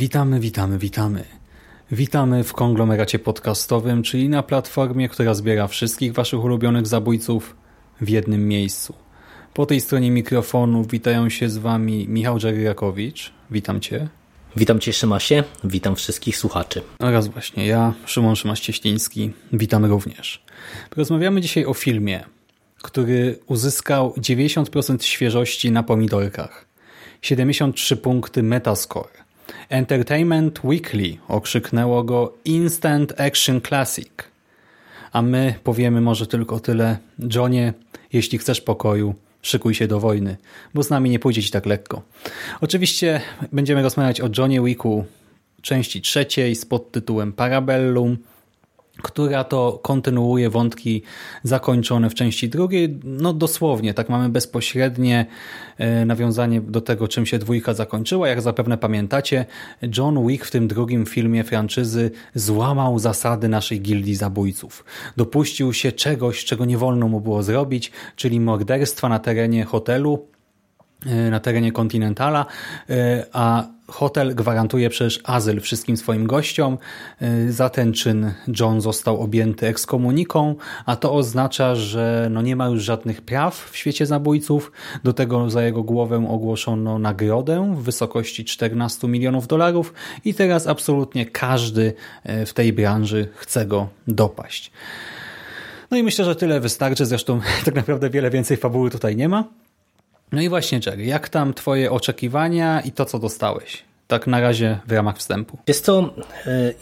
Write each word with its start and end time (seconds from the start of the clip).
Witamy, 0.00 0.40
witamy, 0.40 0.78
witamy. 0.78 1.24
Witamy 1.92 2.44
w 2.44 2.52
konglomeracie 2.52 3.18
podcastowym, 3.18 4.02
czyli 4.02 4.28
na 4.28 4.42
platformie, 4.42 5.08
która 5.08 5.34
zbiera 5.34 5.66
wszystkich 5.66 6.12
Waszych 6.12 6.44
ulubionych 6.44 6.86
zabójców 6.86 7.56
w 8.00 8.08
jednym 8.08 8.48
miejscu. 8.48 8.94
Po 9.54 9.66
tej 9.66 9.80
stronie 9.80 10.10
mikrofonu 10.10 10.84
witają 10.84 11.28
się 11.28 11.48
z 11.48 11.58
Wami 11.58 12.08
Michał 12.08 12.38
Dżeryrakowicz. 12.38 13.32
Witam 13.50 13.80
Cię. 13.80 14.08
Witam 14.56 14.80
Cię 14.80 14.92
Szymasie, 14.92 15.44
witam 15.64 15.96
wszystkich 15.96 16.36
słuchaczy. 16.36 16.82
Oraz 16.98 17.28
właśnie 17.28 17.66
ja, 17.66 17.94
Szymon 18.06 18.34
Szymaś-Cieśliński. 18.34 19.30
Witamy 19.52 19.88
również. 19.88 20.44
Rozmawiamy 20.96 21.40
dzisiaj 21.40 21.64
o 21.64 21.74
filmie, 21.74 22.24
który 22.82 23.38
uzyskał 23.46 24.14
90% 24.18 25.02
świeżości 25.02 25.70
na 25.70 25.82
pomidorkach, 25.82 26.66
73 27.22 27.96
punkty 27.96 28.42
Metascore. 28.42 29.29
Entertainment 29.68 30.64
Weekly 30.64 31.16
okrzyknęło 31.28 32.04
go 32.04 32.34
Instant 32.44 33.20
Action 33.20 33.60
Classic. 33.60 34.08
A 35.12 35.22
my 35.22 35.54
powiemy 35.64 36.00
może 36.00 36.26
tylko 36.26 36.60
tyle. 36.60 36.98
Johnie, 37.34 37.72
jeśli 38.12 38.38
chcesz 38.38 38.60
pokoju, 38.60 39.14
szykuj 39.42 39.74
się 39.74 39.86
do 39.86 40.00
wojny, 40.00 40.36
bo 40.74 40.82
z 40.82 40.90
nami 40.90 41.10
nie 41.10 41.18
pójdzie 41.18 41.42
ci 41.42 41.50
tak 41.50 41.66
lekko. 41.66 42.02
Oczywiście 42.60 43.20
będziemy 43.52 43.82
rozmawiać 43.82 44.20
o 44.20 44.28
Johnie 44.38 44.62
Wicku 44.62 45.04
części 45.62 46.00
trzeciej 46.00 46.54
z 46.56 46.64
podtytułem 46.64 47.32
Parabellum, 47.32 48.16
która 49.02 49.44
to 49.44 49.80
kontynuuje 49.82 50.50
wątki 50.50 51.02
zakończone 51.42 52.10
w 52.10 52.14
części 52.14 52.48
drugiej. 52.48 53.00
No 53.04 53.32
dosłownie, 53.32 53.94
tak 53.94 54.08
mamy 54.08 54.28
bezpośrednie 54.28 55.26
e, 55.78 56.04
nawiązanie 56.04 56.60
do 56.60 56.80
tego, 56.80 57.08
czym 57.08 57.26
się 57.26 57.38
dwójka 57.38 57.74
zakończyła. 57.74 58.28
Jak 58.28 58.42
zapewne 58.42 58.78
pamiętacie, 58.78 59.44
John 59.96 60.26
Wick 60.26 60.44
w 60.44 60.50
tym 60.50 60.68
drugim 60.68 61.06
filmie 61.06 61.44
franczyzy 61.44 62.10
złamał 62.34 62.98
zasady 62.98 63.48
naszej 63.48 63.80
gildii 63.80 64.14
zabójców. 64.14 64.84
Dopuścił 65.16 65.72
się 65.72 65.92
czegoś, 65.92 66.44
czego 66.44 66.64
nie 66.64 66.78
wolno 66.78 67.08
mu 67.08 67.20
było 67.20 67.42
zrobić, 67.42 67.92
czyli 68.16 68.40
morderstwa 68.40 69.08
na 69.08 69.18
terenie 69.18 69.64
hotelu, 69.64 70.26
e, 71.06 71.30
na 71.30 71.40
terenie 71.40 71.72
kontynentala, 71.72 72.46
e, 72.90 73.26
a 73.32 73.66
hotel 73.90 74.34
gwarantuje 74.34 74.90
przecież 74.90 75.20
azyl 75.24 75.60
wszystkim 75.60 75.96
swoim 75.96 76.26
gościom. 76.26 76.78
Za 77.48 77.70
ten 77.70 77.92
czyn 77.92 78.32
John 78.60 78.80
został 78.80 79.20
objęty 79.20 79.66
ekskomuniką, 79.66 80.54
a 80.86 80.96
to 80.96 81.12
oznacza, 81.12 81.74
że 81.74 82.28
no 82.30 82.42
nie 82.42 82.56
ma 82.56 82.66
już 82.66 82.82
żadnych 82.82 83.22
praw 83.22 83.70
w 83.70 83.76
świecie 83.76 84.06
zabójców. 84.06 84.72
Do 85.04 85.12
tego 85.12 85.50
za 85.50 85.62
jego 85.62 85.82
głowę 85.82 86.26
ogłoszono 86.28 86.98
nagrodę 86.98 87.74
w 87.76 87.82
wysokości 87.82 88.44
14 88.44 89.08
milionów 89.08 89.46
dolarów 89.46 89.94
i 90.24 90.34
teraz 90.34 90.66
absolutnie 90.66 91.26
każdy 91.26 91.92
w 92.46 92.52
tej 92.52 92.72
branży 92.72 93.28
chce 93.34 93.66
go 93.66 93.88
dopaść. 94.08 94.72
No 95.90 95.96
i 95.96 96.02
myślę, 96.02 96.24
że 96.24 96.36
tyle 96.36 96.60
wystarczy. 96.60 97.06
Zresztą 97.06 97.40
tak 97.64 97.74
naprawdę 97.74 98.10
wiele 98.10 98.30
więcej 98.30 98.56
fabuły 98.56 98.90
tutaj 98.90 99.16
nie 99.16 99.28
ma. 99.28 99.44
No 100.32 100.42
i 100.42 100.48
właśnie, 100.48 100.80
Jerry, 100.86 101.04
jak 101.04 101.28
tam 101.28 101.54
twoje 101.54 101.90
oczekiwania 101.90 102.80
i 102.80 102.92
to, 102.92 103.04
co 103.04 103.18
dostałeś? 103.18 103.84
Tak 104.06 104.26
na 104.26 104.40
razie 104.40 104.78
w 104.86 104.92
ramach 104.92 105.18
wstępu. 105.18 105.58
Jest 105.66 105.86
to, 105.86 106.14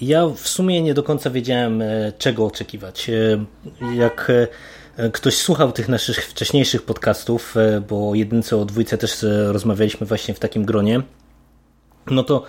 ja 0.01 0.27
w 0.27 0.49
sumie 0.49 0.83
nie 0.83 0.95
do 0.95 1.03
końca 1.03 1.31
wiedziałem, 1.31 1.83
czego 2.19 2.47
oczekiwać. 2.47 3.11
Jak 3.95 4.33
ktoś 5.13 5.37
słuchał 5.37 5.73
tych 5.73 5.89
naszych 5.89 6.17
wcześniejszych 6.17 6.83
podcastów, 6.83 7.55
bo 7.89 8.15
jedynce 8.15 8.57
o 8.57 8.65
dwójce 8.65 8.99
też 8.99 9.27
rozmawialiśmy 9.47 10.07
właśnie 10.07 10.35
w 10.35 10.39
takim 10.39 10.65
gronie, 10.65 11.03
no 12.11 12.23
to 12.23 12.45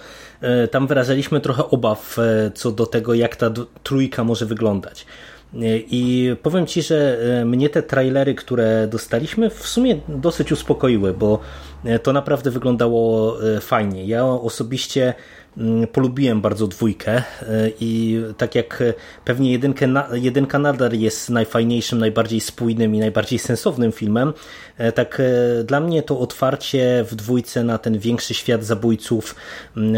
tam 0.72 0.88
wyrażaliśmy 0.88 1.42
trochę 1.42 1.70
obaw 1.70 2.18
co 2.56 2.72
do 2.72 2.86
tego, 2.86 3.14
jak 3.14 3.36
ta 3.36 3.52
trójka 3.84 4.24
może 4.24 4.46
wyglądać. 4.46 5.06
I 5.92 6.36
powiem 6.44 6.66
Ci, 6.66 6.82
że 6.82 7.18
mnie 7.46 7.70
te 7.70 7.84
trailery, 7.84 8.36
które 8.36 8.88
dostaliśmy, 8.88 9.50
w 9.50 9.68
sumie 9.68 9.98
dosyć 10.08 10.52
uspokoiły, 10.52 11.14
bo 11.14 11.40
to 12.04 12.14
naprawdę 12.14 12.52
wyglądało 12.52 13.38
fajnie. 13.62 14.06
Ja 14.06 14.26
osobiście 14.26 15.14
polubiłem 15.92 16.42
bardzo 16.42 16.68
dwójkę 16.68 17.24
i 17.80 18.22
tak 18.38 18.56
jak 18.56 18.84
pewnie 19.25 19.52
jedynkę, 19.52 19.88
jedynka 20.12 20.59
nadal 20.59 20.94
jest 20.94 21.30
najfajniejszym, 21.30 22.00
najbardziej 22.00 22.40
spójnym 22.40 22.96
i 22.96 23.00
najbardziej 23.00 23.40
sensownym 23.40 23.92
filmem, 23.92 24.34
tak 24.96 25.22
dla 25.66 25.80
mnie 25.80 26.03
to 26.03 26.20
otwarcie 26.20 27.06
w 27.09 27.16
dwójce 27.16 27.64
na 27.64 27.78
ten 27.78 28.00
większy 28.00 28.34
świat 28.34 28.64
zabójców, 28.64 29.36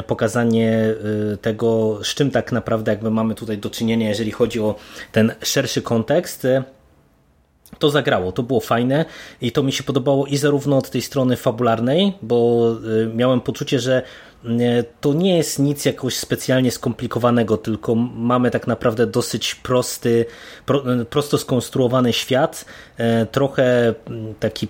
pokazanie 0.08 0.96
tego, 1.42 2.00
z 2.04 2.08
czym 2.08 2.32
tak 2.32 2.52
naprawdę 2.52 2.92
jakby 2.92 3.12
mamy 3.12 3.36
tutaj 3.36 3.58
do 3.58 3.70
czynienia, 3.70 4.10
jeżeli 4.10 4.32
chodzi 4.32 4.60
o 4.60 4.76
ten 5.12 5.32
szerszy 5.44 5.82
kontekst, 5.82 6.48
to 7.80 7.90
zagrało, 7.90 8.32
to 8.32 8.44
było 8.44 8.60
fajne 8.60 9.06
i 9.42 9.52
to 9.52 9.64
mi 9.64 9.72
się 9.72 9.84
podobało 9.84 10.26
i 10.26 10.38
zarówno 10.38 10.78
od 10.78 10.90
tej 10.90 11.02
strony 11.02 11.36
fabularnej, 11.36 12.14
bo 12.22 12.68
miałem 13.16 13.42
poczucie, 13.42 13.80
że 13.80 14.02
to 15.02 15.14
nie 15.14 15.38
jest 15.38 15.60
nic 15.60 15.86
jakoś 15.86 16.18
specjalnie 16.18 16.72
skomplikowanego, 16.72 17.58
tylko 17.58 17.96
mamy 17.96 18.52
tak 18.52 18.68
naprawdę 18.68 19.08
dosyć 19.08 19.56
prosty, 19.56 20.26
pro, 20.66 20.84
prosto 21.10 21.38
skonstruowany 21.38 22.14
świat, 22.14 22.66
trochę 23.32 23.94
taki 24.40 24.68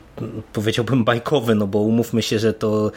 powiedziałbym 0.53 1.03
bajkowy, 1.03 1.55
no 1.55 1.67
bo 1.67 1.79
umówmy 1.79 2.21
się, 2.21 2.39
że 2.39 2.53
to 2.53 2.91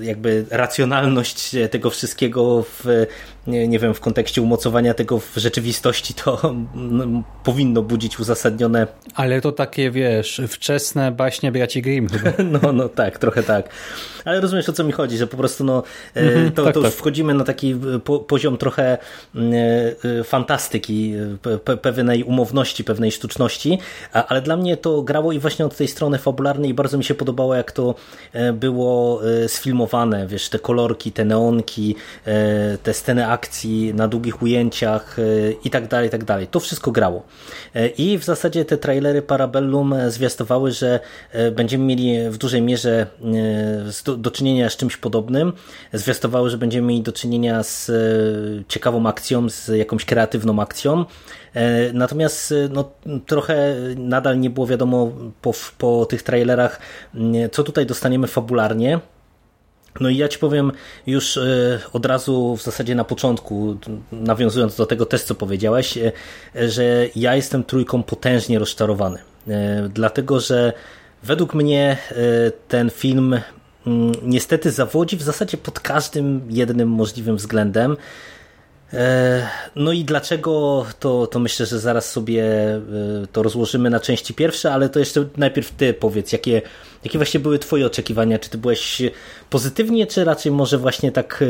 jakby 0.00 0.44
racjonalność 0.50 1.56
tego 1.70 1.90
wszystkiego 1.90 2.62
w 2.62 3.06
nie, 3.46 3.78
wiem, 3.78 3.94
w 3.94 4.00
kontekście 4.00 4.42
umocowania 4.42 4.94
tego 4.94 5.18
w 5.18 5.32
rzeczywistości 5.36 6.14
to 6.14 6.54
no, 6.74 7.22
powinno 7.44 7.82
budzić 7.82 8.20
uzasadnione. 8.20 8.86
Ale 9.14 9.40
to 9.40 9.52
takie, 9.52 9.90
wiesz, 9.90 10.40
wczesne 10.48 11.12
baśnie 11.12 11.52
braci 11.52 11.82
Grimm. 11.82 12.08
No, 12.62 12.72
no 12.72 12.88
tak, 12.88 13.18
trochę 13.18 13.42
tak. 13.42 13.68
Ale 14.24 14.40
rozumiesz 14.40 14.68
o 14.68 14.72
co 14.72 14.84
mi 14.84 14.92
chodzi, 14.92 15.18
że 15.18 15.26
po 15.26 15.36
prostu 15.36 15.64
no, 15.64 15.82
to, 16.54 16.64
tak, 16.64 16.74
to 16.74 16.82
tak. 16.82 16.92
wchodzimy 16.92 17.34
na 17.34 17.44
taki 17.44 17.76
po, 18.04 18.18
poziom 18.18 18.56
trochę 18.56 18.98
fantastyki, 20.24 21.14
pe, 21.64 21.76
pewnej 21.76 22.24
umowności, 22.24 22.84
pewnej 22.84 23.12
sztuczności, 23.12 23.78
ale 24.32 24.42
dla 24.42 24.56
mnie 24.56 24.76
to 24.76 25.02
grało 25.02 25.32
i 25.32 25.38
właśnie 25.38 25.66
od 25.66 25.76
tej 25.76 25.88
strony 25.88 26.18
fabularnej 26.18 26.70
i 26.70 26.74
bardzo 26.74 26.98
mi 26.98 27.04
się 27.04 27.14
podobało, 27.14 27.54
jak 27.54 27.72
to 27.72 27.94
było 28.54 29.20
sfilmowane, 29.46 30.26
wiesz, 30.26 30.48
te 30.48 30.58
kolorki, 30.58 31.12
te 31.12 31.24
neonki, 31.24 31.94
te 32.82 32.94
sceny 32.94 33.26
akcji, 33.26 33.94
na 33.94 34.08
długich 34.08 34.42
ujęciach 34.42 35.16
i 35.64 35.70
tak 35.70 35.88
dalej, 35.88 36.08
i 36.08 36.10
tak 36.10 36.24
dalej. 36.24 36.46
To 36.46 36.60
wszystko 36.60 36.92
grało. 36.92 37.22
I 37.98 38.18
w 38.18 38.24
zasadzie 38.24 38.64
te 38.64 38.78
trailery 38.78 39.22
Parabellum 39.22 39.94
zwiastowały, 40.08 40.70
że 40.70 41.00
będziemy 41.52 41.84
mieli 41.84 42.30
w 42.30 42.38
dużej 42.38 42.62
mierze 42.62 43.06
do 44.18 44.30
czynienia 44.30 44.70
z 44.70 44.76
czymś 44.76 44.96
podobnym. 44.96 45.52
Zwiastowały, 45.92 46.50
że 46.50 46.58
będziemy 46.58 46.86
mieli 46.86 47.02
do 47.02 47.12
czynienia 47.12 47.62
z 47.62 47.90
ciekawą 48.68 49.06
akcją, 49.06 49.50
z 49.50 49.68
jakąś 49.68 50.04
kreatywną 50.04 50.60
akcją. 50.60 51.04
Natomiast 51.92 52.54
no, 52.70 52.90
trochę 53.26 53.76
nadal 53.96 54.40
nie 54.40 54.50
było 54.50 54.66
wiadomo 54.66 55.12
po, 55.42 55.52
po 55.78 56.06
tych 56.06 56.22
trailerach, 56.22 56.80
co 57.52 57.64
tutaj 57.64 57.86
dostaniemy 57.86 58.26
fabularnie. 58.26 59.00
No 60.00 60.08
i 60.08 60.16
ja 60.16 60.28
Ci 60.28 60.38
powiem 60.38 60.72
już 61.06 61.38
od 61.92 62.06
razu 62.06 62.56
w 62.56 62.62
zasadzie 62.62 62.94
na 62.94 63.04
początku, 63.04 63.76
nawiązując 64.12 64.76
do 64.76 64.86
tego 64.86 65.06
też, 65.06 65.22
co 65.22 65.34
powiedziałeś, 65.34 65.98
że 66.54 67.06
ja 67.16 67.36
jestem 67.36 67.64
trójką 67.64 68.02
potężnie 68.02 68.58
rozczarowany. 68.58 69.18
Dlatego, 69.88 70.40
że 70.40 70.72
według 71.22 71.54
mnie 71.54 71.96
ten 72.68 72.90
film 72.90 73.40
niestety 74.22 74.70
zawodzi 74.70 75.16
w 75.16 75.22
zasadzie 75.22 75.56
pod 75.56 75.80
każdym 75.80 76.42
jednym 76.50 76.88
możliwym 76.88 77.36
względem. 77.36 77.96
No 79.76 79.92
i 79.92 80.04
dlaczego, 80.04 80.86
to, 81.00 81.26
to 81.26 81.38
myślę, 81.38 81.66
że 81.66 81.78
zaraz 81.78 82.10
sobie 82.10 82.44
to 83.32 83.42
rozłożymy 83.42 83.90
na 83.90 84.00
części 84.00 84.34
pierwsze, 84.34 84.72
ale 84.72 84.88
to 84.88 84.98
jeszcze 84.98 85.24
najpierw 85.36 85.70
Ty 85.70 85.94
powiedz, 85.94 86.32
jakie 86.32 86.62
Jakie 87.04 87.18
właśnie 87.18 87.40
były 87.40 87.58
twoje 87.58 87.86
oczekiwania? 87.86 88.38
Czy 88.38 88.50
ty 88.50 88.58
byłeś 88.58 89.02
pozytywnie, 89.50 90.06
czy 90.06 90.24
raczej 90.24 90.52
może 90.52 90.78
właśnie 90.78 91.12
tak 91.12 91.44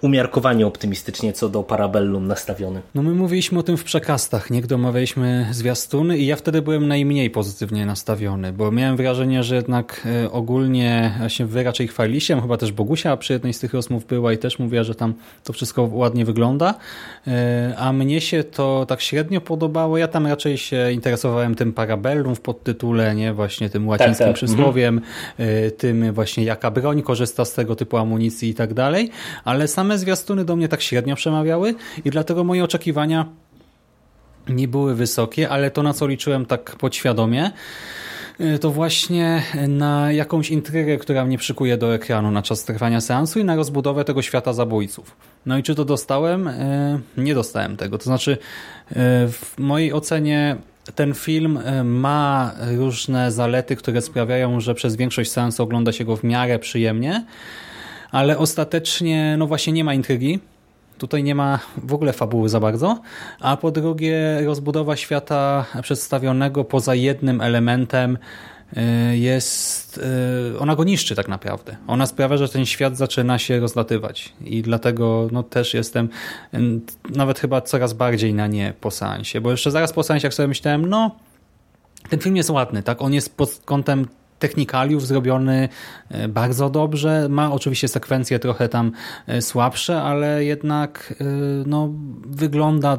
umiarkowanie 0.00 0.66
optymistycznie 0.66 1.32
co 1.32 1.48
do 1.48 1.62
Parabellum 1.62 2.26
nastawiony? 2.26 2.82
No 2.94 3.02
my 3.02 3.14
mówiliśmy 3.14 3.58
o 3.58 3.62
tym 3.62 3.76
w 3.76 3.84
przekastach, 3.84 4.50
nie? 4.50 4.62
Gdy 4.62 4.74
omawialiśmy 4.74 5.46
zwiastuny 5.50 6.18
i 6.18 6.26
ja 6.26 6.36
wtedy 6.36 6.62
byłem 6.62 6.88
najmniej 6.88 7.30
pozytywnie 7.30 7.86
nastawiony, 7.86 8.52
bo 8.52 8.70
miałem 8.70 8.96
wrażenie, 8.96 9.42
że 9.42 9.54
jednak 9.54 10.06
e, 10.24 10.32
ogólnie 10.32 11.14
właśnie 11.18 11.46
wy 11.46 11.62
raczej 11.62 11.88
chwaliliście, 11.88 12.40
chyba 12.40 12.56
też 12.56 12.72
Bogusia 12.72 13.16
przy 13.16 13.32
jednej 13.32 13.52
z 13.52 13.58
tych 13.58 13.74
rozmów 13.74 14.06
była 14.06 14.32
i 14.32 14.38
też 14.38 14.58
mówiła, 14.58 14.82
że 14.82 14.94
tam 14.94 15.14
to 15.44 15.52
wszystko 15.52 15.88
ładnie 15.92 16.24
wygląda, 16.24 16.74
e, 17.26 17.74
a 17.78 17.92
mnie 17.92 18.20
się 18.20 18.44
to 18.44 18.86
tak 18.88 19.00
średnio 19.00 19.40
podobało. 19.40 19.98
Ja 19.98 20.08
tam 20.08 20.26
raczej 20.26 20.58
się 20.58 20.92
interesowałem 20.92 21.54
tym 21.54 21.72
Parabellum 21.72 22.34
w 22.34 22.40
podtytule, 22.40 23.14
nie? 23.14 23.32
Właśnie 23.32 23.70
tym 23.70 23.88
łacińskim 23.88 24.18
tak, 24.18 24.26
tak. 24.26 24.34
przysłowiem, 24.36 24.73
mhm. 24.82 25.02
tym 25.78 26.12
właśnie 26.12 26.44
jaka 26.44 26.70
broń 26.70 27.02
korzysta 27.02 27.44
z 27.44 27.52
tego 27.52 27.76
typu 27.76 27.96
amunicji 27.96 28.48
i 28.48 28.54
tak 28.54 28.74
dalej, 28.74 29.10
ale 29.44 29.68
same 29.68 29.98
zwiastuny 29.98 30.44
do 30.44 30.56
mnie 30.56 30.68
tak 30.68 30.82
średnio 30.82 31.16
przemawiały 31.16 31.74
i 32.04 32.10
dlatego 32.10 32.44
moje 32.44 32.64
oczekiwania 32.64 33.26
nie 34.48 34.68
były 34.68 34.94
wysokie, 34.94 35.48
ale 35.48 35.70
to 35.70 35.82
na 35.82 35.92
co 35.92 36.06
liczyłem 36.06 36.46
tak 36.46 36.76
podświadomie, 36.76 37.50
y, 38.40 38.58
to 38.58 38.70
właśnie 38.70 39.42
na 39.68 40.12
jakąś 40.12 40.50
intrygę, 40.50 40.96
która 40.96 41.24
mnie 41.24 41.38
przykuje 41.38 41.76
do 41.76 41.94
ekranu 41.94 42.30
na 42.30 42.42
czas 42.42 42.64
trwania 42.64 43.00
seansu 43.00 43.38
i 43.38 43.44
na 43.44 43.56
rozbudowę 43.56 44.04
tego 44.04 44.22
świata 44.22 44.52
zabójców. 44.52 45.16
No 45.46 45.58
i 45.58 45.62
czy 45.62 45.74
to 45.74 45.84
dostałem? 45.84 46.48
Y, 46.48 47.00
nie 47.16 47.34
dostałem 47.34 47.76
tego. 47.76 47.98
To 47.98 48.04
znaczy 48.04 48.38
w 49.28 49.54
mojej 49.58 49.92
ocenie 49.92 50.56
ten 50.94 51.14
film 51.14 51.58
ma 51.84 52.52
różne 52.76 53.32
zalety, 53.32 53.76
które 53.76 54.02
sprawiają, 54.02 54.60
że 54.60 54.74
przez 54.74 54.96
większość 54.96 55.30
seansu 55.30 55.62
ogląda 55.62 55.92
się 55.92 56.04
go 56.04 56.16
w 56.16 56.24
miarę 56.24 56.58
przyjemnie, 56.58 57.24
ale 58.10 58.38
ostatecznie 58.38 59.34
no 59.38 59.46
właśnie 59.46 59.72
nie 59.72 59.84
ma 59.84 59.94
intrygi, 59.94 60.40
Tutaj 60.98 61.22
nie 61.22 61.34
ma 61.34 61.58
w 61.76 61.94
ogóle 61.94 62.12
fabuły 62.12 62.48
za 62.48 62.60
bardzo, 62.60 63.00
a 63.40 63.56
po 63.56 63.70
drugie 63.70 64.40
rozbudowa 64.44 64.96
świata 64.96 65.66
przedstawionego 65.82 66.64
poza 66.64 66.94
jednym 66.94 67.40
elementem 67.40 68.18
jest, 69.12 70.00
y, 70.54 70.58
ona 70.58 70.76
go 70.76 70.84
niszczy 70.84 71.14
tak 71.14 71.28
naprawdę. 71.28 71.76
Ona 71.86 72.06
sprawia, 72.06 72.36
że 72.36 72.48
ten 72.48 72.66
świat 72.66 72.96
zaczyna 72.96 73.38
się 73.38 73.60
rozlatywać 73.60 74.32
i 74.44 74.62
dlatego 74.62 75.28
no, 75.32 75.42
też 75.42 75.74
jestem 75.74 76.08
nawet 77.10 77.38
chyba 77.38 77.60
coraz 77.60 77.92
bardziej 77.92 78.34
na 78.34 78.46
nie 78.46 78.74
po 78.80 78.90
seansie, 78.90 79.40
bo 79.40 79.50
jeszcze 79.50 79.70
zaraz 79.70 79.92
po 79.92 80.02
seansie 80.02 80.26
jak 80.26 80.34
sobie 80.34 80.48
myślałem, 80.48 80.86
no 80.86 81.16
ten 82.08 82.20
film 82.20 82.36
jest 82.36 82.50
ładny, 82.50 82.82
tak? 82.82 83.02
On 83.02 83.12
jest 83.12 83.36
pod 83.36 83.60
kątem 83.64 84.06
technikaliów 84.38 85.06
zrobiony 85.06 85.68
e, 86.08 86.28
bardzo 86.28 86.70
dobrze. 86.70 87.26
Ma 87.28 87.52
oczywiście 87.52 87.88
sekwencje 87.88 88.38
trochę 88.38 88.68
tam 88.68 88.92
e, 89.26 89.42
słabsze, 89.42 90.02
ale 90.02 90.44
jednak 90.44 91.14
e, 91.20 91.24
no, 91.66 91.90
wygląda 92.26 92.98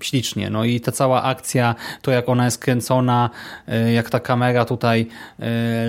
ślicznie. 0.00 0.50
No 0.50 0.64
i 0.64 0.80
ta 0.80 0.92
cała 0.92 1.22
akcja, 1.22 1.74
to 2.02 2.10
jak 2.10 2.28
ona 2.28 2.44
jest 2.44 2.58
kręcona, 2.58 3.30
jak 3.94 4.10
ta 4.10 4.20
kamera 4.20 4.64
tutaj 4.64 5.06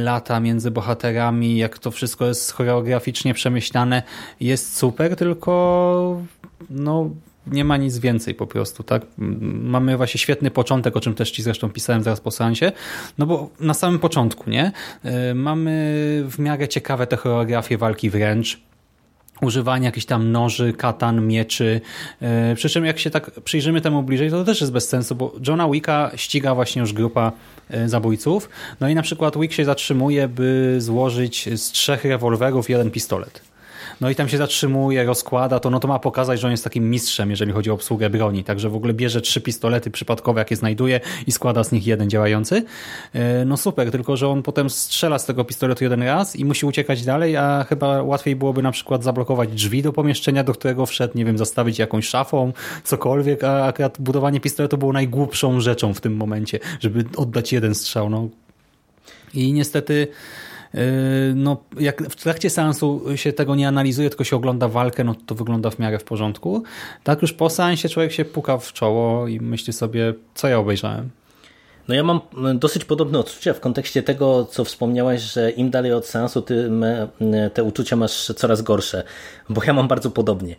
lata 0.03 0.39
między 0.39 0.71
bohaterami, 0.71 1.57
jak 1.57 1.79
to 1.79 1.91
wszystko 1.91 2.25
jest 2.25 2.51
choreograficznie 2.51 3.33
przemyślane, 3.33 4.03
jest 4.39 4.77
super, 4.77 5.15
tylko 5.15 6.21
no 6.69 7.09
nie 7.51 7.65
ma 7.65 7.77
nic 7.77 7.97
więcej 7.97 8.35
po 8.35 8.47
prostu, 8.47 8.83
tak? 8.83 9.01
Mamy 9.17 9.97
właśnie 9.97 10.19
świetny 10.19 10.51
początek, 10.51 10.97
o 10.97 10.99
czym 10.99 11.13
też 11.13 11.31
Ci 11.31 11.43
zresztą 11.43 11.69
pisałem 11.69 12.03
zaraz 12.03 12.21
po 12.21 12.31
seansie, 12.31 12.71
no 13.17 13.25
bo 13.25 13.49
na 13.59 13.73
samym 13.73 13.99
początku, 13.99 14.49
nie? 14.49 14.71
E, 15.03 15.33
mamy 15.33 15.71
w 16.29 16.39
miarę 16.39 16.67
ciekawe 16.67 17.07
te 17.07 17.17
choreografie 17.17 17.77
walki 17.77 18.09
wręcz, 18.09 18.59
używanie 19.41 19.85
jakichś 19.85 20.05
tam 20.05 20.31
noży, 20.31 20.73
katan, 20.73 21.27
mieczy. 21.27 21.81
E, 22.21 22.55
przy 22.55 22.69
czym 22.69 22.85
jak 22.85 22.99
się 22.99 23.09
tak 23.09 23.31
przyjrzymy 23.41 23.81
temu 23.81 24.03
bliżej, 24.03 24.29
to 24.29 24.43
też 24.43 24.61
jest 24.61 24.73
bez 24.73 24.89
sensu, 24.89 25.15
bo 25.15 25.33
Johna 25.47 25.69
Wicka 25.69 26.11
ściga 26.15 26.55
właśnie 26.55 26.79
już 26.79 26.93
grupa 26.93 27.31
e, 27.69 27.89
zabójców. 27.89 28.49
No 28.79 28.89
i 28.89 28.95
na 28.95 29.01
przykład 29.01 29.37
Wick 29.37 29.53
się 29.53 29.65
zatrzymuje, 29.65 30.27
by 30.27 30.75
złożyć 30.77 31.49
z 31.59 31.71
trzech 31.71 32.05
rewolwerów 32.05 32.69
jeden 32.69 32.91
pistolet 32.91 33.47
no 34.01 34.09
i 34.09 34.15
tam 34.15 34.29
się 34.29 34.37
zatrzymuje, 34.37 35.05
rozkłada 35.05 35.59
to, 35.59 35.69
no 35.69 35.79
to 35.79 35.87
ma 35.87 35.99
pokazać, 35.99 36.39
że 36.39 36.47
on 36.47 36.51
jest 36.51 36.63
takim 36.63 36.89
mistrzem, 36.89 37.29
jeżeli 37.29 37.51
chodzi 37.51 37.71
o 37.71 37.73
obsługę 37.73 38.09
broni. 38.09 38.43
Także 38.43 38.69
w 38.69 38.75
ogóle 38.75 38.93
bierze 38.93 39.21
trzy 39.21 39.41
pistolety 39.41 39.91
przypadkowe, 39.91 40.41
jakie 40.41 40.55
znajduje 40.55 40.99
i 41.27 41.31
składa 41.31 41.63
z 41.63 41.71
nich 41.71 41.87
jeden 41.87 42.09
działający. 42.09 42.63
E, 43.13 43.45
no 43.45 43.57
super, 43.57 43.91
tylko 43.91 44.17
że 44.17 44.27
on 44.27 44.43
potem 44.43 44.69
strzela 44.69 45.19
z 45.19 45.25
tego 45.25 45.45
pistoletu 45.45 45.83
jeden 45.83 46.03
raz 46.03 46.35
i 46.35 46.45
musi 46.45 46.65
uciekać 46.65 47.05
dalej, 47.05 47.37
a 47.37 47.65
chyba 47.69 48.03
łatwiej 48.03 48.35
byłoby 48.35 48.61
na 48.61 48.71
przykład 48.71 49.03
zablokować 49.03 49.49
drzwi 49.49 49.81
do 49.81 49.93
pomieszczenia, 49.93 50.43
do 50.43 50.53
którego 50.53 50.85
wszedł, 50.85 51.17
nie 51.17 51.25
wiem, 51.25 51.37
zastawić 51.37 51.79
jakąś 51.79 52.07
szafą, 52.07 52.53
cokolwiek, 52.83 53.43
a 53.43 53.65
akurat 53.65 53.97
budowanie 54.01 54.39
pistoletu 54.39 54.77
było 54.77 54.93
najgłupszą 54.93 55.61
rzeczą 55.61 55.93
w 55.93 56.01
tym 56.01 56.15
momencie, 56.15 56.59
żeby 56.79 57.05
oddać 57.17 57.53
jeden 57.53 57.75
strzał. 57.75 58.09
No. 58.09 58.29
I 59.33 59.53
niestety 59.53 60.07
no, 61.35 61.57
jak 61.79 62.03
w 62.03 62.15
trakcie 62.15 62.49
seansu 62.49 63.01
się 63.15 63.33
tego 63.33 63.55
nie 63.55 63.67
analizuje, 63.67 64.09
tylko 64.09 64.23
się 64.23 64.35
ogląda 64.35 64.67
walkę, 64.67 65.03
no 65.03 65.15
to 65.25 65.35
wygląda 65.35 65.69
w 65.69 65.79
miarę 65.79 65.99
w 65.99 66.03
porządku. 66.03 66.63
Tak 67.03 67.21
już 67.21 67.33
po 67.33 67.49
seansie 67.49 67.89
człowiek 67.89 68.11
się 68.11 68.25
puka 68.25 68.57
w 68.57 68.73
czoło 68.73 69.27
i 69.27 69.39
myśli 69.39 69.73
sobie, 69.73 70.13
co 70.35 70.47
ja 70.47 70.59
obejrzałem. 70.59 71.09
No 71.87 71.95
ja 71.95 72.03
mam 72.03 72.21
dosyć 72.55 72.85
podobne 72.85 73.19
odczucia 73.19 73.53
w 73.53 73.59
kontekście 73.59 74.03
tego, 74.03 74.45
co 74.45 74.63
wspomniałeś, 74.65 75.21
że 75.21 75.51
im 75.51 75.69
dalej 75.69 75.93
od 75.93 76.05
seansu, 76.05 76.41
tym 76.41 76.83
e, 76.83 77.07
te 77.53 77.63
uczucia 77.63 77.95
masz 77.95 78.25
coraz 78.35 78.61
gorsze, 78.61 79.03
bo 79.49 79.63
ja 79.63 79.73
mam 79.73 79.87
bardzo 79.87 80.11
podobnie. 80.11 80.55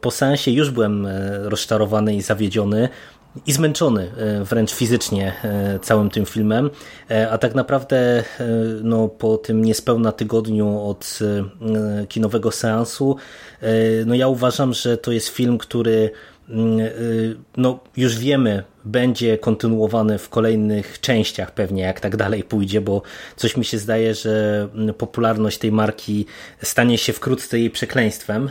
Po 0.00 0.10
seansie 0.10 0.50
już 0.50 0.70
byłem 0.70 1.08
rozczarowany 1.42 2.16
i 2.16 2.22
zawiedziony, 2.22 2.88
i 3.46 3.52
zmęczony 3.52 4.12
e, 4.16 4.44
wręcz 4.44 4.74
fizycznie 4.74 5.32
e, 5.44 5.78
całym 5.78 6.10
tym 6.10 6.26
filmem, 6.26 6.70
e, 7.10 7.30
a 7.30 7.38
tak 7.38 7.54
naprawdę 7.54 8.24
no, 8.82 9.08
po 9.08 9.38
tym 9.38 9.64
niespełna 9.64 10.12
tygodniu 10.12 10.80
od 10.80 11.18
kinowego 12.08 12.50
seansu, 12.50 13.16
no 14.06 14.14
ja 14.14 14.28
uważam, 14.28 14.72
że 14.72 14.96
to 14.98 15.12
jest 15.12 15.28
film, 15.28 15.58
który 15.58 16.10
mm, 16.48 16.78
no, 17.56 17.80
już 17.96 18.18
wiemy, 18.18 18.64
będzie 18.84 19.38
kontynuowany 19.38 20.18
w 20.18 20.28
kolejnych 20.28 21.00
częściach 21.00 21.54
pewnie, 21.54 21.82
jak 21.82 22.00
tak 22.00 22.16
dalej 22.16 22.44
pójdzie, 22.44 22.80
bo 22.80 23.02
coś 23.36 23.56
mi 23.56 23.64
się 23.64 23.78
zdaje, 23.78 24.14
że 24.14 24.68
popularność 24.98 25.58
tej 25.58 25.72
marki 25.72 26.26
stanie 26.62 26.98
się 26.98 27.12
wkrótce 27.12 27.58
jej 27.58 27.70
przekleństwem 27.70 28.50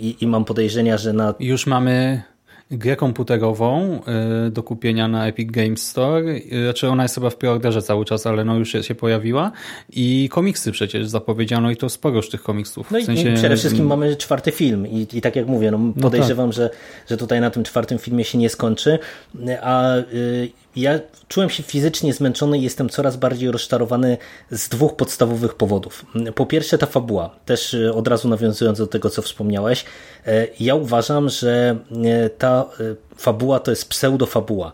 i, 0.00 0.16
i 0.20 0.26
mam 0.26 0.44
podejrzenia, 0.44 0.98
że 0.98 1.12
na... 1.12 1.34
Już 1.40 1.66
mamy 1.66 2.22
grę 2.70 2.96
komputerową 2.96 4.00
y, 4.46 4.50
do 4.50 4.62
kupienia 4.62 5.08
na 5.08 5.26
Epic 5.26 5.50
Games 5.50 5.82
Store. 5.82 6.28
Y, 6.28 6.62
znaczy 6.64 6.88
ona 6.88 7.02
jest 7.02 7.14
chyba 7.14 7.30
w 7.30 7.36
preorderze 7.36 7.82
cały 7.82 8.04
czas, 8.04 8.26
ale 8.26 8.44
no 8.44 8.58
już 8.58 8.72
się 8.82 8.94
pojawiła. 8.94 9.52
I 9.90 10.28
komiksy 10.32 10.72
przecież 10.72 11.06
zapowiedziano 11.06 11.70
i 11.70 11.76
to 11.76 11.88
sporo 11.88 12.16
już 12.16 12.30
tych 12.30 12.42
komiksów. 12.42 12.90
No 12.90 13.00
w 13.00 13.04
sensie... 13.04 13.30
i 13.30 13.34
przede 13.34 13.56
wszystkim 13.56 13.86
mamy 13.86 14.16
czwarty 14.16 14.52
film 14.52 14.86
i, 14.86 15.06
i 15.12 15.20
tak 15.20 15.36
jak 15.36 15.46
mówię, 15.46 15.70
no, 15.70 15.78
no 15.78 16.02
podejrzewam, 16.02 16.46
no 16.46 16.52
tak. 16.52 16.56
że, 16.56 16.70
że 17.08 17.16
tutaj 17.16 17.40
na 17.40 17.50
tym 17.50 17.64
czwartym 17.64 17.98
filmie 17.98 18.24
się 18.24 18.38
nie 18.38 18.48
skończy. 18.48 18.98
A 19.62 19.96
y, 19.96 20.50
ja 20.76 21.00
czułem 21.28 21.50
się 21.50 21.62
fizycznie 21.62 22.14
zmęczony 22.14 22.58
i 22.58 22.62
jestem 22.62 22.88
coraz 22.88 23.16
bardziej 23.16 23.50
rozczarowany 23.50 24.18
z 24.50 24.68
dwóch 24.68 24.96
podstawowych 24.96 25.54
powodów. 25.54 26.06
Po 26.34 26.46
pierwsze 26.46 26.78
ta 26.78 26.86
fabuła, 26.86 27.36
też 27.44 27.74
e, 27.74 27.92
od 27.92 28.08
razu 28.08 28.28
nawiązując 28.28 28.78
do 28.78 28.86
tego, 28.86 29.10
co 29.10 29.22
wspomniałeś, 29.22 29.84
e, 30.26 30.46
ja 30.60 30.74
uważam, 30.74 31.28
że 31.28 31.76
e, 32.04 32.30
ta 32.30 32.64
fabuła 33.16 33.60
to 33.60 33.70
jest 33.70 33.88
pseudofabuła 33.88 34.72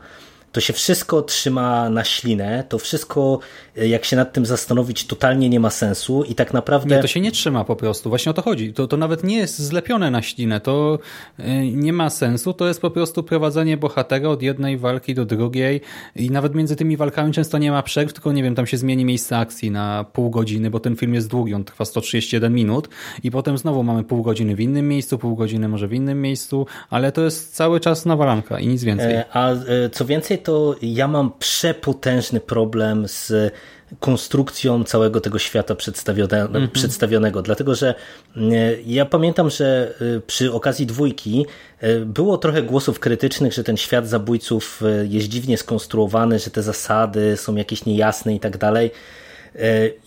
to 0.53 0.61
się 0.61 0.73
wszystko 0.73 1.23
trzyma 1.23 1.91
na 1.91 2.05
ślinę, 2.05 2.65
to 2.69 2.79
wszystko, 2.79 3.39
jak 3.77 4.05
się 4.05 4.17
nad 4.17 4.33
tym 4.33 4.47
zastanowić, 4.47 5.07
totalnie 5.07 5.49
nie 5.49 5.61
ma 5.61 5.71
sensu 5.71 6.25
i 6.25 6.35
tak 6.35 6.53
naprawdę... 6.53 6.97
Nie, 6.97 7.03
to 7.03 7.07
się 7.07 7.21
nie 7.21 7.33
trzyma 7.33 7.65
po 7.65 7.77
prostu, 7.77 8.09
właśnie 8.09 8.31
o 8.31 8.33
to 8.35 8.43
chodzi. 8.43 8.73
To, 8.73 8.87
to 8.87 8.97
nawet 8.97 9.25
nie 9.25 9.37
jest 9.37 9.59
zlepione 9.59 10.11
na 10.11 10.23
ślinę, 10.23 10.61
to 10.61 10.99
e, 11.39 11.67
nie 11.67 11.93
ma 11.93 12.11
sensu, 12.11 12.53
to 12.53 12.69
jest 12.69 12.81
po 12.81 12.91
prostu 12.91 13.23
prowadzenie 13.23 13.77
bohatera 13.77 14.29
od 14.29 14.43
jednej 14.43 14.79
walki 14.79 15.15
do 15.15 15.25
drugiej 15.25 15.81
i 16.17 16.31
nawet 16.31 16.55
między 16.55 16.77
tymi 16.77 16.97
walkami 16.97 17.33
często 17.33 17.59
nie 17.59 17.71
ma 17.71 17.83
przerw, 17.83 18.13
tylko 18.13 18.33
nie 18.33 18.43
wiem, 18.43 18.55
tam 18.55 18.67
się 18.67 18.77
zmieni 18.77 19.05
miejsce 19.05 19.39
akcji 19.39 19.71
na 19.71 20.05
pół 20.13 20.31
godziny, 20.31 20.71
bo 20.71 20.81
ten 20.81 20.97
film 20.97 21.15
jest 21.15 21.29
długi, 21.29 21.55
on 21.55 21.65
trwa 21.65 21.85
131 21.85 22.55
minut 22.55 22.89
i 23.23 23.31
potem 23.31 23.59
znowu 23.59 23.83
mamy 23.83 24.05
pół 24.05 24.23
godziny 24.23 24.57
w 24.57 24.61
innym 24.61 24.89
miejscu, 24.89 25.19
pół 25.19 25.37
godziny 25.37 25.69
może 25.69 25.89
w 25.89 25.93
innym 25.93 26.23
miejscu, 26.23 26.67
ale 26.91 27.13
to 27.13 27.23
jest 27.23 27.55
cały 27.55 27.81
czas 27.81 28.07
nawalanka 28.07 28.59
i 28.59 28.67
nic 28.67 28.85
więcej. 28.85 29.15
E, 29.15 29.25
a 29.33 29.51
co 29.93 30.05
więcej, 30.05 30.39
to 30.39 30.77
ja 30.83 31.09
mam 31.09 31.33
przepotężny 31.39 32.41
problem 32.41 33.09
z 33.09 33.53
konstrukcją 34.01 34.85
całego 34.85 35.21
tego 35.21 35.39
świata 35.39 35.75
przedstawione, 35.75 36.41
mm 36.41 36.67
-hmm. 36.67 36.69
przedstawionego, 36.69 37.43
dlatego 37.43 37.75
że 37.75 37.95
e, 38.37 38.41
ja 38.87 39.05
pamiętam, 39.05 39.51
że 39.51 39.95
e, 40.17 40.21
przy 40.21 40.53
okazji 40.53 40.87
dwójki 40.87 41.47
e, 41.81 42.01
było 42.01 42.39
trochę 42.39 42.63
głosów 42.63 43.01
krytycznych, 43.01 43.53
że 43.53 43.65
ten 43.65 43.77
świat 43.77 44.09
zabójców 44.09 44.83
jest 45.09 45.29
dziwnie 45.29 45.59
skonstruowany, 45.59 46.39
że 46.39 46.51
te 46.51 46.63
zasady 46.63 47.37
są 47.37 47.57
jakieś 47.57 47.85
niejasne 47.85 48.35
i 48.35 48.41
tak 48.41 48.59
dalej. 48.59 48.91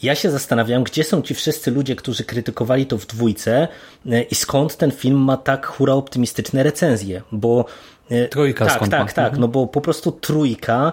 ja 0.03 0.15
się 0.15 0.31
zastanawiam, 0.31 0.83
gdzie 0.83 1.03
są 1.03 1.21
ci 1.21 1.35
wszyscy 1.35 1.71
ludzie, 1.71 1.95
którzy 1.95 2.23
krytykowali 2.23 2.85
to 2.85 2.97
w 2.97 3.05
dwójce 3.05 3.67
i 4.31 4.35
skąd 4.35 4.77
ten 4.77 4.91
film 4.91 5.17
ma 5.17 5.37
tak 5.37 5.65
hura 5.65 5.93
optymistyczne 5.93 6.63
recenzje, 6.63 7.21
bo 7.31 7.65
Trójka 8.29 8.65
tak, 8.65 8.87
tak, 8.89 9.13
tak, 9.13 9.25
Mhm. 9.25 9.41
no 9.41 9.47
bo 9.47 9.67
po 9.67 9.81
prostu 9.81 10.11
trójka 10.11 10.91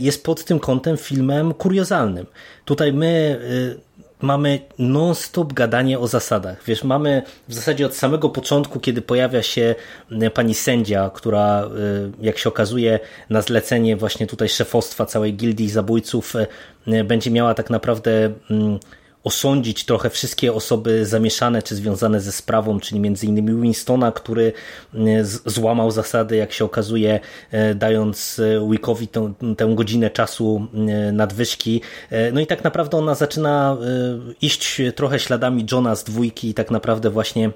jest 0.00 0.24
pod 0.24 0.44
tym 0.44 0.58
kątem 0.60 0.96
filmem 0.96 1.54
kuriozalnym. 1.54 2.26
Tutaj 2.64 2.92
my 2.92 3.40
mamy 4.20 4.58
non-stop 4.78 5.52
gadanie 5.52 5.98
o 5.98 6.06
zasadach. 6.08 6.64
Wiesz, 6.66 6.84
mamy 6.84 7.22
w 7.48 7.54
zasadzie 7.54 7.86
od 7.86 7.94
samego 7.94 8.28
początku, 8.28 8.80
kiedy 8.80 9.02
pojawia 9.02 9.42
się 9.42 9.74
pani 10.34 10.54
sędzia, 10.54 11.10
która, 11.14 11.68
jak 12.20 12.38
się 12.38 12.48
okazuje, 12.48 13.00
na 13.30 13.42
zlecenie 13.42 13.96
właśnie 13.96 14.26
tutaj 14.26 14.48
szefostwa 14.48 15.06
całej 15.06 15.34
gildii 15.34 15.70
zabójców 15.70 16.34
będzie 17.04 17.30
miała 17.30 17.54
tak 17.54 17.70
naprawdę 17.70 18.30
osądzić 19.24 19.84
trochę 19.84 20.10
wszystkie 20.10 20.52
osoby 20.52 21.06
zamieszane 21.06 21.62
czy 21.62 21.74
związane 21.74 22.20
ze 22.20 22.32
sprawą, 22.32 22.80
czyli 22.80 23.00
między 23.00 23.26
innymi 23.26 23.62
Winstona, 23.62 24.12
który 24.12 24.52
złamał 25.46 25.90
zasady, 25.90 26.36
jak 26.36 26.52
się 26.52 26.64
okazuje, 26.64 27.20
dając 27.74 28.40
Wickowi 28.70 29.08
tę, 29.08 29.32
tę 29.56 29.74
godzinę 29.74 30.10
czasu 30.10 30.66
nadwyżki. 31.12 31.80
No 32.32 32.40
i 32.40 32.46
tak 32.46 32.64
naprawdę 32.64 32.96
ona 32.96 33.14
zaczyna 33.14 33.76
iść 34.42 34.82
trochę 34.94 35.18
śladami 35.18 35.66
Johna 35.72 35.94
z 35.94 36.04
dwójki 36.04 36.48
i 36.48 36.54
tak 36.54 36.70
naprawdę 36.70 37.10
właśnie 37.10 37.50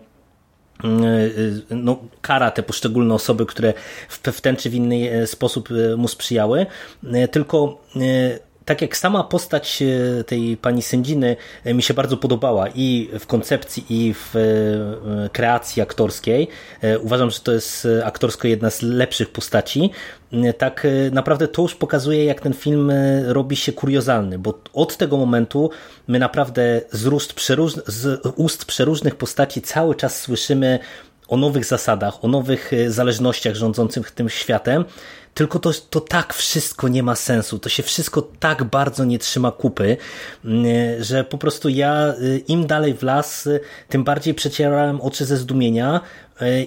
no, 1.70 1.98
kara 2.20 2.50
te 2.50 2.62
poszczególne 2.62 3.14
osoby, 3.14 3.46
które 3.46 3.74
w, 4.08 4.18
w 4.18 4.40
ten 4.40 4.56
czy 4.56 4.70
w 4.70 4.74
inny 4.74 5.26
sposób 5.26 5.68
mu 5.96 6.08
sprzyjały. 6.08 6.66
Tylko 7.30 7.80
tak 8.68 8.82
jak 8.82 8.96
sama 8.96 9.24
postać 9.24 9.82
tej 10.26 10.56
pani 10.56 10.82
sędziny 10.82 11.36
mi 11.64 11.82
się 11.82 11.94
bardzo 11.94 12.16
podobała 12.16 12.68
i 12.74 13.10
w 13.20 13.26
koncepcji, 13.26 13.84
i 13.88 14.14
w 14.14 14.34
kreacji 15.32 15.82
aktorskiej, 15.82 16.48
uważam, 17.00 17.30
że 17.30 17.40
to 17.40 17.52
jest 17.52 17.88
aktorsko 18.04 18.48
jedna 18.48 18.70
z 18.70 18.82
lepszych 18.82 19.30
postaci, 19.30 19.90
tak 20.58 20.86
naprawdę 21.12 21.48
to 21.48 21.62
już 21.62 21.74
pokazuje, 21.74 22.24
jak 22.24 22.40
ten 22.40 22.54
film 22.54 22.92
robi 23.26 23.56
się 23.56 23.72
kuriozalny, 23.72 24.38
bo 24.38 24.58
od 24.72 24.96
tego 24.96 25.16
momentu 25.16 25.70
my 26.08 26.18
naprawdę 26.18 26.80
z, 26.92 27.06
ust, 27.06 27.32
przeróż, 27.32 27.72
z 27.86 28.26
ust 28.36 28.64
przeróżnych 28.64 29.14
postaci 29.14 29.62
cały 29.62 29.94
czas 29.94 30.20
słyszymy 30.20 30.78
o 31.28 31.36
nowych 31.36 31.64
zasadach, 31.64 32.24
o 32.24 32.28
nowych 32.28 32.70
zależnościach 32.88 33.54
rządzących 33.54 34.10
tym 34.10 34.28
światem, 34.28 34.84
tylko 35.34 35.58
to, 35.58 35.70
to 35.90 36.00
tak 36.00 36.34
wszystko 36.34 36.88
nie 36.88 37.02
ma 37.02 37.14
sensu, 37.14 37.58
to 37.58 37.68
się 37.68 37.82
wszystko 37.82 38.22
tak 38.40 38.64
bardzo 38.64 39.04
nie 39.04 39.18
trzyma 39.18 39.52
kupy, 39.52 39.96
że 41.00 41.24
po 41.24 41.38
prostu 41.38 41.68
ja 41.68 42.14
im 42.48 42.66
dalej 42.66 42.94
w 42.94 43.02
las, 43.02 43.48
tym 43.88 44.04
bardziej 44.04 44.34
przecierałem 44.34 45.00
oczy 45.00 45.24
ze 45.24 45.36
zdumienia 45.36 46.00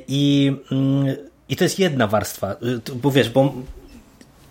i, 0.08 0.56
i 1.50 1.56
to 1.56 1.63
jest 1.63 1.80
jedna 1.80 2.08
warstwa, 2.08 2.56
bo 2.96 3.12
wiesz, 3.12 3.30
bo 3.30 3.53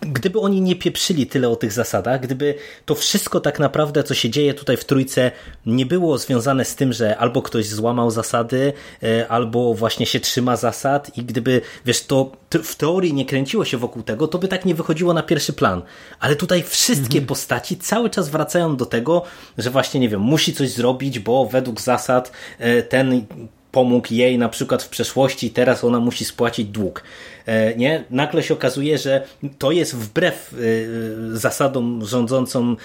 gdyby 0.01 0.39
oni 0.39 0.61
nie 0.61 0.75
pieprzyli 0.75 1.27
tyle 1.27 1.49
o 1.49 1.55
tych 1.55 1.71
zasadach, 1.71 2.21
gdyby 2.21 2.55
to 2.85 2.95
wszystko 2.95 3.39
tak 3.39 3.59
naprawdę, 3.59 4.03
co 4.03 4.13
się 4.13 4.29
dzieje 4.29 4.53
tutaj 4.53 4.77
w 4.77 4.85
trójce, 4.85 5.31
nie 5.65 5.85
było 5.85 6.17
związane 6.17 6.65
z 6.65 6.75
tym, 6.75 6.93
że 6.93 7.17
albo 7.17 7.41
ktoś 7.41 7.67
złamał 7.67 8.11
zasady, 8.11 8.73
albo 9.29 9.73
właśnie 9.73 10.05
się 10.05 10.19
trzyma 10.19 10.55
zasad 10.55 11.17
i 11.17 11.23
gdyby, 11.23 11.61
wiesz, 11.85 12.05
to 12.05 12.31
w 12.63 12.75
teorii 12.75 13.13
nie 13.13 13.25
kręciło 13.25 13.65
się 13.65 13.77
wokół 13.77 14.03
tego, 14.03 14.27
to 14.27 14.37
by 14.37 14.47
tak 14.47 14.65
nie 14.65 14.75
wychodziło 14.75 15.13
na 15.13 15.23
pierwszy 15.23 15.53
plan. 15.53 15.81
Ale 16.19 16.35
tutaj 16.35 16.63
wszystkie 16.63 17.17
mhm. 17.17 17.25
postaci 17.25 17.77
cały 17.77 18.09
czas 18.09 18.29
wracają 18.29 18.75
do 18.75 18.85
tego, 18.85 19.23
że 19.57 19.69
właśnie, 19.69 19.99
nie 19.99 20.09
wiem, 20.09 20.21
musi 20.21 20.53
coś 20.53 20.69
zrobić, 20.69 21.19
bo 21.19 21.45
według 21.45 21.81
zasad 21.81 22.31
ten 22.89 23.25
pomógł 23.71 24.13
jej 24.13 24.37
na 24.37 24.49
przykład 24.49 24.83
w 24.83 24.89
przeszłości, 24.89 25.49
teraz 25.49 25.83
ona 25.83 25.99
musi 25.99 26.25
spłacić 26.25 26.67
dług. 26.67 27.03
Nie? 27.77 28.03
Nagle 28.09 28.43
się 28.43 28.53
okazuje, 28.53 28.97
że 28.97 29.23
to 29.57 29.71
jest 29.71 29.95
wbrew 29.95 30.55
zasadom 31.33 32.05
rządzącą 32.05 32.75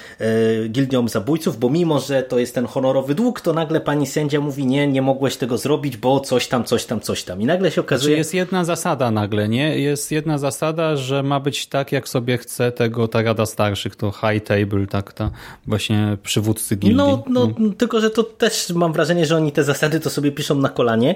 gildią 0.68 1.08
zabójców, 1.08 1.58
bo 1.58 1.70
mimo, 1.70 2.00
że 2.00 2.22
to 2.22 2.38
jest 2.38 2.54
ten 2.54 2.66
honorowy 2.66 3.14
dług, 3.14 3.40
to 3.40 3.52
nagle 3.52 3.80
pani 3.80 4.06
sędzia 4.06 4.40
mówi, 4.40 4.66
nie, 4.66 4.86
nie 4.86 5.02
mogłeś 5.02 5.36
tego 5.36 5.58
zrobić, 5.58 5.96
bo 5.96 6.20
coś 6.20 6.48
tam, 6.48 6.64
coś 6.64 6.84
tam, 6.84 7.00
coś 7.00 7.24
tam. 7.24 7.40
I 7.40 7.46
nagle 7.46 7.70
się 7.70 7.80
okazuje... 7.80 8.08
Znaczy 8.08 8.18
jest 8.18 8.34
jedna 8.34 8.64
zasada 8.64 9.10
nagle, 9.10 9.48
nie? 9.48 9.78
Jest 9.78 10.12
jedna 10.12 10.38
zasada, 10.38 10.96
że 10.96 11.22
ma 11.22 11.40
być 11.40 11.66
tak, 11.66 11.92
jak 11.92 12.08
sobie 12.08 12.38
chce 12.38 12.72
tego 12.72 13.08
ta 13.08 13.22
Rada 13.22 13.46
Starszych, 13.46 13.96
to 13.96 14.12
High 14.12 14.44
Table, 14.44 14.86
tak, 14.86 15.12
ta 15.12 15.30
właśnie 15.66 16.16
przywódcy 16.22 16.76
gildii. 16.76 16.96
No, 16.96 17.24
no, 17.30 17.48
no, 17.58 17.70
tylko, 17.78 18.00
że 18.00 18.10
to 18.10 18.22
też 18.22 18.70
mam 18.70 18.92
wrażenie, 18.92 19.26
że 19.26 19.36
oni 19.36 19.52
te 19.52 19.64
zasady 19.64 20.00
to 20.00 20.10
sobie 20.10 20.32
piszą 20.32 20.54
na 20.54 20.68
kolanie 20.68 21.14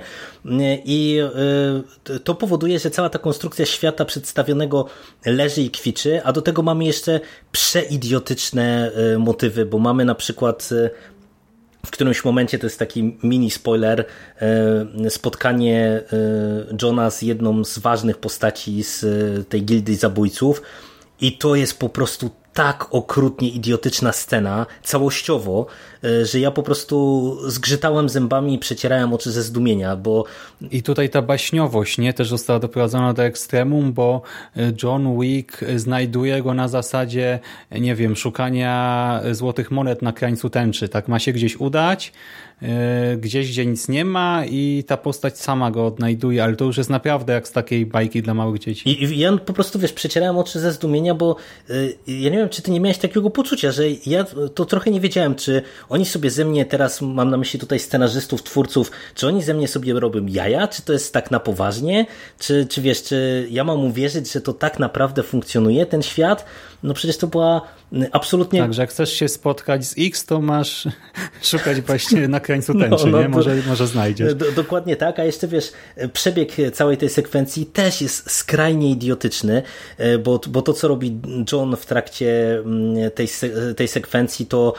i 0.85 1.21
to 2.25 2.35
powoduje, 2.35 2.79
że 2.79 2.91
cała 2.91 3.11
ta 3.11 3.19
konstrukcja 3.31 3.67
świata 3.67 4.05
przedstawionego 4.05 4.87
leży 5.27 5.63
i 5.63 5.71
kwiczy, 5.71 6.25
a 6.25 6.33
do 6.33 6.43
tego 6.43 6.63
mamy 6.63 6.85
jeszcze 6.85 7.21
przeidiotyczne 7.53 8.93
motywy, 9.19 9.67
bo 9.67 9.79
mamy 9.79 10.05
na 10.05 10.15
przykład 10.15 10.69
w 11.87 11.91
którymś 11.91 12.25
momencie, 12.25 12.59
to 12.59 12.67
jest 12.67 12.79
taki 12.79 13.19
mini 13.23 13.51
spoiler, 13.51 14.05
spotkanie 15.09 16.03
Johna 16.83 17.11
z 17.11 17.23
jedną 17.23 17.65
z 17.65 17.79
ważnych 17.79 18.19
postaci 18.19 18.83
z 18.83 19.05
tej 19.49 19.65
gildii 19.65 19.97
zabójców 19.97 20.63
i 21.21 21.39
to 21.39 21.55
jest 21.55 21.79
po 21.79 21.89
prostu 21.89 22.31
tak 22.55 22.87
okrutnie 22.91 23.49
idiotyczna 23.49 24.13
scena, 24.13 24.67
całościowo, 24.83 25.67
że 26.23 26.41
ja 26.41 26.51
po 26.51 26.63
prostu 26.63 27.37
zgrzytałem 27.51 28.09
zębami 28.09 28.55
i 28.55 28.59
przecierałem 28.59 29.13
oczy 29.13 29.33
ze 29.33 29.43
zdumienia, 29.43 29.97
bo... 29.97 30.25
I 30.71 30.83
tutaj 30.83 31.11
ta 31.11 31.23
baśniowość, 31.23 31.99
nie? 31.99 32.15
Też 32.15 32.29
została 32.29 32.59
doprowadzona 32.59 33.13
do 33.13 33.23
ekstremum, 33.23 33.93
bo 33.93 34.23
John 34.83 35.21
Wick 35.21 35.65
znajduje 35.77 36.43
go 36.43 36.55
na 36.55 36.69
zasadzie, 36.69 37.39
nie 37.71 37.95
wiem, 37.95 38.17
szukania 38.17 39.21
złotych 39.33 39.71
monet 39.71 40.03
na 40.03 40.13
krańcu 40.13 40.51
tęczy. 40.51 40.89
Tak 40.89 41.09
ma 41.09 41.19
się 41.19 41.33
gdzieś 41.33 41.57
udać, 41.57 42.13
gdzieś, 43.17 43.51
gdzie 43.51 43.67
nic 43.67 43.89
nie 43.89 44.05
ma 44.05 44.45
i 44.47 44.85
ta 44.87 44.97
postać 44.97 45.39
sama 45.39 45.71
go 45.71 45.87
odnajduje, 45.87 46.45
ale 46.45 46.57
to 46.57 46.65
już 46.65 46.77
jest 46.77 46.91
naprawdę 46.91 47.33
jak 47.33 47.49
z 47.49 47.53
takiej 47.53 47.87
bajki 47.87 48.23
dla 48.23 48.35
małych 48.35 48.59
dzieci. 48.59 48.91
I, 48.91 49.05
i 49.05 49.19
ja 49.19 49.37
po 49.37 49.53
prostu, 49.53 49.79
wiesz, 49.79 49.93
przecierałem 49.93 50.39
oczy 50.39 50.61
ze 50.61 50.73
zdumienia, 50.73 51.15
bo 51.15 51.37
y, 51.71 51.99
ja 52.07 52.31
nie 52.31 52.39
wiem, 52.39 52.49
czy 52.49 52.63
ty 52.63 52.71
nie 52.71 52.81
miałeś 52.81 52.99
takiego 52.99 53.31
poczucia, 53.31 53.73
że 53.73 53.85
ja 54.07 54.25
to 54.55 54.65
trochę 54.65 54.91
nie 54.91 55.01
wiedziałem, 55.01 55.35
czy 55.35 55.63
oni 55.89 56.07
sobie 56.07 56.31
ze 56.31 56.45
mnie, 56.45 56.65
teraz 56.65 57.03
mam 57.03 57.31
na 57.31 57.37
myśli 57.37 57.61
tutaj 57.61 57.79
scenarzystów, 57.79 58.43
twórców, 58.43 58.91
czy 59.15 59.27
oni 59.27 59.43
ze 59.43 59.55
mnie 59.55 59.69
sobie 59.69 60.01
robią 60.01 60.27
jaja, 60.27 60.69
czy 60.69 60.83
to 60.83 60.93
jest 60.93 61.13
tak 61.13 61.31
na 61.31 61.41
poważnie, 61.41 62.07
czy, 62.39 62.67
czy 62.67 62.83
wiesz, 62.83 63.03
czy 63.03 63.47
ja 63.51 63.65
mam 63.65 63.85
uwierzyć, 63.85 64.33
że 64.33 64.41
to 64.41 64.53
tak 64.53 64.79
naprawdę 64.79 65.23
funkcjonuje, 65.23 65.87
ten 65.87 66.03
świat? 66.03 66.45
No 66.83 66.95
przecież 66.95 67.17
to 67.17 67.27
była 67.27 67.63
absolutnie... 68.13 68.61
Także 68.61 68.83
jak 68.83 68.91
chcesz 68.91 69.13
się 69.13 69.29
spotkać 69.29 69.85
z 69.85 69.95
X, 69.99 70.27
to 70.27 70.41
masz 70.41 70.89
szukać 71.43 71.81
właśnie 71.81 72.29
na 72.29 72.41
krańcu 72.41 72.73
tęczy, 72.75 73.07
no, 73.07 73.11
no, 73.11 73.23
nie? 73.23 73.29
Może, 73.29 73.57
może 73.69 73.87
znajdziesz. 73.87 74.35
Do, 74.35 74.53
dokładnie 74.53 74.97
tak, 74.97 75.19
a 75.19 75.25
jeszcze 75.25 75.49
wiesz, 75.49 75.73
przebieg 76.13 76.53
całej 76.73 76.97
tej 76.97 77.09
sekwencji 77.09 77.67
też 77.67 78.03
jest 78.03 78.31
skrajnie 78.31 78.91
idiotyczny, 78.91 79.63
bo, 80.25 80.41
bo 80.49 80.63
to, 80.63 80.73
co 80.73 80.89
robi 80.89 81.21
John 81.53 81.77
w 81.77 81.87
trakcie 81.87 82.63
tej, 83.15 83.29
tej 83.77 83.89
sekwencji, 83.89 84.47
to 84.47 84.75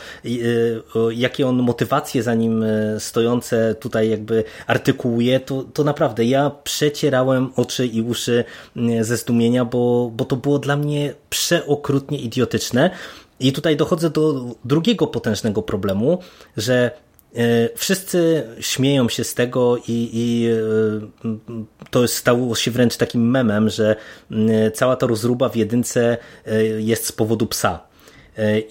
jakie 1.12 1.48
on 1.48 1.62
motywacje 1.62 2.24
za 2.24 2.36
nim 2.36 2.66
stojące 3.00 3.76
tutaj 3.76 4.10
jakby 4.10 4.44
artykułuje, 4.68 5.40
to, 5.40 5.64
to 5.64 5.84
naprawdę 5.84 6.26
ja 6.26 6.52
przecierałem 6.64 7.50
oczy 7.56 7.88
i 7.88 8.02
uszy 8.02 8.44
ze 9.02 9.18
zdumienia, 9.18 9.66
bo, 9.66 10.12
bo 10.16 10.26
to 10.26 10.36
było 10.36 10.60
dla 10.60 10.78
mnie 10.78 11.14
przeokrutnie 11.92 12.18
idiotyczne. 12.18 12.90
I 13.40 13.54
tutaj 13.54 13.78
dochodzę 13.78 14.10
do 14.10 14.56
drugiego 14.66 15.08
potężnego 15.08 15.62
problemu, 15.62 16.20
że 16.58 16.92
Wszyscy 17.76 18.44
śmieją 18.60 19.10
się 19.10 19.24
z 19.24 19.34
tego 19.34 19.78
i, 19.78 20.10
i, 20.14 20.50
to 21.90 22.08
stało 22.08 22.56
się 22.56 22.72
wręcz 22.72 22.98
takim 22.98 23.30
memem, 23.30 23.70
że 23.70 23.96
cała 24.74 24.96
ta 24.96 25.08
rozruba 25.08 25.50
w 25.50 25.56
jedynce 25.56 26.18
jest 26.78 27.06
z 27.06 27.12
powodu 27.12 27.48
psa. 27.48 27.80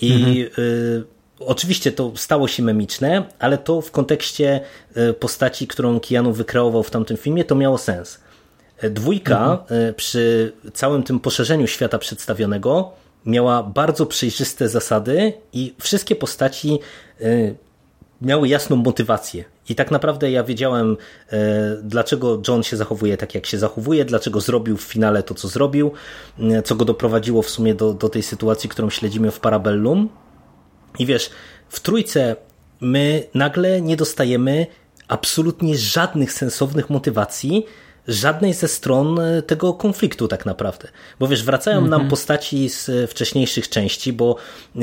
I 0.01 0.47
mhm. 0.47 1.05
oczywiście 1.39 1.93
to 1.93 2.13
stało 2.17 2.49
się 2.49 2.63
memiczne, 2.63 3.25
ale 3.39 3.59
to 3.59 3.81
w 3.81 3.91
kontekście 3.91 4.61
postaci, 5.21 5.67
którą 5.67 6.01
Keanu 6.01 6.33
wykreował 6.33 6.83
w 6.83 6.91
tamtym 6.91 7.17
filmie, 7.17 7.45
to 7.45 7.55
miało 7.55 7.79
sens. 7.79 8.21
Dwójka 8.91 9.53
mhm. 9.53 9.95
przy 9.95 10.53
całym 10.75 11.03
tym 11.03 11.21
poszerzeniu 11.21 11.67
świata 11.67 11.99
przedstawionego 11.99 12.93
miała 13.27 13.63
bardzo 13.63 14.07
przejrzyste 14.07 14.69
zasady 14.69 15.33
i 15.53 15.75
wszystkie 15.79 16.17
postaci 16.17 16.79
miały 18.23 18.49
jasną 18.49 18.77
motywację. 18.77 19.45
I 19.69 19.75
tak 19.75 19.91
naprawdę 19.91 20.31
ja 20.31 20.45
wiedziałem, 20.45 20.97
dlaczego 21.83 22.43
John 22.49 22.63
się 22.63 22.77
zachowuje 22.77 23.17
tak, 23.17 23.35
jak 23.35 23.47
się 23.47 23.59
zachowuje, 23.59 24.05
dlaczego 24.05 24.41
zrobił 24.41 24.77
w 24.77 24.83
finale 24.83 25.23
to, 25.23 25.35
co 25.35 25.49
zrobił, 25.49 25.93
co 26.65 26.75
go 26.75 26.85
doprowadziło 26.85 27.43
w 27.43 27.51
sumie 27.51 27.75
do, 27.75 27.95
do 27.95 28.09
tej 28.09 28.23
sytuacji, 28.23 28.69
którą 28.69 28.91
śledzimy 28.91 29.31
w 29.31 29.41
Parabellum. 29.41 30.09
I 30.99 31.07
wiesz, 31.07 31.31
w 31.69 31.81
trójce 31.81 32.37
my 32.81 33.25
nagle 33.35 33.81
nie 33.81 33.97
dostajemy 33.97 34.67
absolutnie 35.09 35.77
żadnych 35.77 36.33
sensownych 36.33 36.91
motywacji, 36.91 37.67
żadnej 38.11 38.55
ze 38.55 38.69
stron 38.69 39.21
e, 39.21 39.43
tego 39.43 39.75
konfliktu 39.75 40.29
tak 40.29 40.47
naprawdę. 40.47 40.89
Bo 41.19 41.29
wiesz, 41.29 41.45
wracają 41.45 41.81
nam 41.81 41.93
mhm. 41.93 42.11
postaci 42.11 42.69
z 42.69 42.89
e, 42.89 43.07
wcześniejszych 43.07 43.69
części, 43.69 44.13
bo 44.13 44.37
e, 44.77 44.81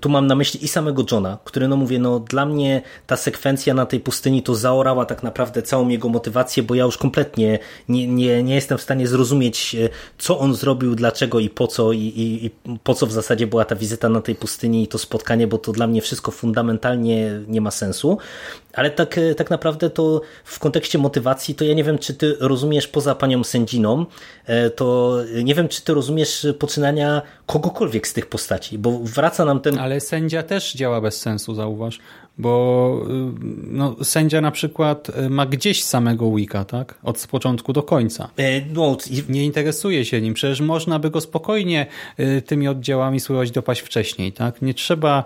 tu 0.00 0.08
mam 0.08 0.26
na 0.26 0.34
myśli 0.34 0.64
i 0.64 0.68
samego 0.68 1.04
Johna, 1.12 1.38
który 1.44 1.68
no 1.68 1.76
mówię, 1.76 1.98
no 1.98 2.20
dla 2.20 2.46
mnie 2.46 2.82
ta 3.06 3.16
sekwencja 3.16 3.74
na 3.74 3.86
tej 3.86 4.00
pustyni 4.00 4.42
to 4.42 4.54
zaorała 4.54 5.06
tak 5.06 5.22
naprawdę 5.22 5.62
całą 5.62 5.88
jego 5.88 6.08
motywację, 6.08 6.62
bo 6.62 6.74
ja 6.74 6.84
już 6.84 6.98
kompletnie 6.98 7.58
nie, 7.88 8.06
nie, 8.06 8.42
nie 8.42 8.54
jestem 8.54 8.78
w 8.78 8.82
stanie 8.82 9.06
zrozumieć, 9.06 9.76
co 10.18 10.38
on 10.38 10.54
zrobił, 10.54 10.94
dlaczego 10.94 11.40
i 11.40 11.50
po 11.50 11.66
co 11.66 11.92
i, 11.92 11.98
i, 11.98 12.46
i 12.46 12.50
po 12.84 12.94
co 12.94 13.06
w 13.06 13.12
zasadzie 13.12 13.46
była 13.46 13.64
ta 13.64 13.76
wizyta 13.76 14.08
na 14.08 14.20
tej 14.20 14.34
pustyni 14.34 14.82
i 14.82 14.88
to 14.88 14.98
spotkanie, 14.98 15.46
bo 15.46 15.58
to 15.58 15.72
dla 15.72 15.86
mnie 15.86 16.02
wszystko 16.02 16.30
fundamentalnie 16.30 17.40
nie 17.48 17.60
ma 17.60 17.70
sensu. 17.70 18.18
Ale 18.72 18.90
tak, 18.90 19.18
e, 19.18 19.34
tak 19.34 19.50
naprawdę 19.50 19.90
to 19.90 20.20
w 20.44 20.58
kontekście 20.58 20.98
motywacji, 20.98 21.54
to 21.54 21.64
ja 21.64 21.74
nie 21.74 21.84
wiem, 21.84 21.98
czy 21.98 22.14
ty 22.14 22.36
rozumiesz 22.40 22.88
poza 22.88 23.14
panią 23.14 23.44
sędziną, 23.44 24.06
e, 24.46 24.70
to 24.70 25.16
nie 25.44 25.54
wiem, 25.54 25.68
czy 25.68 25.82
ty 25.82 25.94
rozumiesz 25.94 26.46
poczynania 26.58 27.22
kogokolwiek 27.46 28.06
z 28.06 28.12
tych 28.12 28.26
postaci, 28.26 28.78
bo 28.78 28.98
wraca 29.02 29.44
nam 29.44 29.60
ten... 29.60 29.78
Ale 29.78 30.00
sędzia 30.00 30.42
też 30.42 30.72
działa 30.72 31.00
bez 31.00 31.20
sensu, 31.20 31.54
zauważ, 31.54 31.98
bo 32.38 33.02
y, 33.04 33.10
no, 33.66 33.96
sędzia 34.02 34.40
na 34.40 34.50
przykład 34.50 35.08
y, 35.08 35.30
ma 35.30 35.46
gdzieś 35.46 35.84
samego 35.84 36.34
Wicca, 36.34 36.64
tak? 36.64 36.94
Od 37.02 37.26
początku 37.26 37.72
do 37.72 37.82
końca. 37.82 38.28
E, 38.38 38.60
no, 38.60 38.96
nie 39.28 39.44
interesuje 39.44 40.04
się 40.04 40.20
nim, 40.20 40.34
przecież 40.34 40.60
można 40.60 40.98
by 40.98 41.10
go 41.10 41.20
spokojnie 41.20 41.86
y, 42.20 42.42
tymi 42.42 42.68
oddziałami 42.68 43.20
spróbować 43.20 43.50
dopaść 43.50 43.80
wcześniej, 43.80 44.32
tak? 44.32 44.62
Nie 44.62 44.74
trzeba 44.74 45.24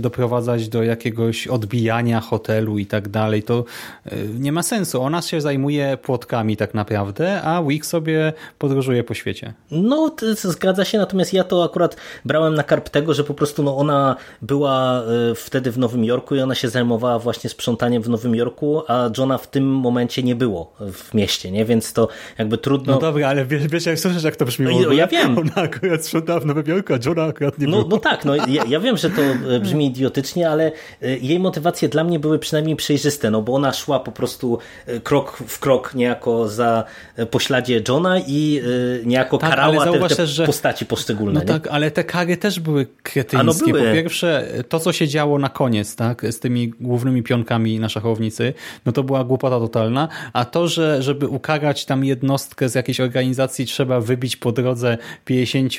doprowadzać 0.00 0.68
do 0.68 0.82
jakiegoś 0.82 1.46
odbijania 1.46 2.20
hotelu 2.20 2.78
i 2.78 2.86
tak 2.86 3.08
dalej, 3.08 3.42
to 3.42 3.64
e, 4.06 4.16
nie 4.38 4.52
ma 4.52 4.62
sensu. 4.62 5.02
Ona 5.02 5.22
się 5.22 5.40
zajmuje 5.40 5.98
płotkami 6.02 6.56
tak 6.56 6.74
naprawdę, 6.74 7.42
a 7.42 7.62
Wick 7.62 7.86
sobie 7.86 8.32
podróżuje 8.58 9.04
po 9.04 9.14
świecie. 9.14 9.54
No, 9.70 10.16
zgadza 10.34 10.84
się, 10.84 10.98
natomiast 10.98 11.32
ja 11.32 11.44
to 11.44 11.64
akurat 11.64 11.96
brałem 12.24 12.54
na 12.54 12.62
karp 12.62 12.88
tego, 12.88 13.14
że 13.14 13.24
po 13.24 13.34
prostu 13.34 13.62
no, 13.62 13.76
ona 13.76 14.16
była 14.42 15.02
e, 15.02 15.34
wtedy 15.34 15.70
w 15.70 15.78
Nowym 15.78 16.04
Jorku 16.04 16.34
i 16.34 16.40
ona 16.40 16.54
się 16.54 16.68
zajmowała 16.68 17.18
właśnie 17.18 17.50
sprzątaniem 17.50 18.02
w 18.02 18.08
Nowym 18.08 18.34
Jorku, 18.34 18.82
a 18.88 19.10
Johna 19.18 19.38
w 19.38 19.46
tym 19.46 19.66
momencie 19.66 20.22
nie 20.22 20.34
było 20.34 20.72
w 20.92 21.14
mieście, 21.14 21.50
nie? 21.50 21.64
Więc 21.64 21.92
to 21.92 22.08
jakby 22.38 22.58
trudno... 22.58 22.92
No 22.92 23.00
dobra, 23.00 23.28
ale 23.28 23.44
wiesz, 23.44 23.68
wiesz 23.68 23.86
jak 23.86 23.98
słyszysz, 23.98 24.22
jak 24.24 24.36
to 24.36 24.44
brzmi? 24.44 24.66
No, 24.82 24.92
ja 24.92 25.06
wiem. 25.06 25.38
Ona 25.38 25.54
akurat 25.54 26.04
sprzątała 26.04 26.40
w 26.40 26.46
Nowym 26.46 26.66
Jorku, 26.66 26.94
a 26.94 26.98
Johna 27.06 27.24
akurat 27.24 27.58
nie 27.58 27.66
no, 27.66 27.76
było. 27.76 27.88
No 27.88 27.98
tak, 27.98 28.24
no 28.24 28.34
ja, 28.34 28.64
ja 28.68 28.80
wiem, 28.80 28.96
że 28.96 29.10
to 29.10 29.22
brzmi 29.58 29.86
idiotycznie, 29.86 30.50
ale 30.50 30.72
e, 31.02 31.18
jej 31.18 31.40
motywacje 31.40 31.88
dla 31.88 32.04
mnie 32.04 32.18
były 32.18 32.38
przynajmniej 32.38 32.76
przejrzyste, 32.76 33.30
no 33.30 33.42
bo 33.42 33.54
ona 33.54 33.72
szła 33.72 34.00
po 34.00 34.12
prostu 34.12 34.58
e, 34.86 35.00
krok 35.00 35.36
w 35.46 35.58
krok 35.58 35.94
niejako 35.94 36.48
za 36.48 36.84
e, 37.16 37.26
pośladzie 37.26 37.82
Johna 37.88 38.18
i 38.18 38.62
niejako 39.04 39.38
tak, 39.38 39.50
karała 39.50 40.08
te, 40.08 40.16
te 40.16 40.26
że... 40.26 40.46
postaci 40.46 40.86
poszczególne. 40.86 41.32
No 41.32 41.40
nie? 41.40 41.46
tak, 41.46 41.68
ale 41.70 41.90
te 41.90 42.04
kary 42.04 42.36
też 42.36 42.60
były 42.60 42.86
kretyńskie. 43.02 43.46
No 43.46 43.72
były. 43.72 43.88
Po 43.88 43.94
pierwsze, 43.94 44.46
to 44.68 44.80
co 44.80 44.92
się 44.92 45.08
działo 45.08 45.38
na 45.38 45.48
koniec, 45.48 45.96
tak, 45.96 46.26
z 46.30 46.40
tymi 46.40 46.68
głównymi 46.68 47.22
pionkami 47.22 47.80
na 47.80 47.88
szachownicy, 47.88 48.54
no 48.86 48.92
to 48.92 49.02
była 49.02 49.24
głupota 49.24 49.58
totalna, 49.58 50.08
a 50.32 50.44
to, 50.44 50.68
że 50.68 51.02
żeby 51.02 51.28
ukarać 51.28 51.84
tam 51.84 52.04
jednostkę 52.04 52.68
z 52.68 52.74
jakiejś 52.74 53.00
organizacji 53.00 53.66
trzeba 53.66 54.00
wybić 54.00 54.36
po 54.36 54.52
drodze 54.52 54.98
50 55.24 55.72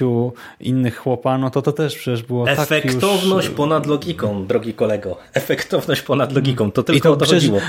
innych 0.59 0.97
chłopa, 0.97 1.37
no 1.37 1.49
to 1.49 1.61
to 1.61 1.71
też 1.71 1.95
przecież 1.95 2.23
było 2.23 2.49
Efektowność 2.49 3.47
tak 3.47 3.51
już... 3.51 3.57
ponad 3.61 3.85
logiką, 3.85 4.47
drogi 4.47 4.73
kolego. 4.73 5.17
Efektowność 5.33 6.01
ponad 6.01 6.33
logiką. 6.33 6.71
To 6.71 6.83
tylko 6.83 6.97
I 6.97 7.01
to, 7.01 7.11
o 7.11 7.15
to 7.15 7.25
przecież, 7.25 7.43
chodziło. 7.43 7.61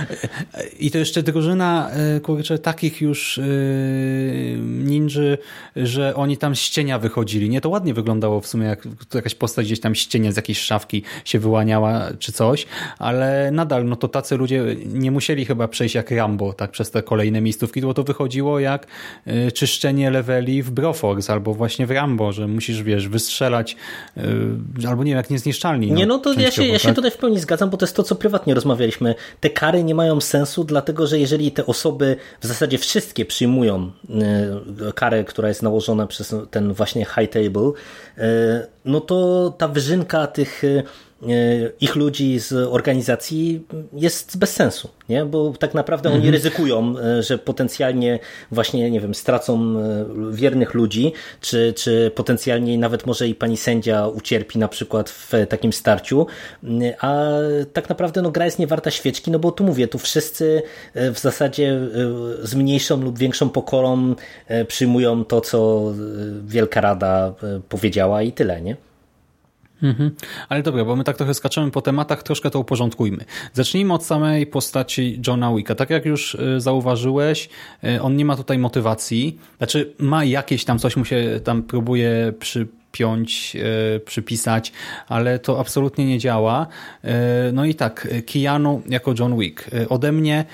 I 0.79 0.91
to 0.91 0.99
jeszcze 0.99 1.23
drużyna, 1.23 1.91
e, 1.91 2.21
kurczę, 2.21 2.59
takich 2.59 3.01
już 3.01 3.39
e, 3.39 3.43
ninży, 4.59 5.39
że 5.77 6.15
oni 6.15 6.37
tam 6.37 6.57
z 6.57 6.71
cienia 6.71 6.99
wychodzili. 6.99 7.49
Nie, 7.49 7.61
to 7.61 7.69
ładnie 7.69 7.95
wyglądało 7.95 8.41
w 8.41 8.47
sumie, 8.47 8.67
jak 8.67 8.89
jakaś 9.15 9.35
postać 9.35 9.67
gdzieś 9.67 9.81
tam 9.81 9.97
z 9.97 10.07
cienia 10.07 10.33
z 10.33 10.37
jakiejś 10.37 10.61
szafki 10.61 11.03
się 11.25 11.39
wyłaniała, 11.39 12.09
czy 12.19 12.33
coś, 12.33 12.67
ale 12.99 13.51
nadal, 13.51 13.85
no 13.85 13.97
to 13.97 14.09
tacy 14.09 14.37
ludzie 14.37 14.65
nie 14.87 15.11
musieli 15.11 15.45
chyba 15.45 15.69
przejść 15.69 15.95
jak 15.95 16.11
Rambo, 16.11 16.53
tak, 16.53 16.71
przez 16.71 16.91
te 16.91 17.03
kolejne 17.03 17.41
miejscówki, 17.41 17.81
bo 17.81 17.95
to 17.95 18.03
wychodziło 18.03 18.61
jak 18.61 18.87
e, 19.27 19.53
czyszczenie 19.53 20.11
leveli 20.11 20.63
w 20.63 20.71
Broforce, 20.71 21.33
albo 21.33 21.55
właśnie 21.55 21.87
w 21.87 21.91
Rambo, 21.91 22.33
że 22.33 22.49
musisz, 22.49 22.83
wiesz, 22.83 23.09
wystrzelać, 23.09 23.77
albo 24.89 25.05
nie 25.05 25.11
wiem, 25.11 25.17
jak 25.17 25.31
niezniszczalni. 25.31 25.82
Nie, 25.91 26.07
no, 26.07 26.15
no 26.15 26.19
to 26.19 26.33
ja 26.33 26.51
się, 26.51 26.67
ja 26.67 26.79
się 26.79 26.95
tutaj 26.95 27.11
w 27.11 27.17
pełni 27.17 27.41
zgadzam, 27.41 27.71
bo 27.71 27.77
to 27.77 27.87
jest 27.87 27.97
to, 27.97 28.03
co 28.03 28.15
prywatnie 28.15 28.55
rozmawialiśmy. 28.55 29.15
Te 29.41 29.51
kary 29.51 29.85
nie 29.85 29.95
mają 29.95 30.21
sensu, 30.21 30.65
dlatego 30.65 31.07
że 31.07 31.19
jeżeli 31.19 31.53
te 31.53 31.67
osoby 31.67 32.17
w 32.41 32.47
zasadzie 32.47 32.79
wszystkie 32.79 33.25
przyjmują 33.25 33.91
e, 34.89 34.93
karę, 34.93 35.25
która 35.25 35.49
jest 35.49 35.63
nałożona 35.63 36.07
przez 36.07 36.35
ten 36.51 36.73
właśnie 36.73 37.05
high 37.05 37.31
table, 37.31 37.73
e, 38.19 38.67
no 38.85 39.01
to 39.01 39.55
ta 39.59 39.69
wyżynka 39.69 40.27
tych 40.27 40.65
e, 40.65 40.83
ich 41.81 41.97
ludzi 41.97 42.39
z 42.39 42.53
organizacji 42.53 43.67
jest 43.93 44.39
bez 44.39 44.53
sensu, 44.53 44.89
nie? 45.09 45.25
bo 45.25 45.53
tak 45.59 45.75
naprawdę 45.75 46.09
oni 46.09 46.17
mhm. 46.17 46.35
ryzykują, 46.35 46.95
że 47.21 47.39
potencjalnie 47.39 48.19
właśnie, 48.51 48.91
nie 48.91 49.01
wiem, 49.01 49.15
stracą 49.15 49.75
wiernych 50.31 50.75
ludzi, 50.75 51.13
czy, 51.41 51.73
czy 51.77 52.11
potencjalnie 52.15 52.79
nawet 52.79 53.07
może 53.07 53.29
i 53.29 53.35
pani 53.35 53.57
sędzia 53.57 54.07
ucierpi 54.07 54.59
na 54.59 54.69
przykład 54.69 55.11
w 55.11 55.33
takim 55.49 55.73
starciu, 55.73 56.27
a 57.01 57.27
tak 57.73 57.89
naprawdę 57.89 58.23
no, 58.23 58.31
gra 58.31 58.45
jest 58.45 58.59
niewarta 58.59 58.91
świeczki, 58.91 59.31
no 59.31 59.39
bo 59.39 59.53
tu 59.53 59.65
mówię, 59.65 59.89
tu 59.89 59.99
wszyscy 59.99 60.63
w 60.95 61.19
zasadzie 61.19 61.81
z 62.43 62.55
mniejszą 62.55 63.03
lub 63.03 63.19
większą 63.19 63.51
pokorą 63.51 64.15
przyjmują 64.69 65.25
to, 65.25 65.41
co 65.41 65.93
Wielka 66.45 66.81
Rada 66.81 67.35
powiedziała 67.69 68.23
i 68.23 68.33
tyle, 68.33 68.63
nie? 68.63 68.77
Mhm. 69.83 70.11
Ale 70.49 70.63
dobra, 70.63 70.85
bo 70.85 70.97
my 70.97 71.05
tak 71.05 71.17
trochę 71.17 71.35
skaczemy 71.35 71.71
po 71.71 71.83
tematach, 71.83 72.23
troszkę 72.23 72.51
to 72.51 72.61
uporządkujmy. 72.61 73.25
Zacznijmy 73.53 73.95
od 73.95 74.05
samej 74.05 74.47
postaci 74.47 75.21
Johna 75.27 75.55
Wicka. 75.55 75.75
Tak 75.75 75.91
jak 75.91 76.05
już 76.05 76.35
y, 76.35 76.61
zauważyłeś, 76.61 77.49
y, 77.85 78.03
on 78.03 78.17
nie 78.17 78.25
ma 78.25 78.37
tutaj 78.37 78.59
motywacji. 78.59 79.39
Znaczy 79.59 79.95
ma 79.99 80.25
jakieś 80.25 80.65
tam, 80.65 80.79
coś 80.79 80.97
mu 80.97 81.05
się 81.05 81.41
tam 81.45 81.63
próbuje 81.63 82.33
przypiąć, 82.39 83.57
y, 83.97 84.01
przypisać, 84.01 84.73
ale 85.09 85.39
to 85.39 85.61
absolutnie 85.61 86.07
nie 86.07 86.19
działa. 86.19 86.67
No 87.53 87.65
i 87.65 87.75
tak, 87.75 88.09
Keanu 88.33 88.83
jako 88.89 89.15
John 89.19 89.39
Wick. 89.39 89.71
Ode 89.89 90.13
mnie 90.13 90.45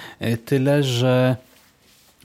tyle, 0.45 0.83
że 0.83 1.37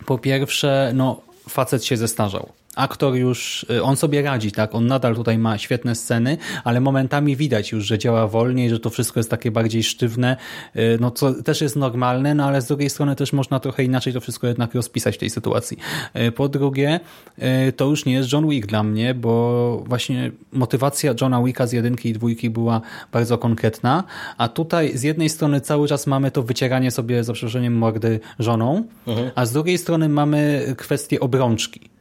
po 0.05 0.17
pierwsze, 0.17 0.91
no 0.95 1.21
facet 1.49 1.85
się 1.85 1.97
zestarzał 1.97 2.49
aktor 2.75 3.15
już, 3.15 3.65
y, 3.71 3.83
on 3.83 3.95
sobie 3.95 4.21
radzi, 4.21 4.51
tak? 4.51 4.75
On 4.75 4.87
nadal 4.87 5.15
tutaj 5.15 5.37
ma 5.37 5.57
świetne 5.57 5.95
sceny, 5.95 6.37
ale 6.63 6.81
momentami 6.81 7.35
widać 7.35 7.71
już, 7.71 7.85
że 7.85 7.97
działa 7.97 8.27
wolniej, 8.27 8.69
że 8.69 8.79
to 8.79 8.89
wszystko 8.89 9.19
jest 9.19 9.29
takie 9.29 9.51
bardziej 9.51 9.83
sztywne, 9.83 10.37
y, 10.75 10.97
no 11.01 11.11
co 11.11 11.43
też 11.43 11.61
jest 11.61 11.75
normalne, 11.75 12.35
no 12.35 12.45
ale 12.45 12.61
z 12.61 12.67
drugiej 12.67 12.89
strony 12.89 13.15
też 13.15 13.33
można 13.33 13.59
trochę 13.59 13.83
inaczej 13.83 14.13
to 14.13 14.21
wszystko 14.21 14.47
jednak 14.47 14.75
rozpisać 14.75 15.15
w 15.15 15.17
tej 15.17 15.29
sytuacji. 15.29 15.77
Y, 16.15 16.31
po 16.31 16.49
drugie, 16.49 16.99
to 17.75 17.85
już 17.85 18.05
nie 18.05 18.13
jest 18.13 18.33
John 18.33 18.49
Wick 18.49 18.67
dla 18.67 18.83
mnie, 18.83 19.13
bo 19.13 19.83
właśnie 19.87 20.31
motywacja 20.51 21.13
Johna 21.21 21.43
Wicka 21.43 21.67
z 21.67 21.71
jedynki 21.71 22.09
i 22.09 22.13
dwójki 22.13 22.49
była 22.49 22.81
bardzo 23.11 23.37
konkretna, 23.37 24.03
a 24.37 24.47
tutaj 24.47 24.97
z 24.97 25.03
jednej 25.03 25.29
strony 25.29 25.61
cały 25.61 25.87
czas 25.87 26.07
mamy 26.07 26.31
to 26.31 26.43
wycieranie 26.43 26.91
sobie 26.91 27.23
za 27.23 27.33
przeproszeniem 27.33 27.77
mordy 27.77 28.19
żoną, 28.39 28.83
mhm. 29.07 29.31
a 29.35 29.45
z 29.45 29.51
drugiej 29.51 29.77
strony 29.77 30.09
mamy 30.09 30.73
kwestię 30.77 31.19
obrączki 31.19 31.93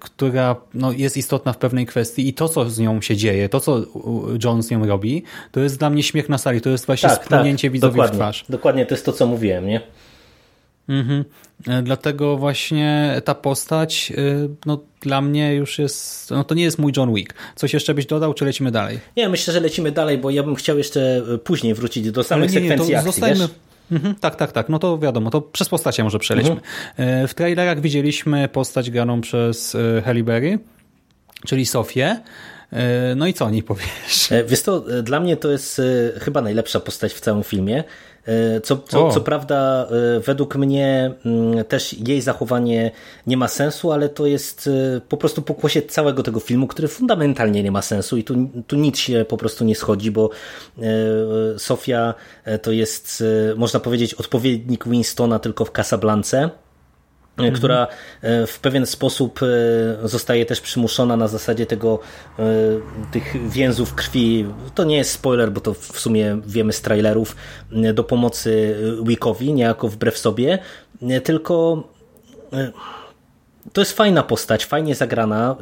która 0.00 0.56
no, 0.74 0.92
jest 0.92 1.16
istotna 1.16 1.52
w 1.52 1.58
pewnej 1.58 1.86
kwestii 1.86 2.28
i 2.28 2.34
to, 2.34 2.48
co 2.48 2.70
z 2.70 2.78
nią 2.78 3.00
się 3.00 3.16
dzieje, 3.16 3.48
to, 3.48 3.60
co 3.60 3.82
John 4.44 4.62
z 4.62 4.70
nią 4.70 4.86
robi, 4.86 5.22
to 5.52 5.60
jest 5.60 5.78
dla 5.78 5.90
mnie 5.90 6.02
śmiech 6.02 6.28
na 6.28 6.38
sali. 6.38 6.60
To 6.60 6.70
jest 6.70 6.86
właśnie 6.86 7.08
tak, 7.08 7.24
splunięcie 7.24 7.68
tak, 7.68 7.72
widzowi 7.72 7.92
dokładnie, 7.92 8.14
w 8.14 8.18
twarz. 8.18 8.44
Dokładnie, 8.48 8.86
to 8.86 8.94
jest 8.94 9.04
to, 9.04 9.12
co 9.12 9.26
mówiłem, 9.26 9.66
nie? 9.66 9.80
Mhm. 10.88 11.24
E, 11.68 11.82
dlatego 11.82 12.36
właśnie 12.36 13.20
ta 13.24 13.34
postać 13.34 14.12
e, 14.16 14.48
no, 14.66 14.80
dla 15.00 15.20
mnie 15.20 15.54
już 15.54 15.78
jest, 15.78 16.30
no 16.30 16.44
to 16.44 16.54
nie 16.54 16.62
jest 16.62 16.78
mój 16.78 16.92
John 16.96 17.14
Wick. 17.14 17.34
Coś 17.56 17.74
jeszcze 17.74 17.94
byś 17.94 18.06
dodał, 18.06 18.34
czy 18.34 18.44
lecimy 18.44 18.70
dalej? 18.70 18.98
Nie, 19.16 19.28
myślę, 19.28 19.52
że 19.54 19.60
lecimy 19.60 19.92
dalej, 19.92 20.18
bo 20.18 20.30
ja 20.30 20.42
bym 20.42 20.54
chciał 20.54 20.78
jeszcze 20.78 21.22
później 21.44 21.74
wrócić 21.74 22.10
do 22.10 22.22
samych 22.22 22.50
nie, 22.50 22.60
sekwencji 22.60 22.88
nie, 22.88 22.94
to 22.94 22.98
akcji, 22.98 23.12
zostajmy, 23.12 23.40
wiesz? 23.40 23.67
Mhm, 23.92 24.14
tak, 24.14 24.36
tak, 24.36 24.52
tak. 24.52 24.68
No 24.68 24.78
to 24.78 24.98
wiadomo, 24.98 25.30
to 25.30 25.42
przez 25.42 25.68
postacie 25.68 26.04
może 26.04 26.18
przelećmy. 26.18 26.50
Mhm. 26.50 27.24
E, 27.24 27.28
w 27.28 27.34
trailerach 27.34 27.80
widzieliśmy 27.80 28.48
postać 28.48 28.90
graną 28.90 29.20
przez 29.20 29.74
e, 29.74 30.02
Halle 30.02 30.22
Berry, 30.22 30.58
czyli 31.46 31.66
Sofię. 31.66 32.20
No 33.16 33.26
i 33.26 33.34
co 33.34 33.44
o 33.44 33.50
niej 33.50 33.62
powiesz? 33.62 34.28
Wiesz 34.46 34.62
to, 34.62 34.80
dla 35.02 35.20
mnie 35.20 35.36
to 35.36 35.50
jest 35.50 35.80
chyba 36.20 36.40
najlepsza 36.40 36.80
postać 36.80 37.12
w 37.12 37.20
całym 37.20 37.44
filmie. 37.44 37.84
Co, 38.62 38.76
co, 38.76 39.10
co, 39.12 39.20
prawda, 39.20 39.88
według 40.26 40.56
mnie 40.56 41.10
mm, 41.24 41.64
też 41.64 41.92
jej 41.92 42.20
zachowanie 42.20 42.90
nie 43.26 43.36
ma 43.36 43.48
sensu, 43.48 43.92
ale 43.92 44.08
to 44.08 44.26
jest 44.26 44.70
po 45.08 45.16
prostu 45.16 45.42
pokłosie 45.42 45.82
całego 45.82 46.22
tego 46.22 46.40
filmu, 46.40 46.66
który 46.66 46.88
fundamentalnie 46.88 47.62
nie 47.62 47.72
ma 47.72 47.82
sensu 47.82 48.16
i 48.16 48.24
tu, 48.24 48.34
tu 48.66 48.76
nic 48.76 48.98
się 48.98 49.24
po 49.28 49.36
prostu 49.36 49.64
nie 49.64 49.74
schodzi, 49.74 50.10
bo 50.10 50.30
Sofia 51.58 52.14
to 52.62 52.72
jest, 52.72 53.24
można 53.56 53.80
powiedzieć, 53.80 54.14
odpowiednik 54.14 54.88
Winstona 54.88 55.38
tylko 55.38 55.64
w 55.64 55.72
Casablance. 55.72 56.50
Która 57.54 57.86
e, 58.22 58.46
w 58.46 58.60
pewien 58.60 58.86
sposób 58.86 59.40
e, 59.42 60.08
zostaje 60.08 60.46
też 60.46 60.60
przymuszona 60.60 61.16
na 61.16 61.28
zasadzie 61.28 61.66
tego 61.66 62.00
e, 62.38 62.44
tych 63.12 63.50
więzów 63.50 63.94
krwi. 63.94 64.46
To 64.74 64.84
nie 64.84 64.96
jest 64.96 65.10
spoiler, 65.10 65.52
bo 65.52 65.60
to 65.60 65.74
w 65.74 66.00
sumie 66.00 66.40
wiemy 66.46 66.72
z 66.72 66.82
trailerów 66.82 67.36
do 67.94 68.04
pomocy 68.04 68.76
Wickowi, 69.02 69.52
niejako 69.52 69.88
wbrew 69.88 70.18
sobie, 70.18 70.58
tylko 71.24 71.84
to 73.72 73.80
jest 73.80 73.92
fajna 73.92 74.22
postać, 74.22 74.64
fajnie 74.64 74.94
zagrana. 74.94 75.56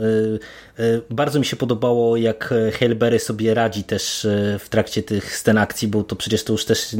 Y, 0.79 0.83
y, 0.83 1.03
bardzo 1.11 1.39
mi 1.39 1.45
się 1.45 1.57
podobało, 1.57 2.17
jak 2.17 2.55
Halle 2.81 2.95
Berry 2.95 3.19
sobie 3.19 3.55
radzi 3.55 3.85
też 3.85 4.25
y, 4.25 4.57
w 4.61 4.69
trakcie 4.69 5.03
tych 5.03 5.37
scen 5.37 5.59
akcji, 5.59 5.89
bo 5.89 6.05
to 6.05 6.17
przecież 6.17 6.45
to 6.45 6.53
już 6.53 6.65
też 6.65 6.97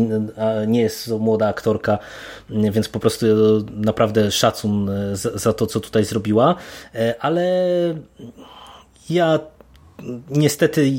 nie 0.67 0.81
jest 0.81 1.09
młoda 1.09 1.49
aktorka, 1.49 1.99
więc 2.51 2.89
po 2.89 3.01
prostu 3.01 3.27
naprawdę 3.71 4.31
szacun 4.31 4.91
za 5.15 5.53
to, 5.53 5.67
co 5.67 5.81
tutaj 5.81 6.05
zrobiła. 6.05 6.55
Ale 7.21 7.69
ja 9.11 9.39
niestety 10.31 10.93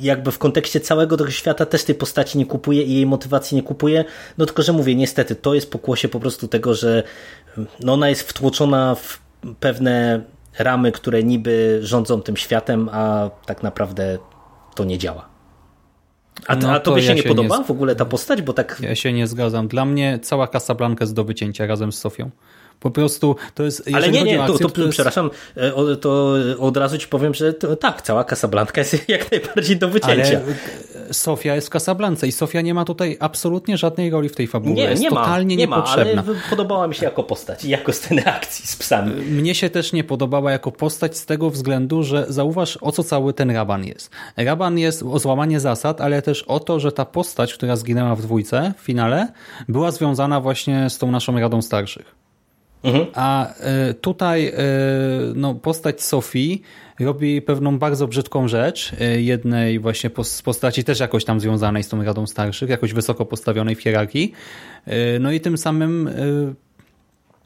jakby 0.00 0.32
w 0.32 0.38
kontekście 0.38 0.80
całego 0.80 1.16
tego 1.16 1.30
świata 1.30 1.66
też 1.66 1.84
tej 1.84 1.94
postaci 1.94 2.38
nie 2.38 2.46
kupuję 2.46 2.82
i 2.82 2.94
jej 2.94 3.06
motywacji 3.06 3.56
nie 3.56 3.62
kupuję, 3.62 4.04
no 4.38 4.46
tylko, 4.46 4.62
że 4.62 4.72
mówię, 4.72 4.94
niestety 4.94 5.34
to 5.34 5.54
jest 5.54 5.70
pokłosie 5.70 6.08
po 6.08 6.20
prostu 6.20 6.48
tego, 6.48 6.74
że 6.74 7.02
no 7.80 7.92
ona 7.92 8.08
jest 8.08 8.22
wtłoczona 8.22 8.94
w 8.94 9.27
pewne 9.60 10.22
ramy, 10.58 10.92
które 10.92 11.22
niby 11.22 11.78
rządzą 11.82 12.22
tym 12.22 12.36
światem, 12.36 12.88
a 12.92 13.30
tak 13.46 13.62
naprawdę 13.62 14.18
to 14.74 14.84
nie 14.84 14.98
działa. 14.98 15.28
A, 16.46 16.56
no 16.56 16.72
a 16.72 16.80
tobie 16.80 17.02
się 17.02 17.14
nie 17.14 17.22
się 17.22 17.28
podoba 17.28 17.58
nie... 17.58 17.64
w 17.64 17.70
ogóle 17.70 17.96
ta 17.96 18.04
postać? 18.04 18.42
Bo 18.42 18.52
tak... 18.52 18.78
Ja 18.80 18.94
się 18.94 19.12
nie 19.12 19.26
zgadzam. 19.26 19.68
Dla 19.68 19.84
mnie 19.84 20.18
cała 20.22 20.48
Casablanca 20.48 21.04
jest 21.04 21.14
do 21.14 21.24
wycięcia 21.24 21.66
razem 21.66 21.92
z 21.92 21.98
Sofią. 21.98 22.30
Po 22.80 22.90
prostu 22.90 23.36
to 23.54 23.62
jest. 23.62 23.90
Ale 23.94 24.10
nie, 24.10 24.22
nie, 24.22 24.42
akcję, 24.42 24.58
to, 24.58 24.68
to, 24.68 24.74
to 24.74 24.80
jest... 24.80 24.92
przepraszam, 24.92 25.30
e, 25.56 25.96
to 25.96 26.34
od 26.58 26.76
razu 26.76 26.98
ci 26.98 27.08
powiem, 27.08 27.34
że 27.34 27.52
to, 27.52 27.76
tak, 27.76 28.02
cała 28.02 28.24
Casablanca 28.24 28.72
jest 28.76 29.08
jak 29.08 29.30
najbardziej 29.32 29.76
do 29.76 29.88
wycięcia. 29.88 30.40
Ale 30.44 30.54
Sofia 31.12 31.54
jest 31.54 31.66
w 31.66 31.70
Casablance 31.70 32.26
i 32.26 32.32
Sofia 32.32 32.60
nie 32.60 32.74
ma 32.74 32.84
tutaj 32.84 33.16
absolutnie 33.20 33.76
żadnej 33.76 34.10
roli 34.10 34.28
w 34.28 34.36
tej 34.36 34.46
fabule. 34.46 34.74
Nie, 34.74 34.82
jest 34.82 35.02
nie 35.02 35.08
totalnie 35.10 35.54
ma, 35.54 35.58
nie 35.58 35.66
niepotrzebna. 35.66 36.22
Ma, 36.22 36.28
ale 36.28 36.40
podobała 36.50 36.88
mi 36.88 36.94
się 36.94 37.04
jako 37.04 37.22
postać 37.22 37.64
i 37.64 37.68
jako 37.68 37.92
sceny 37.92 38.24
akcji 38.26 38.66
z 38.66 38.76
psami. 38.76 39.12
Mnie 39.14 39.54
się 39.54 39.70
też 39.70 39.92
nie 39.92 40.04
podobała 40.04 40.52
jako 40.52 40.72
postać 40.72 41.16
z 41.16 41.26
tego 41.26 41.50
względu, 41.50 42.02
że 42.02 42.26
zauważ 42.28 42.78
o 42.80 42.92
co 42.92 43.04
cały 43.04 43.32
ten 43.32 43.50
Raban 43.50 43.84
jest. 43.84 44.10
Raban 44.36 44.78
jest 44.78 45.02
o 45.02 45.18
złamanie 45.18 45.60
zasad, 45.60 46.00
ale 46.00 46.22
też 46.22 46.42
o 46.42 46.60
to, 46.60 46.80
że 46.80 46.92
ta 46.92 47.04
postać, 47.04 47.54
która 47.54 47.76
zginęła 47.76 48.14
w 48.14 48.22
dwójce 48.22 48.74
w 48.78 48.80
finale, 48.80 49.32
była 49.68 49.90
związana 49.90 50.40
właśnie 50.40 50.90
z 50.90 50.98
tą 50.98 51.10
naszą 51.10 51.40
Radą 51.40 51.62
Starszych. 51.62 52.27
Mhm. 52.82 53.06
A 53.14 53.54
e, 53.54 53.94
tutaj 53.94 54.46
e, 54.46 54.52
no, 55.34 55.54
postać 55.54 56.02
Sofii 56.02 56.62
robi 57.00 57.42
pewną 57.42 57.78
bardzo 57.78 58.08
brzydką 58.08 58.48
rzecz, 58.48 58.92
e, 59.00 59.20
jednej 59.20 59.78
właśnie 59.78 60.10
postaci 60.44 60.84
też 60.84 61.00
jakoś 61.00 61.24
tam 61.24 61.40
związanej 61.40 61.82
z 61.82 61.88
tą 61.88 62.04
Radą 62.04 62.26
Starszych, 62.26 62.70
jakoś 62.70 62.92
wysoko 62.92 63.26
postawionej 63.26 63.74
w 63.74 63.82
hierarchii. 63.82 64.32
No 65.20 65.32
i 65.32 65.40
tym 65.40 65.58
samym 65.58 66.10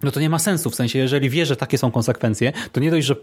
no 0.03 0.11
to 0.11 0.21
nie 0.21 0.31
ma 0.31 0.38
sensu, 0.38 0.71
w 0.71 0.75
sensie 0.75 0.99
jeżeli 0.99 1.31
wie, 1.31 1.47
że 1.47 1.57
takie 1.57 1.79
są 1.79 1.91
konsekwencje, 1.91 2.53
to 2.73 2.81
nie 2.81 2.91
dość, 2.91 3.07
że 3.07 3.17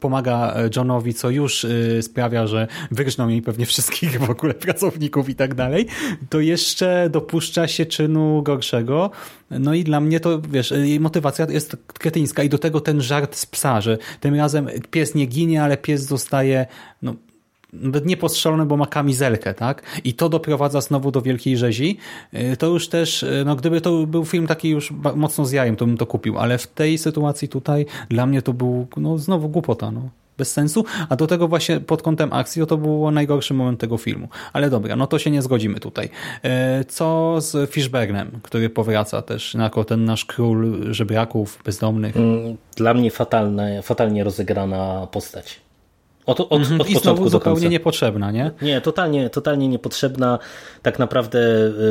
pomaga 0.00 0.54
e, 0.56 0.70
Johnowi, 0.76 1.14
co 1.14 1.30
już 1.30 1.64
e, 1.64 2.02
sprawia, 2.02 2.46
że 2.46 2.68
wyrżną 2.90 3.28
jej 3.28 3.42
pewnie 3.42 3.66
wszystkich 3.66 4.20
w 4.20 4.30
ogóle 4.30 4.54
pracowników 4.66 5.28
i 5.28 5.34
tak 5.34 5.54
dalej, 5.54 5.86
to 6.30 6.40
jeszcze 6.40 7.10
dopuszcza 7.10 7.68
się 7.68 7.86
czynu 7.86 8.42
gorszego. 8.42 9.10
No 9.50 9.74
i 9.74 9.84
dla 9.84 10.00
mnie 10.00 10.20
to, 10.20 10.40
wiesz, 10.40 10.70
jej 10.70 11.00
motywacja 11.00 11.46
jest 11.50 11.76
kretyńska 11.98 12.42
i 12.42 12.48
do 12.48 12.58
tego 12.58 12.80
ten 12.80 13.02
żart 13.02 13.36
z 13.36 13.46
psa, 13.46 13.80
że 13.80 13.98
tym 14.20 14.34
razem 14.34 14.68
pies 14.90 15.14
nie 15.14 15.26
ginie, 15.26 15.62
ale 15.62 15.76
pies 15.76 16.02
zostaje 16.02 16.66
no, 17.02 17.14
niepostrzelony, 18.04 18.66
bo 18.66 18.76
ma 18.76 18.86
kamizelkę, 18.86 19.54
tak? 19.54 19.82
I 20.04 20.14
to 20.14 20.28
doprowadza 20.28 20.80
znowu 20.80 21.10
do 21.10 21.22
wielkiej 21.22 21.56
rzezi. 21.56 21.98
Y, 22.34 22.56
to 22.56 22.66
już 22.66 22.88
też, 22.88 23.22
y, 23.22 23.42
no 23.46 23.56
gdyby 23.56 23.80
to 23.80 24.06
był 24.06 24.24
film 24.24 24.46
taki 24.46 24.68
już 24.68 24.92
mocno 25.16 25.44
z 25.44 25.52
jajem, 25.52 25.76
to 25.76 25.86
bym 25.86 25.96
to 25.96 26.06
kupił, 26.06 26.38
ale 26.38 26.58
w 26.58 26.66
tej 26.66 26.98
sytuacji 26.98 27.48
tutaj 27.48 27.86
dla 28.08 28.26
mnie 28.26 28.42
to 28.42 28.52
był, 28.52 28.86
no 28.96 29.18
znowu 29.18 29.48
głupota, 29.48 29.90
no 29.90 30.08
bez 30.38 30.52
sensu, 30.52 30.84
a 31.08 31.16
do 31.16 31.26
tego 31.26 31.48
właśnie 31.48 31.80
pod 31.80 32.02
kątem 32.02 32.32
akcji 32.32 32.60
to, 32.60 32.66
to 32.66 32.76
był 32.76 33.10
najgorszy 33.10 33.54
moment 33.54 33.80
tego 33.80 33.96
filmu. 33.96 34.28
Ale 34.52 34.70
dobra, 34.70 34.96
no 34.96 35.06
to 35.06 35.18
się 35.18 35.30
nie 35.30 35.42
zgodzimy 35.42 35.80
tutaj. 35.80 36.08
Y, 36.80 36.84
co 36.84 37.36
z 37.40 37.70
Fishburnem, 37.70 38.30
który 38.42 38.70
powraca 38.70 39.22
też 39.22 39.54
jako 39.54 39.84
ten 39.84 40.04
nasz 40.04 40.24
król 40.24 40.94
żebraków, 40.94 41.62
bezdomnych? 41.64 42.16
Mm, 42.16 42.56
dla 42.76 42.94
mnie 42.94 43.10
fatalne, 43.10 43.82
fatalnie 43.82 44.24
rozegrana 44.24 45.06
postać. 45.12 45.65
Od, 46.26 46.40
od, 46.40 46.52
mhm. 46.52 46.80
od 46.80 46.90
I 46.90 46.94
początku 46.94 47.28
zupełnie 47.28 47.60
końca. 47.60 47.68
niepotrzebna, 47.68 48.30
nie? 48.30 48.50
Nie, 48.62 48.80
totalnie, 48.80 49.30
totalnie 49.30 49.68
niepotrzebna. 49.68 50.38
Tak 50.82 50.98
naprawdę 50.98 51.38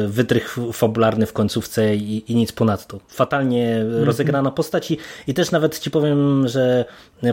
y, 0.04 0.08
wytrych 0.08 0.58
fabularny 0.74 1.26
w 1.26 1.34
końcówce 1.34 1.96
i, 1.96 2.32
i 2.32 2.36
nic 2.36 2.52
ponadto. 2.52 3.00
Fatalnie 3.08 3.76
mhm. 3.76 4.04
rozegrana 4.04 4.52
postać 4.52 4.92
i, 4.92 4.98
i 5.28 5.34
też 5.34 5.52
nawet 5.52 5.80
ci 5.80 5.92
powiem, 5.92 6.48
że 6.48 6.86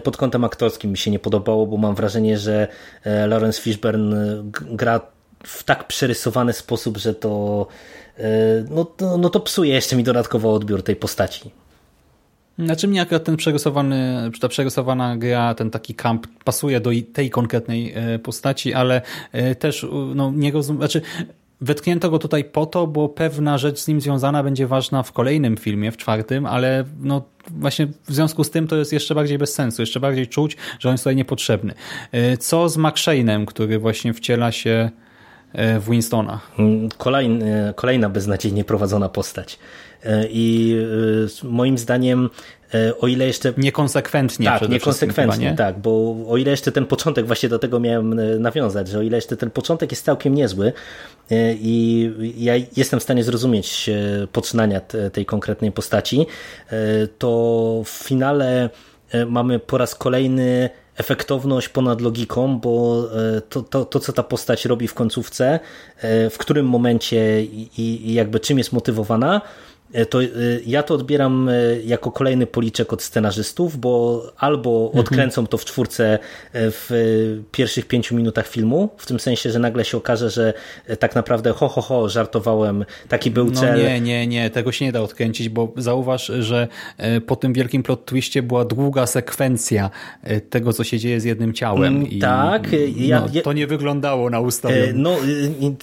pod 0.03 0.17
kątem 0.17 0.45
aktorskim 0.45 0.91
mi 0.91 0.99
się 0.99 1.11
nie 1.11 1.19
podobało, 1.19 1.67
bo 1.67 1.77
mam 1.77 1.95
wrażenie, 1.95 2.39
że 2.39 2.69
Lawrence 3.05 3.63
Fishburne 3.63 4.43
gra 4.53 5.01
w 5.45 5.65
tak 5.65 5.87
przerysowany 5.87 6.53
sposób, 6.53 6.99
że 6.99 7.15
to 7.15 7.67
no, 8.71 8.85
to, 8.85 9.19
no 9.19 9.31
to 9.31 9.41
psuje 9.41 9.75
jeszcze 9.75 9.97
mi 9.97 10.05
dodatkowo 10.05 10.55
odbiór 10.55 10.83
tej 10.83 10.97
postaci. 10.97 11.51
Znaczy 12.65 12.89
mnie 12.89 13.03
akurat 13.03 13.25
ten 13.25 13.37
przerysowany, 13.37 14.31
ta 14.41 14.49
przerysowana 14.49 15.17
gra, 15.17 15.55
ten 15.55 15.71
taki 15.71 15.95
kamp 15.95 16.27
pasuje 16.45 16.81
do 16.81 16.91
tej 17.13 17.31
konkretnej 17.31 17.93
e, 17.95 18.19
postaci, 18.19 18.75
ale 18.75 19.03
e, 19.33 19.55
też 19.55 19.87
no, 20.15 20.33
nie 20.35 20.53
rozumiem, 20.53 20.81
znaczy 20.81 21.03
Wytknięto 21.63 22.11
go 22.11 22.19
tutaj 22.19 22.45
po 22.45 22.67
to, 22.67 22.87
bo 22.87 23.09
pewna 23.09 23.59
rzecz 23.59 23.81
z 23.81 23.89
nim 23.89 24.01
związana 24.01 24.43
będzie 24.43 24.67
ważna 24.67 25.03
w 25.03 25.13
kolejnym 25.13 25.57
filmie, 25.57 25.93
w 25.93 25.97
czwartym, 25.97 26.47
ale 26.47 26.85
no 27.01 27.23
właśnie 27.51 27.87
w 27.87 28.15
związku 28.15 28.45
z 28.45 28.51
tym 28.51 28.69
to 28.69 28.77
jest 28.77 28.93
jeszcze 28.93 29.15
bardziej 29.15 29.39
bez 29.39 29.55
sensu, 29.55 29.83
jeszcze 29.83 30.01
bardziej 30.01 30.27
czuć, 30.27 30.57
że 30.79 30.89
on 30.89 30.93
jest 30.93 31.05
tutaj 31.05 31.17
niepotrzebny. 31.17 31.75
E, 32.13 32.37
co 32.37 32.69
z 32.69 32.79
McShane'em, 32.79 33.45
który 33.45 33.79
właśnie 33.79 34.15
wciela 34.15 34.53
się 34.53 34.91
w 35.81 35.91
Winstona? 35.91 36.41
Kolejny, 36.99 37.73
kolejna 37.77 38.09
beznadziejnie 38.09 38.65
prowadzona 38.65 39.09
postać. 39.09 39.59
E, 40.05 40.27
I 40.31 40.77
e, 41.45 41.47
moim 41.47 41.79
zdaniem 41.79 42.31
e, 42.75 42.99
o 42.99 43.09
ile 43.09 43.27
jeszcze... 43.27 43.53
Niekonsekwentnie 43.57 44.47
Tak, 44.47 44.69
niekonsekwentnie, 44.69 45.51
nie? 45.51 45.57
tak, 45.57 45.79
bo 45.79 46.17
o 46.29 46.37
ile 46.37 46.51
jeszcze 46.51 46.73
ten 46.73 46.87
początek, 46.87 47.27
właśnie 47.27 47.49
do 47.49 47.59
tego 47.59 47.81
miałem 47.81 48.41
nawiązać, 48.41 48.89
że 48.89 48.99
o 48.99 49.03
ile 49.03 49.17
jeszcze 49.17 49.37
ten 49.37 49.51
początek 49.51 49.91
jest 49.91 50.05
całkiem 50.05 50.35
niezły 50.35 50.73
i 51.55 52.11
ja 52.37 52.55
jestem 52.77 53.01
w 53.01 53.03
stanie 53.03 53.25
zrozumieć 53.25 53.91
poczynania 54.33 54.81
tej 55.13 55.27
konkretnej 55.27 55.73
postaci, 55.73 56.27
to 57.19 57.83
w 57.85 57.89
finale 57.89 58.71
mamy 59.27 59.59
po 59.59 59.79
raz 59.79 59.95
kolejny 59.95 60.71
efektowność 60.97 61.69
ponad 61.69 62.01
logiką, 62.01 62.59
bo 62.59 63.09
to, 63.49 63.63
to, 63.63 63.85
to, 63.85 64.01
co 64.01 64.13
ta 64.13 64.23
postać 64.23 64.65
robi 64.65 64.89
w 64.89 64.95
końcówce, 64.95 65.61
w 66.31 66.37
którym 66.39 66.67
momencie 66.67 67.43
i, 67.45 67.71
i 67.79 68.15
jakby 68.15 68.41
czym 68.41 68.59
jest 68.59 68.73
motywowana, 68.73 69.41
to 70.11 70.23
e, 70.23 70.27
ja 70.67 70.83
to 70.83 70.95
odbieram 70.95 71.49
e, 71.49 71.53
jako 71.85 72.11
kolejny 72.11 72.47
policzek 72.47 72.93
od 72.93 73.03
scenarzystów, 73.03 73.79
bo 73.79 74.23
albo 74.39 74.85
mhm. 74.87 75.01
odkręcą 75.01 75.47
to 75.47 75.59
w 75.59 75.65
czwórce 75.65 76.19
w 76.55 76.91
pierwszych 77.53 77.87
pięciu 77.87 78.17
minutach 78.17 78.49
filmu, 78.49 78.89
w 78.97 79.07
tym 79.07 79.21
sensie, 79.21 79.51
że 79.51 79.59
nagle 79.59 79.85
się 79.85 79.97
okaże, 79.97 80.31
że 80.31 80.55
tak 80.99 81.15
naprawdę 81.15 81.53
ho, 81.53 81.69
ho, 81.69 81.83
ho, 81.83 82.09
żartowałem, 82.09 82.85
taki 83.09 83.31
był 83.31 83.47
no 83.47 83.61
cel. 83.61 83.79
Nie, 83.79 84.01
nie, 84.01 84.27
nie, 84.27 84.51
tego 84.51 84.73
się 84.73 84.85
nie 84.85 84.93
da 84.93 85.01
odkręcić, 85.01 85.49
bo 85.49 85.73
zauważ, 85.77 86.33
że 86.41 86.69
po 87.27 87.37
tym 87.37 87.53
wielkim 87.53 87.83
plot 87.83 88.07
twiście 88.07 88.43
była 88.43 88.65
długa 88.65 89.07
sekwencja 89.07 89.91
tego, 90.51 90.73
co 90.73 90.85
się 90.85 90.99
dzieje 90.99 91.21
z 91.21 91.25
jednym 91.25 91.53
ciałem. 91.53 91.97
Mm, 91.97 92.11
I, 92.11 92.19
tak. 92.19 92.69
Ja, 92.97 93.29
no, 93.35 93.41
to 93.43 93.53
nie 93.53 93.67
wyglądało 93.67 94.31
na 94.31 94.41
ustawieniu. 94.41 94.93
No, 94.95 95.17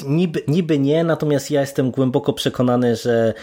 niby, 0.07 0.41
niby 0.47 0.79
nie, 0.79 1.03
natomiast 1.03 1.51
ja 1.51 1.61
jestem 1.61 1.91
głęboko 1.91 2.33
przekonany, 2.33 2.95
że 2.95 3.33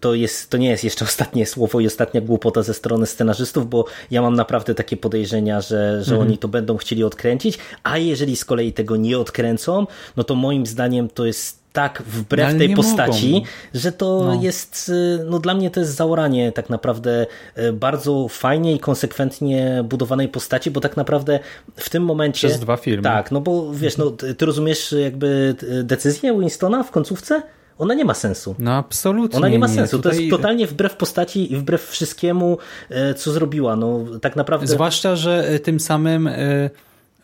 to, 0.00 0.14
jest, 0.14 0.50
to 0.50 0.56
nie 0.56 0.70
jest 0.70 0.84
jeszcze 0.84 1.04
ostatnie 1.10 1.46
słowo 1.46 1.80
i 1.80 1.86
ostatnia 1.86 2.20
głupota 2.20 2.62
ze 2.62 2.74
strony 2.74 3.06
scenarzystów, 3.06 3.70
bo 3.70 3.84
ja 4.10 4.22
mam 4.22 4.34
naprawdę 4.34 4.74
takie 4.74 4.96
podejrzenia, 4.96 5.60
że, 5.60 6.04
że 6.04 6.14
mhm. 6.14 6.28
oni 6.28 6.38
to 6.38 6.48
będą 6.48 6.76
chcieli 6.76 7.04
odkręcić, 7.04 7.58
a 7.82 7.98
jeżeli 7.98 8.36
z 8.36 8.44
kolei 8.44 8.72
tego 8.72 8.96
nie 8.96 9.18
odkręcą, 9.18 9.86
no 10.16 10.24
to 10.24 10.34
moim 10.34 10.66
zdaniem 10.66 11.08
to 11.08 11.26
jest 11.26 11.60
tak 11.72 12.02
wbrew 12.02 12.58
tej 12.58 12.74
postaci, 12.74 13.32
mogą. 13.32 13.46
że 13.74 13.92
to 13.92 14.22
no. 14.24 14.42
jest, 14.42 14.88
y, 14.88 15.24
no 15.24 15.38
dla 15.38 15.54
mnie 15.54 15.70
to 15.70 15.80
jest 15.80 15.94
zaoranie 15.94 16.52
tak 16.52 16.70
naprawdę 16.70 17.26
y, 17.58 17.72
bardzo 17.72 18.28
fajnie 18.28 18.74
i 18.74 18.78
konsekwentnie 18.78 19.84
budowanej 19.88 20.28
postaci, 20.28 20.70
bo 20.70 20.80
tak 20.80 20.96
naprawdę 20.96 21.40
w 21.76 21.90
tym 21.90 22.02
momencie... 22.02 22.48
Przez 22.48 22.60
dwa 22.60 22.76
filmy. 22.76 23.02
Tak, 23.02 23.30
no 23.30 23.40
bo 23.40 23.72
wiesz, 23.72 23.96
no 23.96 24.10
ty 24.10 24.46
rozumiesz 24.46 24.94
jakby 25.02 25.54
decyzję 25.82 26.38
Winstona 26.38 26.82
w 26.82 26.90
końcówce? 26.90 27.42
Ona 27.80 27.94
nie 27.94 28.04
ma 28.04 28.14
sensu. 28.14 28.54
No 28.58 28.72
absolutnie. 28.72 29.38
Ona 29.38 29.48
nie 29.48 29.58
ma 29.58 29.68
sensu. 29.68 29.96
Tutaj... 29.96 30.12
To 30.12 30.20
jest 30.20 30.30
totalnie 30.30 30.66
wbrew 30.66 30.96
postaci 30.96 31.52
i 31.52 31.56
wbrew 31.56 31.88
wszystkiemu, 31.88 32.58
e, 32.90 33.14
co 33.14 33.32
zrobiła. 33.32 33.76
No 33.76 34.04
tak 34.22 34.36
naprawdę. 34.36 34.66
Zwłaszcza, 34.66 35.16
że 35.16 35.48
e, 35.48 35.58
tym 35.58 35.80
samym 35.80 36.26
e, 36.26 36.70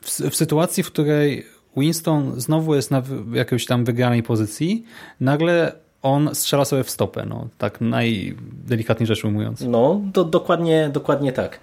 w, 0.01 0.37
sytuacji, 0.37 0.83
w 0.83 0.87
której 0.87 1.47
Winston 1.77 2.41
znowu 2.41 2.75
jest 2.75 2.91
na 2.91 3.03
jakiejś 3.33 3.67
tam 3.67 3.85
wygranej 3.85 4.23
pozycji, 4.23 4.85
nagle 5.21 5.73
on 6.03 6.35
strzela 6.35 6.65
sobie 6.65 6.85
w 6.85 6.91
stopę, 6.91 7.27
no 7.29 7.49
tak 7.59 7.81
najdelikatniej 7.81 9.07
rzecz 9.07 9.25
ujmując. 9.25 9.61
No, 9.61 10.01
to 10.13 10.25
dokładnie, 10.25 10.91
dokładnie 10.93 11.33
tak. 11.33 11.61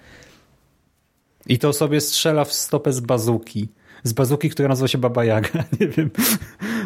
I 1.46 1.58
to 1.58 1.72
sobie 1.72 2.00
strzela 2.00 2.44
w 2.44 2.52
stopę 2.52 2.92
z 2.92 3.00
bazuki. 3.00 3.68
Z 4.04 4.12
bazuki, 4.12 4.50
która 4.50 4.68
nazywa 4.68 4.88
się 4.88 4.98
Baba 4.98 5.24
Yaga. 5.24 5.64
Nie 5.80 5.88
wiem. 5.88 6.10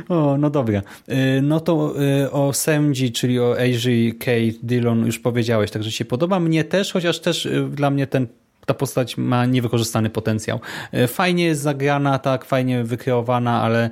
O, 0.09 0.37
no 0.39 0.51
dobra. 0.51 0.83
Y, 1.09 1.43
no 1.43 1.61
to 1.61 1.95
y, 2.25 2.31
o 2.31 2.53
Semji, 2.53 3.13
czyli 3.13 3.41
o 3.41 3.57
Asia 3.59 4.15
Kate 4.19 4.59
Dillon 4.63 5.07
już 5.07 5.19
powiedziałeś, 5.19 5.71
także 5.71 5.93
się 5.93 6.05
podoba. 6.05 6.41
Mnie 6.41 6.65
też, 6.65 6.93
chociaż 6.93 7.21
też 7.21 7.47
y, 7.47 7.69
dla 7.73 7.91
mnie 7.91 8.07
ten 8.07 8.27
ta 8.67 8.75
postać 8.75 9.17
ma 9.17 9.47
niewykorzystany 9.47 10.11
potencjał. 10.11 10.61
Fajnie 11.07 11.45
jest 11.45 11.61
zagrana, 11.61 12.19
tak, 12.19 12.45
fajnie 12.45 12.85
wykreowana, 12.85 13.63
ale 13.63 13.91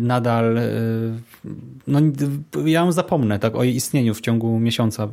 nadal 0.00 0.60
no, 1.86 2.00
ja 2.64 2.80
ją 2.80 2.92
zapomnę 2.92 3.38
tak, 3.38 3.56
o 3.56 3.64
jej 3.64 3.74
istnieniu 3.76 4.14
w 4.14 4.20
ciągu 4.20 4.58
miesiąca 4.58 5.08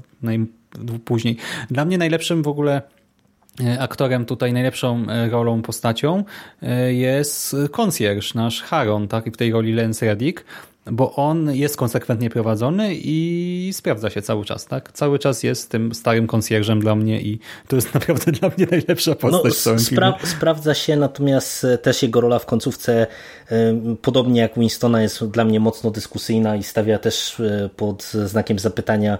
później. 1.05 1.37
Dla 1.71 1.85
mnie 1.85 1.97
najlepszym 1.97 2.43
w 2.43 2.47
ogóle 2.47 2.81
aktorem 3.79 4.25
tutaj, 4.25 4.53
najlepszą 4.53 5.05
rolą, 5.29 5.61
postacią 5.61 6.23
jest 6.89 7.55
concierge, 7.71 8.35
nasz 8.35 8.61
Haron, 8.61 9.07
tak, 9.07 9.27
i 9.27 9.31
w 9.31 9.37
tej 9.37 9.51
roli 9.51 9.73
Lance 9.73 10.05
Reddick, 10.05 10.43
bo 10.91 11.15
on 11.15 11.55
jest 11.55 11.77
konsekwentnie 11.77 12.29
prowadzony 12.29 12.89
i 12.93 13.69
sprawdza 13.73 14.09
się 14.09 14.21
cały 14.21 14.45
czas, 14.45 14.65
tak? 14.65 14.91
Cały 14.91 15.19
czas 15.19 15.43
jest 15.43 15.69
tym 15.69 15.95
starym 15.95 16.27
konsjerżem 16.27 16.79
dla 16.79 16.95
mnie 16.95 17.21
i 17.21 17.39
to 17.67 17.75
jest 17.75 17.93
naprawdę 17.99 18.31
dla 18.31 18.51
mnie 18.57 18.67
najlepsza 18.71 19.15
postać 19.15 19.43
no, 19.43 19.51
w 19.51 19.57
całym 19.57 19.79
spra 19.79 20.11
filmie. 20.11 20.35
Sprawdza 20.35 20.73
się, 20.73 20.95
natomiast 20.95 21.63
e, 21.63 21.77
też 21.77 22.03
jego 22.03 22.21
rola 22.21 22.39
w 22.39 22.45
końcówce, 22.45 23.07
e, 23.51 23.55
podobnie 24.01 24.41
jak 24.41 24.59
Winstona, 24.59 25.01
jest 25.01 25.25
dla 25.25 25.45
mnie 25.45 25.59
mocno 25.59 25.91
dyskusyjna 25.91 26.55
i 26.55 26.63
stawia 26.63 26.99
też 26.99 27.39
e, 27.39 27.69
pod 27.75 28.03
znakiem 28.03 28.59
zapytania 28.59 29.17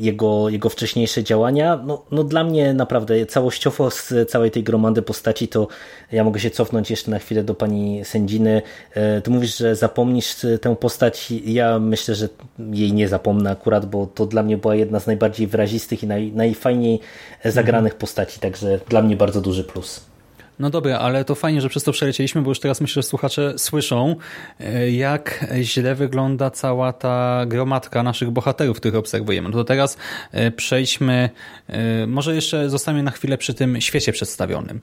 jego, 0.00 0.48
jego 0.48 0.68
wcześniejsze 0.68 1.24
działania. 1.24 1.80
No, 1.86 2.02
no 2.10 2.24
dla 2.24 2.44
mnie 2.44 2.74
naprawdę 2.74 3.26
całościowo 3.26 3.90
z 3.90 4.12
całej 4.28 4.50
tej 4.50 4.62
gromady 4.62 5.02
postaci 5.02 5.48
to 5.48 5.68
ja 6.12 6.24
mogę 6.24 6.40
się 6.40 6.50
cofnąć 6.50 6.90
jeszcze 6.90 7.10
na 7.10 7.18
chwilę 7.18 7.44
do 7.44 7.54
pani 7.54 8.04
sędziny. 8.04 8.62
E, 8.94 9.20
ty 9.20 9.30
mówisz, 9.30 9.56
że 9.56 9.76
zapomnisz 9.76 10.36
tę 10.60 10.76
postać. 10.76 11.30
Ja 11.30 11.78
myślę, 11.78 12.14
że 12.14 12.28
jej 12.70 12.92
nie 12.92 13.08
zapomnę 13.08 13.50
akurat, 13.50 13.86
bo 13.86 14.06
to 14.06 14.26
dla 14.26 14.42
mnie 14.42 14.56
była 14.56 14.74
jedna 14.74 15.00
z 15.00 15.06
najbardziej 15.06 15.46
wyrazistych 15.46 16.02
i 16.02 16.06
naj, 16.06 16.32
najfajniej 16.32 17.00
zagranych 17.44 17.94
postaci, 17.94 18.40
także 18.40 18.80
dla 18.88 19.02
mnie 19.02 19.16
bardzo 19.16 19.40
duży 19.40 19.64
plus. 19.64 20.15
No 20.58 20.70
dobra, 20.70 20.98
ale 20.98 21.24
to 21.24 21.34
fajnie, 21.34 21.60
że 21.60 21.68
przez 21.68 21.84
to 21.84 21.92
przelecieliśmy, 21.92 22.42
bo 22.42 22.50
już 22.50 22.60
teraz 22.60 22.80
myślę, 22.80 23.02
że 23.02 23.08
słuchacze 23.08 23.54
słyszą, 23.56 24.16
e, 24.60 24.90
jak 24.90 25.46
źle 25.62 25.94
wygląda 25.94 26.50
cała 26.50 26.92
ta 26.92 27.44
gromadka 27.46 28.02
naszych 28.02 28.30
bohaterów, 28.30 28.76
których 28.76 28.94
obserwujemy. 28.94 29.48
No 29.48 29.54
to 29.54 29.64
teraz 29.64 29.96
e, 30.32 30.50
przejdźmy, 30.50 31.30
e, 31.68 32.06
może 32.06 32.34
jeszcze 32.34 32.70
zostaniemy 32.70 33.02
na 33.02 33.10
chwilę 33.10 33.38
przy 33.38 33.54
tym 33.54 33.80
świecie 33.80 34.12
przedstawionym, 34.12 34.80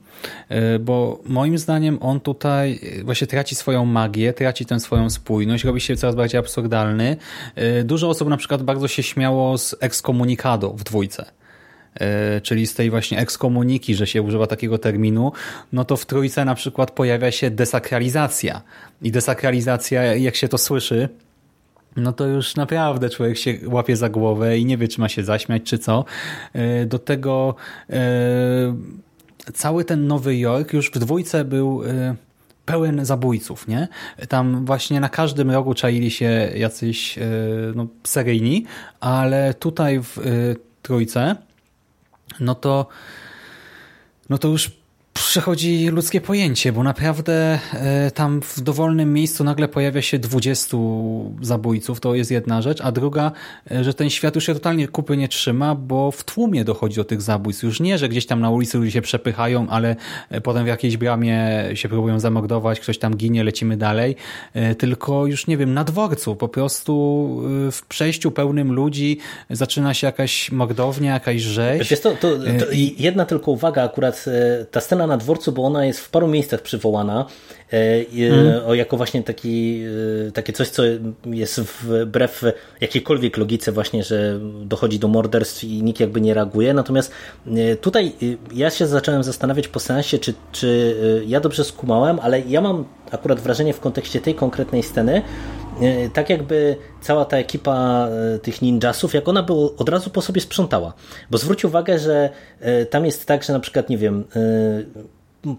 bo 0.80 1.20
moim 1.26 1.58
zdaniem 1.58 1.98
on 2.00 2.20
tutaj 2.20 2.80
właśnie 3.04 3.26
traci 3.26 3.54
swoją 3.54 3.84
magię, 3.84 4.32
traci 4.32 4.66
tę 4.66 4.80
swoją 4.80 5.10
spójność, 5.10 5.64
robi 5.64 5.80
się 5.80 5.96
coraz 5.96 6.14
bardziej 6.14 6.40
absurdalny. 6.40 7.16
Dużo 7.84 8.08
osób 8.08 8.28
na 8.28 8.36
przykład 8.36 8.62
bardzo 8.62 8.88
się 8.88 9.02
śmiało 9.02 9.58
z 9.58 9.76
ekskomunikado 9.80 10.70
w 10.70 10.84
dwójce 10.84 11.24
czyli 12.42 12.66
z 12.66 12.74
tej 12.74 12.90
właśnie 12.90 13.18
ekskomuniki, 13.18 13.94
że 13.94 14.06
się 14.06 14.22
używa 14.22 14.46
takiego 14.46 14.78
terminu, 14.78 15.32
no 15.72 15.84
to 15.84 15.96
w 15.96 16.06
trójce 16.06 16.44
na 16.44 16.54
przykład 16.54 16.90
pojawia 16.90 17.30
się 17.30 17.50
desakralizacja. 17.50 18.62
I 19.02 19.12
desakralizacja, 19.12 20.02
jak 20.02 20.36
się 20.36 20.48
to 20.48 20.58
słyszy, 20.58 21.08
no 21.96 22.12
to 22.12 22.26
już 22.26 22.56
naprawdę 22.56 23.10
człowiek 23.10 23.38
się 23.38 23.58
łapie 23.66 23.96
za 23.96 24.08
głowę 24.08 24.58
i 24.58 24.64
nie 24.64 24.78
wie, 24.78 24.88
czy 24.88 25.00
ma 25.00 25.08
się 25.08 25.24
zaśmiać, 25.24 25.62
czy 25.62 25.78
co. 25.78 26.04
E, 26.52 26.86
do 26.86 26.98
tego 26.98 27.54
e, 27.90 27.96
cały 29.54 29.84
ten 29.84 30.06
Nowy 30.06 30.36
Jork 30.36 30.72
już 30.72 30.90
w 30.90 30.98
dwójce 30.98 31.44
był 31.44 31.82
pełen 32.64 33.04
zabójców, 33.04 33.68
nie? 33.68 33.88
Tam 34.28 34.64
właśnie 34.64 35.00
na 35.00 35.08
każdym 35.08 35.50
rogu 35.50 35.74
czaili 35.74 36.10
się 36.10 36.50
jacyś 36.56 37.18
no, 37.74 37.86
seryjni, 38.04 38.64
ale 39.00 39.54
tutaj 39.54 40.00
w 40.00 40.18
trójce 40.82 41.36
no 42.40 42.54
to, 42.54 42.86
no 44.28 44.38
to 44.38 44.48
już 44.48 44.70
przechodzi 45.14 45.88
ludzkie 45.88 46.20
pojęcie, 46.20 46.72
bo 46.72 46.82
naprawdę 46.82 47.58
e, 47.72 48.10
tam 48.10 48.42
w 48.42 48.60
dowolnym 48.60 49.12
miejscu 49.12 49.44
nagle 49.44 49.68
pojawia 49.68 50.02
się 50.02 50.18
20 50.18 50.76
zabójców, 51.42 52.00
to 52.00 52.14
jest 52.14 52.30
jedna 52.30 52.62
rzecz, 52.62 52.80
a 52.80 52.92
druga, 52.92 53.32
e, 53.70 53.84
że 53.84 53.94
ten 53.94 54.10
świat 54.10 54.34
już 54.34 54.46
się 54.46 54.54
totalnie 54.54 54.88
kupy 54.88 55.16
nie 55.16 55.28
trzyma, 55.28 55.74
bo 55.74 56.10
w 56.10 56.24
tłumie 56.24 56.64
dochodzi 56.64 56.96
do 56.96 57.04
tych 57.04 57.22
zabójstw. 57.22 57.62
Już 57.62 57.80
nie, 57.80 57.98
że 57.98 58.08
gdzieś 58.08 58.26
tam 58.26 58.40
na 58.40 58.50
ulicy 58.50 58.78
ludzie 58.78 58.90
się 58.90 59.02
przepychają, 59.02 59.68
ale 59.68 59.96
e, 60.30 60.40
potem 60.40 60.64
w 60.64 60.68
jakiejś 60.68 60.96
bramie 60.96 61.64
się 61.74 61.88
próbują 61.88 62.20
zamordować, 62.20 62.80
ktoś 62.80 62.98
tam 62.98 63.16
ginie, 63.16 63.44
lecimy 63.44 63.76
dalej, 63.76 64.16
tylko 64.78 65.26
już 65.26 65.46
nie 65.46 65.56
wiem, 65.56 65.74
na 65.74 65.84
dworcu, 65.84 66.36
po 66.36 66.48
prostu 66.48 66.94
w 67.72 67.82
przejściu 67.88 68.30
pełnym 68.30 68.72
ludzi 68.72 69.18
zaczyna 69.50 69.94
się 69.94 70.06
jakaś 70.06 70.52
mordownia, 70.52 71.12
jakaś 71.12 71.40
rzeź. 71.40 71.90
Wiesz, 71.90 72.00
to, 72.00 72.10
to, 72.10 72.38
to 72.38 72.66
jedna 72.98 73.26
tylko 73.26 73.50
uwaga, 73.50 73.82
akurat 73.82 74.24
ta 74.70 74.80
scena 74.80 75.03
na 75.06 75.16
dworcu, 75.16 75.52
bo 75.52 75.64
ona 75.64 75.86
jest 75.86 76.00
w 76.00 76.10
paru 76.10 76.28
miejscach 76.28 76.62
przywołana 76.62 77.26
mm. 77.72 78.76
jako 78.76 78.96
właśnie 78.96 79.22
taki, 79.22 79.82
e, 80.28 80.32
takie 80.32 80.52
coś, 80.52 80.68
co 80.68 80.82
jest 81.26 81.60
wbrew 81.60 82.44
jakiejkolwiek 82.80 83.36
logice 83.36 83.72
właśnie, 83.72 84.04
że 84.04 84.40
dochodzi 84.64 84.98
do 84.98 85.08
morderstw 85.08 85.64
i 85.64 85.82
nikt 85.82 86.00
jakby 86.00 86.20
nie 86.20 86.34
reaguje. 86.34 86.74
Natomiast 86.74 87.12
tutaj 87.80 88.12
ja 88.54 88.70
się 88.70 88.86
zacząłem 88.86 89.22
zastanawiać 89.22 89.68
po 89.68 89.80
seansie, 89.80 90.18
czy, 90.18 90.34
czy 90.52 90.96
ja 91.26 91.40
dobrze 91.40 91.64
skumałem, 91.64 92.18
ale 92.22 92.40
ja 92.40 92.60
mam 92.60 92.84
akurat 93.10 93.40
wrażenie 93.40 93.72
w 93.72 93.80
kontekście 93.80 94.20
tej 94.20 94.34
konkretnej 94.34 94.82
sceny, 94.82 95.22
tak 96.12 96.30
jakby 96.30 96.76
cała 97.00 97.24
ta 97.24 97.36
ekipa 97.36 98.08
tych 98.42 98.62
ninjasów, 98.62 99.14
jak 99.14 99.28
ona 99.28 99.42
by 99.42 99.52
od 99.52 99.88
razu 99.88 100.10
po 100.10 100.22
sobie 100.22 100.40
sprzątała. 100.40 100.92
Bo 101.30 101.38
zwróć 101.38 101.64
uwagę, 101.64 101.98
że 101.98 102.30
tam 102.90 103.06
jest 103.06 103.26
tak, 103.26 103.44
że 103.44 103.52
na 103.52 103.60
przykład, 103.60 103.88
nie 103.88 103.98
wiem, 103.98 104.24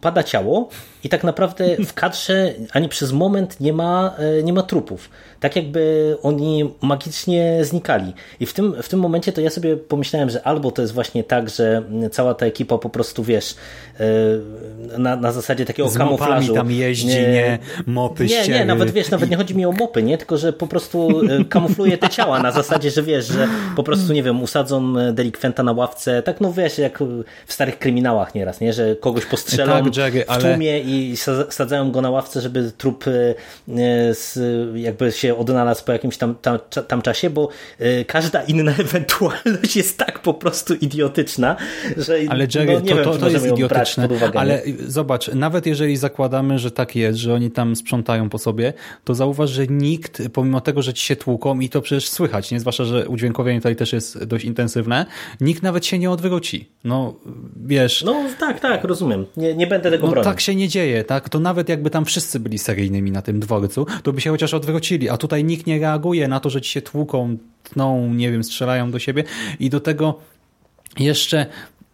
pada 0.01 0.23
ciało 0.23 0.69
i 1.05 1.09
tak 1.09 1.23
naprawdę 1.23 1.75
w 1.85 1.93
kadrze 1.93 2.53
ani 2.73 2.89
przez 2.89 3.11
moment 3.11 3.59
nie 3.59 3.73
ma, 3.73 4.15
e, 4.17 4.43
nie 4.43 4.53
ma 4.53 4.63
trupów. 4.63 5.09
Tak 5.39 5.55
jakby 5.55 6.15
oni 6.23 6.73
magicznie 6.81 7.59
znikali. 7.65 8.13
I 8.39 8.45
w 8.45 8.53
tym, 8.53 8.75
w 8.81 8.89
tym 8.89 8.99
momencie 8.99 9.31
to 9.31 9.41
ja 9.41 9.49
sobie 9.49 9.77
pomyślałem, 9.77 10.29
że 10.29 10.47
albo 10.47 10.71
to 10.71 10.81
jest 10.81 10.93
właśnie 10.93 11.23
tak, 11.23 11.49
że 11.49 11.83
cała 12.11 12.33
ta 12.33 12.45
ekipa 12.45 12.77
po 12.77 12.89
prostu, 12.89 13.23
wiesz, 13.23 13.55
e, 13.99 14.99
na, 14.99 15.15
na 15.15 15.31
zasadzie 15.31 15.65
takiego 15.65 15.89
Z 15.89 15.97
kamuflażu. 15.97 16.53
tam 16.53 16.71
jeździ, 16.71 17.07
nie, 17.07 17.31
nie 17.31 17.59
mopy, 17.85 18.25
Nie, 18.25 18.47
nie, 18.47 18.65
nawet 18.65 18.91
wiesz, 18.91 19.09
nawet 19.09 19.29
nie 19.29 19.37
chodzi 19.37 19.55
mi 19.55 19.65
o 19.65 19.71
mopy, 19.71 20.03
nie, 20.03 20.17
tylko 20.17 20.37
że 20.37 20.53
po 20.53 20.67
prostu 20.67 21.21
e, 21.29 21.45
kamufluje 21.45 21.97
te 21.97 22.09
ciała 22.09 22.39
na 22.39 22.51
zasadzie, 22.51 22.91
że 22.91 23.03
wiesz, 23.03 23.27
że 23.27 23.47
po 23.75 23.83
prostu, 23.83 24.13
nie 24.13 24.23
wiem, 24.23 24.43
usadzą 24.43 24.93
delikwenta 25.13 25.63
na 25.63 25.71
ławce, 25.71 26.23
tak 26.23 26.41
no 26.41 26.53
wiesz, 26.53 26.77
jak 26.77 26.99
w 27.45 27.53
starych 27.53 27.79
kryminałach 27.79 28.35
nieraz, 28.35 28.61
nie, 28.61 28.73
że 28.73 28.95
kogoś 28.95 29.25
postrzelają 29.25 29.85
tak, 29.85 29.97
Jerry, 29.97 30.25
ale... 30.27 30.39
w 30.39 30.43
tłumie 30.43 30.79
i 30.79 30.94
sadzają 31.49 31.91
go 31.91 32.01
na 32.01 32.09
ławce, 32.09 32.41
żeby 32.41 32.71
trup 32.77 33.05
jakby 34.75 35.11
się 35.11 35.37
odnalazł 35.37 35.85
po 35.85 35.91
jakimś 35.91 36.17
tam, 36.17 36.35
tam, 36.35 36.59
tam 36.87 37.01
czasie, 37.01 37.29
bo 37.29 37.49
każda 38.07 38.43
inna 38.43 38.71
ewentualność 38.85 39.75
jest 39.75 39.97
tak 39.97 40.19
po 40.19 40.33
prostu 40.33 40.73
idiotyczna, 40.73 41.55
że 41.97 42.19
ale 42.29 42.47
Jerry, 42.55 42.73
no, 42.73 42.79
nie 42.79 42.89
to, 42.89 42.95
wiem, 42.95 43.03
to, 43.03 43.17
to 43.17 43.29
jest 43.29 43.47
idiotyczne, 43.47 44.09
ale 44.35 44.61
zobacz, 44.87 45.27
nawet 45.33 45.65
jeżeli 45.65 45.97
zakładamy, 45.97 46.59
że 46.59 46.71
tak 46.71 46.95
jest, 46.95 47.19
że 47.19 47.33
oni 47.33 47.51
tam 47.51 47.75
sprzątają 47.75 48.29
po 48.29 48.37
sobie, 48.37 48.73
to 49.03 49.15
zauważ, 49.15 49.49
że 49.49 49.67
nikt, 49.67 50.21
pomimo 50.33 50.61
tego, 50.61 50.81
że 50.81 50.93
ci 50.93 51.05
się 51.05 51.15
tłuką 51.15 51.59
i 51.59 51.69
to 51.69 51.81
przecież 51.81 52.09
słychać, 52.09 52.51
nie? 52.51 52.59
zwłaszcza, 52.59 52.85
że 52.85 53.09
udźwiękowienie 53.09 53.59
tutaj 53.59 53.75
też 53.75 53.93
jest 53.93 54.23
dość 54.23 54.45
intensywne, 54.45 55.05
nikt 55.41 55.63
nawet 55.63 55.85
się 55.85 55.99
nie 55.99 56.11
odwróci. 56.11 56.69
No, 56.83 57.13
wiesz... 57.65 58.03
No 58.03 58.23
tak, 58.39 58.59
tak, 58.59 58.83
rozumiem. 58.83 59.25
Nie, 59.37 59.55
nie 59.55 59.67
będę 59.67 59.91
tego 59.91 60.07
no, 60.07 60.11
bronił. 60.11 60.31
tak 60.31 60.41
się 60.41 60.55
nie 60.55 60.67
dzieje, 60.67 60.84
tak? 61.07 61.29
To 61.29 61.39
nawet 61.39 61.69
jakby 61.69 61.89
tam 61.89 62.05
wszyscy 62.05 62.39
byli 62.39 62.57
seryjnymi 62.57 63.11
na 63.11 63.21
tym 63.21 63.39
dworcu, 63.39 63.85
to 64.03 64.13
by 64.13 64.21
się 64.21 64.29
chociaż 64.29 64.53
odwrócili, 64.53 65.09
a 65.09 65.17
tutaj 65.17 65.43
nikt 65.43 65.67
nie 65.67 65.79
reaguje 65.79 66.27
na 66.27 66.39
to, 66.39 66.49
że 66.49 66.61
ci 66.61 66.71
się 66.71 66.81
tłuką, 66.81 67.37
tną, 67.63 68.13
nie 68.13 68.31
wiem, 68.31 68.43
strzelają 68.43 68.91
do 68.91 68.99
siebie 68.99 69.23
i 69.59 69.69
do 69.69 69.79
tego 69.79 70.19
jeszcze 70.99 71.45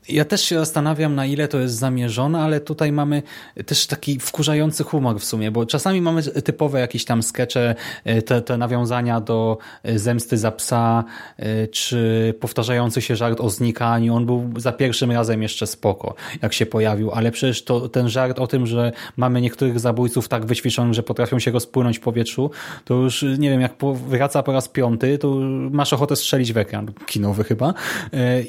ja 0.10 0.26
też 0.26 0.44
się 0.44 0.60
zastanawiam, 0.60 1.16
na 1.16 1.26
ile 1.26 1.48
to 1.48 1.60
jest 1.60 1.76
zamierzone, 1.76 2.40
ale 2.40 2.60
tutaj 2.60 2.92
mamy 2.92 3.24
też 3.66 3.88
taki 3.88 4.20
wkurzający 4.20 4.84
humor 4.84 5.20
w 5.20 5.24
sumie, 5.24 5.52
bo 5.52 5.66
czasami 5.66 6.02
mamy 6.02 6.24
typowe 6.24 6.80
jakieś 6.80 7.06
tam 7.06 7.24
skecze, 7.24 7.76
e, 8.04 8.22
te, 8.22 8.42
te 8.42 8.58
nawiązania 8.58 9.22
do 9.22 9.58
e, 9.84 10.00
zemsty 10.00 10.38
za 10.38 10.52
psa, 10.52 11.04
e, 11.38 11.68
czy 11.68 12.34
powtarzający 12.40 13.02
się 13.02 13.16
żart 13.16 13.42
o 13.42 13.50
znikaniu. 13.50 14.16
On 14.16 14.26
był 14.26 14.50
za 14.58 14.72
pierwszym 14.72 15.12
razem 15.12 15.42
jeszcze 15.42 15.68
spoko, 15.68 16.16
jak 16.42 16.54
się 16.54 16.66
pojawił, 16.66 17.12
ale 17.12 17.32
przecież 17.32 17.64
to, 17.64 17.90
ten 17.90 18.10
żart 18.10 18.40
o 18.40 18.48
tym, 18.48 18.68
że 18.68 18.92
mamy 19.18 19.42
niektórych 19.42 19.80
zabójców 19.80 20.28
tak 20.28 20.46
wyćwiczonych, 20.46 20.94
że 20.94 21.04
potrafią 21.04 21.40
się 21.40 21.52
rozpłynąć 21.52 21.98
w 21.98 22.02
powietrzu, 22.02 22.52
to 22.86 22.94
już 22.94 23.26
nie 23.38 23.50
wiem, 23.50 23.62
jak 23.62 23.76
wraca 24.08 24.44
po 24.44 24.52
raz 24.52 24.68
piąty, 24.68 25.18
to 25.18 25.36
masz 25.72 25.94
ochotę 25.94 26.16
strzelić 26.16 26.54
w 26.54 26.58
ekran, 26.58 26.92
kinowy 27.06 27.44
chyba. 27.44 27.74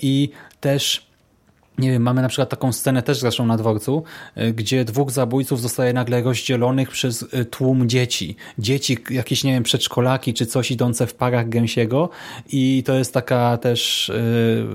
I 0.03 0.31
też 0.61 1.12
nie 1.79 1.91
wiem, 1.91 2.03
mamy 2.03 2.23
na 2.23 2.29
przykład 2.29 2.49
taką 2.49 2.73
scenę 2.73 3.03
też 3.03 3.19
zresztą 3.19 3.47
na 3.47 3.57
dworcu, 3.57 4.03
e, 4.35 4.53
gdzie 4.53 4.85
dwóch 4.85 5.11
zabójców 5.11 5.61
zostaje 5.61 5.93
nagle 5.93 6.23
rozdzielonych 6.23 6.91
przez 6.91 7.27
e, 7.33 7.45
tłum 7.45 7.89
dzieci. 7.89 8.37
Dzieci, 8.59 8.99
jakieś, 9.11 9.45
nie 9.45 9.53
wiem, 9.53 9.63
przedszkolaki 9.63 10.35
czy 10.35 10.47
coś 10.47 10.71
idące 10.71 11.07
w 11.07 11.15
parach 11.15 11.49
gęsiego 11.49 12.09
i 12.53 12.83
to 12.87 12.95
jest 12.95 13.15
taka 13.15 13.57
też 13.57 14.11
e, 14.11 14.23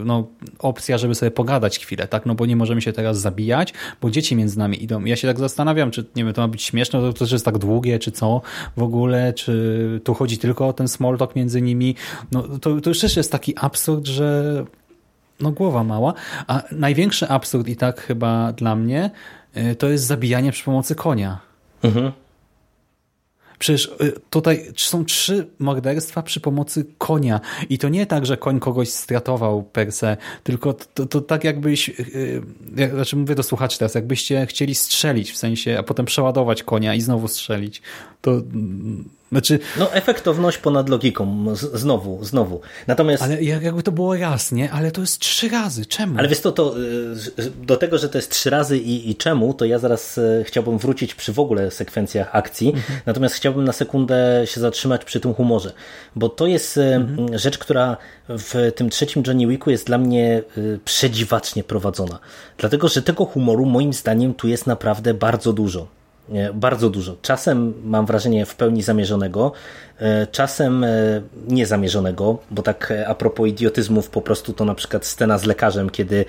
no, 0.05 0.27
opcja, 0.59 0.97
żeby 0.97 1.15
sobie 1.15 1.31
pogadać 1.31 1.79
chwilę, 1.79 2.07
tak? 2.07 2.25
No 2.25 2.35
bo 2.35 2.45
nie 2.45 2.55
możemy 2.55 2.81
się 2.81 2.93
teraz 2.93 3.19
zabijać, 3.19 3.73
bo 4.01 4.11
dzieci 4.11 4.35
między 4.35 4.57
nami 4.57 4.83
idą. 4.83 5.05
Ja 5.05 5.15
się 5.15 5.27
tak 5.27 5.39
zastanawiam, 5.39 5.91
czy 5.91 6.05
nie 6.15 6.25
wiem, 6.25 6.33
to 6.33 6.41
ma 6.41 6.47
być 6.47 6.63
śmieszne, 6.63 6.99
to 6.99 7.13
też 7.13 7.31
jest 7.31 7.45
tak 7.45 7.57
długie, 7.57 7.99
czy 7.99 8.11
co 8.11 8.41
w 8.77 8.83
ogóle, 8.83 9.33
czy 9.33 10.01
tu 10.03 10.13
chodzi 10.13 10.37
tylko 10.37 10.67
o 10.67 10.73
ten 10.73 10.87
small 10.87 11.17
talk 11.17 11.35
między 11.35 11.61
nimi. 11.61 11.95
No 12.31 12.43
to, 12.43 12.81
to 12.81 12.89
już 12.89 12.99
też 12.99 13.17
jest 13.17 13.31
taki 13.31 13.53
absurd, 13.57 14.07
że 14.07 14.65
no 15.39 15.51
głowa 15.51 15.83
mała, 15.83 16.13
a 16.47 16.63
największy 16.71 17.27
absurd 17.27 17.67
i 17.67 17.75
tak 17.75 18.01
chyba 18.01 18.53
dla 18.53 18.75
mnie 18.75 19.11
y, 19.57 19.75
to 19.75 19.89
jest 19.89 20.05
zabijanie 20.05 20.51
przy 20.51 20.63
pomocy 20.63 20.95
konia. 20.95 21.39
Mhm. 21.83 22.11
Przecież 23.59 23.85
y, 24.01 24.13
tutaj 24.29 24.71
są 24.75 25.05
trzy 25.05 25.47
morderstwa 25.59 26.23
przy 26.23 26.39
pomocy 26.39 26.85
konia 26.97 27.39
i 27.69 27.77
to 27.77 27.89
nie 27.89 28.05
tak, 28.05 28.25
że 28.25 28.37
koń 28.37 28.59
kogoś 28.59 28.89
stratował 28.89 29.63
per 29.63 29.91
se, 29.91 30.17
tylko 30.43 30.73
to, 30.73 31.05
to 31.05 31.21
tak 31.21 31.43
jakbyś, 31.43 31.87
yy, 31.87 32.89
znaczy 32.93 33.15
mówię 33.15 33.35
do 33.35 33.43
słuchaczy 33.43 33.79
teraz, 33.79 33.95
jakbyście 33.95 34.45
chcieli 34.45 34.75
strzelić 34.75 35.31
w 35.31 35.37
sensie, 35.37 35.79
a 35.79 35.83
potem 35.83 36.05
przeładować 36.05 36.63
konia 36.63 36.95
i 36.95 37.01
znowu 37.01 37.27
strzelić. 37.27 37.81
To 38.21 38.31
mm, 38.31 39.09
znaczy... 39.31 39.59
No 39.79 39.93
efektowność 39.93 40.57
ponad 40.57 40.89
logiką, 40.89 41.45
znowu, 41.55 42.25
znowu. 42.25 42.61
Natomiast... 42.87 43.23
Ale 43.23 43.43
jakby 43.43 43.83
to 43.83 43.91
było 43.91 44.15
raz, 44.15 44.51
nie? 44.51 44.71
Ale 44.71 44.91
to 44.91 45.01
jest 45.01 45.19
trzy 45.19 45.49
razy, 45.49 45.85
czemu? 45.85 46.19
Ale 46.19 46.27
wiesz 46.27 46.39
to, 46.39 46.51
to 46.51 46.75
y, 47.39 47.51
do 47.65 47.77
tego, 47.77 47.97
że 47.97 48.09
to 48.09 48.17
jest 48.17 48.31
trzy 48.31 48.49
razy 48.49 48.77
i, 48.77 49.09
i 49.09 49.15
czemu, 49.15 49.53
to 49.53 49.65
ja 49.65 49.79
zaraz 49.79 50.17
y, 50.17 50.43
chciałbym 50.47 50.77
wrócić 50.77 51.15
przy 51.15 51.33
w 51.33 51.39
ogóle 51.39 51.71
sekwencjach 51.71 52.35
akcji, 52.35 52.67
mhm. 52.67 52.99
natomiast 53.05 53.35
chciałbym 53.35 53.63
na 53.63 53.73
sekundę 53.73 54.43
się 54.45 54.61
zatrzymać 54.61 55.05
przy 55.05 55.19
tym 55.19 55.33
humorze, 55.33 55.73
bo 56.15 56.29
to 56.29 56.47
jest 56.47 56.77
y, 56.77 56.81
mhm. 56.81 57.37
rzecz, 57.37 57.57
która 57.57 57.97
w 58.29 58.71
tym 58.75 58.89
trzecim 58.89 59.23
Johnny 59.27 59.47
Wicku 59.47 59.69
jest 59.69 59.85
dla 59.85 59.97
mnie 59.97 60.43
przedziwacznie 60.85 61.63
prowadzona. 61.63 62.19
Dlatego, 62.57 62.87
że 62.87 63.01
tego 63.01 63.25
humoru 63.25 63.65
moim 63.65 63.93
zdaniem 63.93 64.33
tu 64.33 64.47
jest 64.47 64.67
naprawdę 64.67 65.13
bardzo 65.13 65.53
dużo. 65.53 65.96
Bardzo 66.53 66.89
dużo. 66.89 67.15
Czasem 67.21 67.73
mam 67.83 68.05
wrażenie 68.05 68.45
w 68.45 68.55
pełni 68.55 68.83
zamierzonego, 68.83 69.51
e, 69.99 70.27
czasem 70.27 70.83
e, 70.83 71.21
niezamierzonego, 71.47 72.37
bo 72.51 72.61
tak 72.61 72.91
e, 72.91 73.07
a 73.07 73.15
propos 73.15 73.47
idiotyzmów, 73.47 74.09
po 74.09 74.21
prostu 74.21 74.53
to 74.53 74.65
na 74.65 74.75
przykład 74.75 75.05
scena 75.05 75.37
z 75.37 75.45
lekarzem, 75.45 75.89
kiedy, 75.89 76.25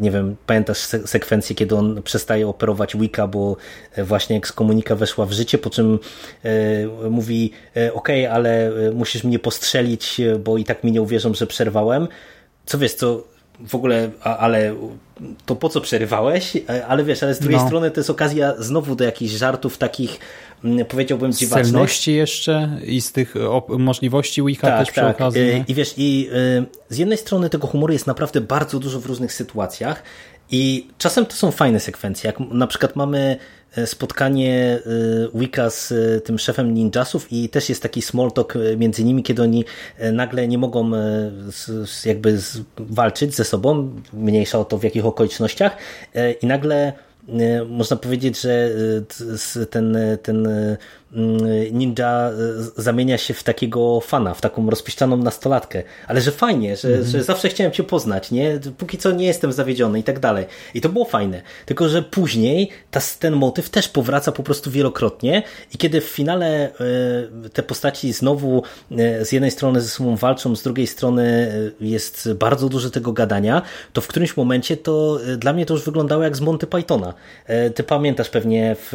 nie 0.00 0.10
wiem, 0.10 0.36
pamiętasz 0.46 0.78
sekwencję, 1.06 1.56
kiedy 1.56 1.76
on 1.76 2.02
przestaje 2.02 2.48
operować 2.48 2.96
Wicca, 2.96 3.26
bo 3.26 3.56
właśnie 3.98 4.36
ekskomunika 4.36 4.96
weszła 4.96 5.26
w 5.26 5.32
życie, 5.32 5.58
po 5.58 5.70
czym 5.70 5.98
mówi, 7.10 7.52
ok, 7.92 8.08
ale 8.30 8.72
musisz 8.94 9.24
mnie 9.24 9.38
postrzelić, 9.38 10.20
bo 10.44 10.58
i 10.58 10.64
tak 10.64 10.84
mi 10.84 10.92
nie 10.92 11.02
uwierzą, 11.02 11.34
że 11.34 11.46
przerwałem. 11.46 12.08
Co 12.66 12.78
wiesz, 12.78 12.94
co 12.94 13.24
w 13.68 13.74
ogóle, 13.74 14.10
ale 14.22 14.74
to 15.46 15.56
po 15.56 15.68
co 15.68 15.80
przerywałeś? 15.80 16.52
Ale 16.88 17.04
wiesz, 17.04 17.22
ale 17.22 17.34
z 17.34 17.38
drugiej 17.38 17.58
no. 17.58 17.66
strony 17.66 17.90
to 17.90 18.00
jest 18.00 18.10
okazja 18.10 18.54
znowu 18.58 18.96
do 18.96 19.04
jakichś 19.04 19.32
żartów 19.32 19.78
takich, 19.78 20.18
mm, 20.64 20.86
powiedziałbym, 20.86 21.32
dziwacznych. 21.32 21.66
Z 21.66 21.70
celności 21.70 22.14
jeszcze 22.14 22.78
i 22.86 23.00
z 23.00 23.12
tych 23.12 23.34
możliwości 23.68 24.42
Wicca 24.42 24.66
tak, 24.66 24.78
też 24.78 24.90
przy 24.90 25.00
tak. 25.00 25.16
okazji. 25.16 25.42
Nie? 25.42 25.64
I 25.68 25.74
wiesz, 25.74 25.94
i 25.96 26.30
z 26.88 26.98
jednej 26.98 27.18
strony 27.18 27.50
tego 27.50 27.66
humoru 27.66 27.92
jest 27.92 28.06
naprawdę 28.06 28.40
bardzo 28.40 28.78
dużo 28.78 29.00
w 29.00 29.06
różnych 29.06 29.32
sytuacjach 29.32 30.02
i 30.50 30.88
czasem 30.98 31.26
to 31.26 31.36
są 31.36 31.50
fajne 31.50 31.80
sekwencje, 31.80 32.28
jak 32.28 32.40
na 32.40 32.66
przykład 32.66 32.96
mamy 32.96 33.38
E, 33.76 33.86
spotkanie 33.86 34.78
e, 35.34 35.38
Wicca 35.38 35.70
z 35.70 35.92
e, 35.92 36.20
tym 36.20 36.38
szefem 36.38 36.74
ninjasów 36.74 37.32
i 37.32 37.48
też 37.48 37.68
jest 37.68 37.82
taki 37.82 38.02
small 38.02 38.32
talk 38.32 38.54
między 38.76 39.04
nimi, 39.04 39.22
kiedy 39.22 39.42
oni 39.42 39.64
nagle 40.12 40.48
nie 40.48 40.58
mogą 40.58 40.90
jakby 42.04 42.38
walczyć 42.78 43.34
ze 43.34 43.44
sobą, 43.44 43.90
mniejsza 44.12 44.58
o 44.58 44.64
to 44.64 44.78
w 44.78 44.84
jakich 44.84 45.06
okolicznościach 45.06 45.76
i 46.42 46.46
nagle 46.46 46.92
można 47.68 47.96
powiedzieć, 47.96 48.40
że 48.40 48.70
ten, 49.70 49.98
ten 50.22 50.48
ninja 51.72 52.30
e, 52.30 52.82
zamienia 52.82 53.18
się 53.18 53.34
w 53.34 53.42
takiego 53.42 54.00
fana, 54.00 54.34
w 54.34 54.40
taką 54.40 54.70
rozpiszczaną 54.70 55.16
nastolatkę. 55.16 55.82
Ale 56.06 56.20
że 56.20 56.32
fajnie, 56.32 56.76
że, 56.76 56.88
mm 56.88 57.02
-hmm. 57.02 57.06
że 57.06 57.24
zawsze 57.24 57.48
chciałem 57.48 57.72
cię 57.72 57.82
poznać, 57.82 58.30
nie? 58.30 58.60
Póki 58.78 58.98
co 58.98 59.10
nie 59.12 59.26
jestem 59.26 59.52
zawiedziony 59.52 59.98
i 59.98 60.02
tak 60.02 60.18
dalej. 60.18 60.46
I 60.74 60.80
to 60.80 60.88
było 60.88 61.04
fajne. 61.04 61.42
Tylko, 61.66 61.88
że 61.88 62.02
później 62.02 62.68
ta, 62.90 63.00
ten 63.18 63.34
motyw 63.34 63.70
też 63.70 63.88
powraca 63.88 64.32
po 64.32 64.42
prostu 64.42 64.70
wielokrotnie 64.70 65.42
i 65.74 65.78
kiedy 65.78 66.00
w 66.00 66.04
finale 66.04 66.70
y, 67.46 67.50
te 67.50 67.62
postaci 67.62 68.12
znowu 68.12 68.62
y, 68.92 69.24
z 69.24 69.32
jednej 69.32 69.50
strony 69.50 69.80
ze 69.80 69.88
sobą 69.88 70.16
walczą, 70.16 70.56
z 70.56 70.62
drugiej 70.62 70.86
strony 70.86 71.52
jest 71.80 72.32
bardzo 72.32 72.68
dużo 72.68 72.90
tego 72.90 73.12
gadania, 73.12 73.62
to 73.92 74.00
w 74.00 74.06
którymś 74.06 74.36
momencie 74.36 74.76
to 74.76 75.18
dla 75.38 75.52
mnie 75.52 75.66
to 75.66 75.74
już 75.74 75.84
wyglądało 75.84 76.22
jak 76.22 76.36
z 76.36 76.40
Monty 76.40 76.66
Pythona. 76.66 77.14
ty 77.74 77.82
pamiętasz 77.82 78.28
pewnie 78.28 78.76
w 78.78 78.92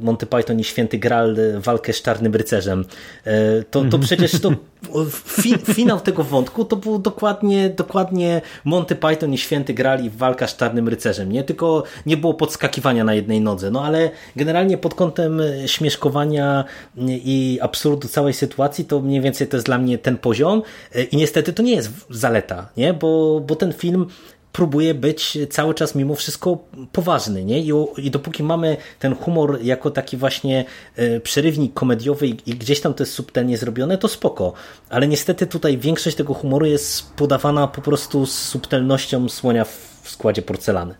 Monty 0.00 0.26
Python 0.26 0.60
i 0.60 0.64
Święty 0.64 0.93
Święty 0.94 0.98
Graal 0.98 1.36
walkę 1.58 1.92
z 1.92 2.02
Czarnym 2.02 2.34
Rycerzem. 2.34 2.84
E, 3.24 3.62
to, 3.62 3.80
to 3.80 3.84
mhm. 3.84 4.02
przecież 4.02 4.40
to 4.40 4.50
fi, 5.42 5.54
finał 5.74 6.00
tego 6.00 6.24
wątku 6.24 6.64
to 6.64 6.76
był 6.76 6.98
dokładnie, 6.98 7.70
dokładnie 7.70 8.40
Monty 8.64 8.96
Python 8.96 9.32
i 9.32 9.38
Święty 9.38 9.74
Graal 9.74 10.04
i 10.04 10.10
walka 10.10 10.46
z 10.46 10.56
Czarnym 10.56 10.88
Rycerzem. 10.88 11.32
Nie 11.32 11.44
tylko 11.44 11.82
nie 12.06 12.16
było 12.16 12.34
podskakiwania 12.34 13.04
na 13.04 13.14
jednej 13.14 13.40
nodze, 13.40 13.70
no 13.70 13.84
ale 13.84 14.10
generalnie 14.36 14.78
pod 14.78 14.94
kątem 14.94 15.42
śmieszkowania 15.66 16.64
i 17.08 17.58
absurdu 17.62 18.08
całej 18.08 18.32
sytuacji 18.32 18.84
to 18.84 19.00
mniej 19.00 19.20
więcej 19.20 19.46
to 19.46 19.56
jest 19.56 19.66
dla 19.66 19.78
mnie 19.78 19.98
ten 19.98 20.16
poziom 20.16 20.62
e, 20.94 21.02
i 21.02 21.16
niestety 21.16 21.52
to 21.52 21.62
nie 21.62 21.74
jest 21.74 21.90
zaleta, 22.10 22.68
nie? 22.76 22.94
Bo, 22.94 23.40
bo 23.40 23.56
ten 23.56 23.72
film 23.72 24.06
próbuje 24.54 24.94
być 24.94 25.38
cały 25.50 25.74
czas 25.74 25.94
mimo 25.94 26.14
wszystko 26.14 26.58
poważny, 26.92 27.44
nie? 27.44 27.60
I, 27.60 27.72
I 27.96 28.10
dopóki 28.10 28.42
mamy 28.42 28.76
ten 28.98 29.14
humor 29.14 29.58
jako 29.62 29.90
taki 29.90 30.16
właśnie 30.16 30.64
e, 30.96 31.20
przerywnik 31.20 31.74
komediowy 31.74 32.26
i, 32.26 32.34
gdzieś 32.34 32.80
tam 32.80 32.94
to 32.94 33.02
jest 33.02 33.12
subtelnie 33.12 33.58
zrobione, 33.58 33.98
to 33.98 34.08
spoko. 34.08 34.52
Ale 34.90 35.08
niestety 35.08 35.46
tutaj 35.46 35.78
większość 35.78 36.16
tego 36.16 36.34
humoru 36.34 36.66
jest 36.66 37.12
podawana 37.12 37.66
po 37.66 37.82
prostu 37.82 38.26
z 38.26 38.38
subtelnością 38.38 39.28
słonia 39.28 39.64
w, 39.64 40.00
w 40.02 40.10
składzie 40.10 40.42
porcelany. 40.42 40.94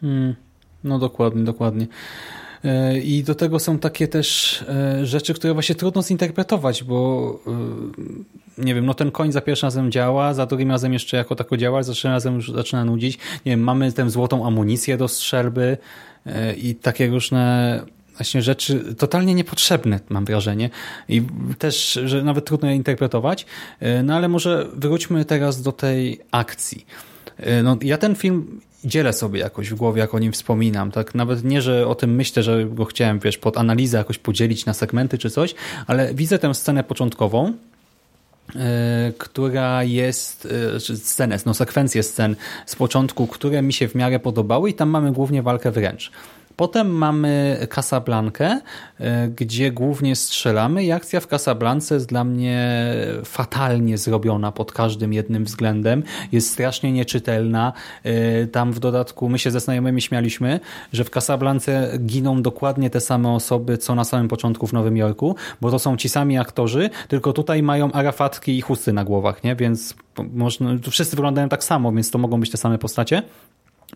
Hmm. 0.00 0.34
No 0.84 0.98
dokładnie, 0.98 1.44
dokładnie. 1.44 1.86
E, 2.66 2.98
I 2.98 3.22
do 3.22 3.34
tego 3.34 3.58
są 3.58 3.78
takie 3.78 4.08
też 4.08 4.62
e, 4.68 5.06
rzeczy, 5.06 5.34
które 5.34 5.54
właśnie 5.54 5.74
trudno 5.74 6.02
zinterpretować, 6.02 6.84
bo 6.84 7.40
nie 8.58 8.74
wiem, 8.74 8.86
no 8.86 8.94
ten 8.94 9.10
koń 9.10 9.32
za 9.32 9.40
pierwszym 9.40 9.66
razem 9.66 9.92
działa, 9.92 10.34
za 10.34 10.46
drugim 10.46 10.70
razem 10.70 10.92
jeszcze 10.92 11.16
jako 11.16 11.34
tako 11.34 11.56
działa, 11.56 11.82
za 11.82 11.92
trzecim 11.92 12.10
razem 12.10 12.34
już 12.34 12.52
zaczyna 12.52 12.84
nudzić. 12.84 13.18
Nie 13.46 13.52
wiem, 13.52 13.60
mamy 13.60 13.92
tę 13.92 14.10
złotą 14.10 14.46
amunicję 14.46 14.96
do 14.96 15.08
strzelby 15.08 15.78
e, 16.26 16.54
i 16.54 16.74
takie 16.74 17.06
różne 17.06 17.80
właśnie 18.16 18.42
rzeczy 18.42 18.94
totalnie 18.94 19.34
niepotrzebne, 19.34 20.00
mam 20.08 20.24
wrażenie. 20.24 20.70
I 21.08 21.22
też, 21.58 21.98
że 22.04 22.22
nawet 22.22 22.44
trudno 22.44 22.68
je 22.68 22.76
interpretować. 22.76 23.46
E, 23.80 24.02
no 24.02 24.14
ale 24.16 24.28
może 24.28 24.66
wróćmy 24.76 25.24
teraz 25.24 25.62
do 25.62 25.72
tej 25.72 26.20
akcji. 26.30 26.86
No, 27.62 27.76
ja 27.82 27.98
ten 27.98 28.14
film 28.14 28.60
dzielę 28.84 29.12
sobie 29.12 29.40
jakoś 29.40 29.70
w 29.70 29.74
głowie, 29.74 30.00
jak 30.00 30.14
o 30.14 30.18
nim 30.18 30.32
wspominam. 30.32 30.90
Tak 30.90 31.14
nawet 31.14 31.44
nie, 31.44 31.62
że 31.62 31.86
o 31.86 31.94
tym 31.94 32.14
myślę, 32.14 32.42
że 32.42 32.64
go 32.64 32.84
chciałem, 32.84 33.18
wiesz, 33.18 33.38
pod 33.38 33.58
analizę 33.58 33.98
jakoś 33.98 34.18
podzielić 34.18 34.66
na 34.66 34.74
segmenty 34.74 35.18
czy 35.18 35.30
coś, 35.30 35.54
ale 35.86 36.14
widzę 36.14 36.38
tę 36.38 36.54
scenę 36.54 36.84
początkową, 36.84 37.52
e, 38.56 39.12
która 39.18 39.84
jest, 39.84 40.48
yy, 40.88 40.96
scenę, 40.96 41.38
no 41.46 41.54
sekwencję 41.54 42.02
scen 42.02 42.36
z 42.66 42.76
początku, 42.76 43.26
które 43.26 43.62
mi 43.62 43.72
się 43.72 43.88
w 43.88 43.94
miarę 43.94 44.18
podobały 44.18 44.70
i 44.70 44.74
tam 44.74 44.88
mamy 44.88 45.12
głównie 45.12 45.42
walkę 45.42 45.70
wręcz. 45.70 46.10
Potem 46.56 46.90
mamy 46.90 47.66
Casablankę, 47.70 48.60
e, 49.00 49.28
gdzie 49.28 49.72
głównie 49.72 50.16
strzelamy 50.16 50.84
i 50.84 50.92
akcja 50.92 51.20
w 51.20 51.26
Casablance 51.26 51.94
jest 51.94 52.08
dla 52.08 52.24
mnie 52.24 52.92
fatalnie 53.24 53.98
zrobiona 53.98 54.52
pod 54.52 54.72
każdym 54.72 55.12
jednym 55.12 55.44
względem. 55.44 56.02
Jest 56.32 56.50
strasznie 56.50 56.92
nieczytelna. 56.92 57.72
E, 58.04 58.46
tam 58.46 58.72
w 58.72 58.78
dodatku 58.78 59.28
my 59.28 59.38
się 59.38 59.50
ze 59.50 59.60
znajomymi 59.60 60.02
śmialiśmy, 60.02 60.60
że 60.92 61.04
w 61.04 61.10
Casablance 61.10 61.98
giną 61.98 62.42
dokładnie 62.42 62.90
te 62.90 63.00
same 63.00 63.30
osoby, 63.30 63.78
co 63.78 63.94
na 63.94 64.04
samym 64.04 64.28
początku 64.28 64.66
w 64.66 64.72
Nowym 64.72 64.96
Jorku, 64.96 65.36
bo 65.60 65.70
to 65.70 65.78
są 65.78 65.96
ci 65.96 66.08
sami 66.08 66.38
aktorzy, 66.38 66.90
tylko 67.08 67.32
tutaj 67.32 67.62
mają 67.62 67.92
arafatki 67.92 68.58
i 68.58 68.60
chusty 68.60 68.92
na 68.92 69.04
głowach, 69.04 69.44
nie? 69.44 69.56
więc 69.56 69.94
można, 70.32 70.70
wszyscy 70.90 71.16
wyglądają 71.16 71.48
tak 71.48 71.64
samo, 71.64 71.92
więc 71.92 72.10
to 72.10 72.18
mogą 72.18 72.40
być 72.40 72.50
te 72.50 72.56
same 72.56 72.78
postacie. 72.78 73.22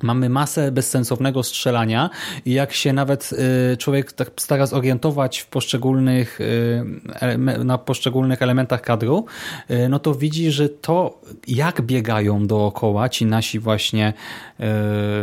Mamy 0.02 0.28
masę 0.28 0.72
bezsensownego 0.72 1.42
strzelania 1.42 2.10
i 2.44 2.52
jak 2.52 2.72
się 2.72 2.92
nawet 2.92 3.30
y, 3.72 3.76
człowiek 3.76 4.12
tak 4.12 4.30
stara 4.36 4.66
zorientować 4.66 5.38
w 5.38 5.46
poszczególnych, 5.46 6.40
y, 6.40 7.64
na 7.64 7.78
poszczególnych 7.78 8.42
elementach 8.42 8.82
kadru, 8.82 9.24
y, 9.70 9.88
no 9.88 9.98
to 9.98 10.14
widzi, 10.14 10.50
że 10.50 10.68
to 10.68 11.20
jak 11.48 11.82
biegają 11.82 12.46
dookoła 12.46 13.08
ci 13.08 13.26
nasi 13.26 13.58
właśnie 13.58 14.12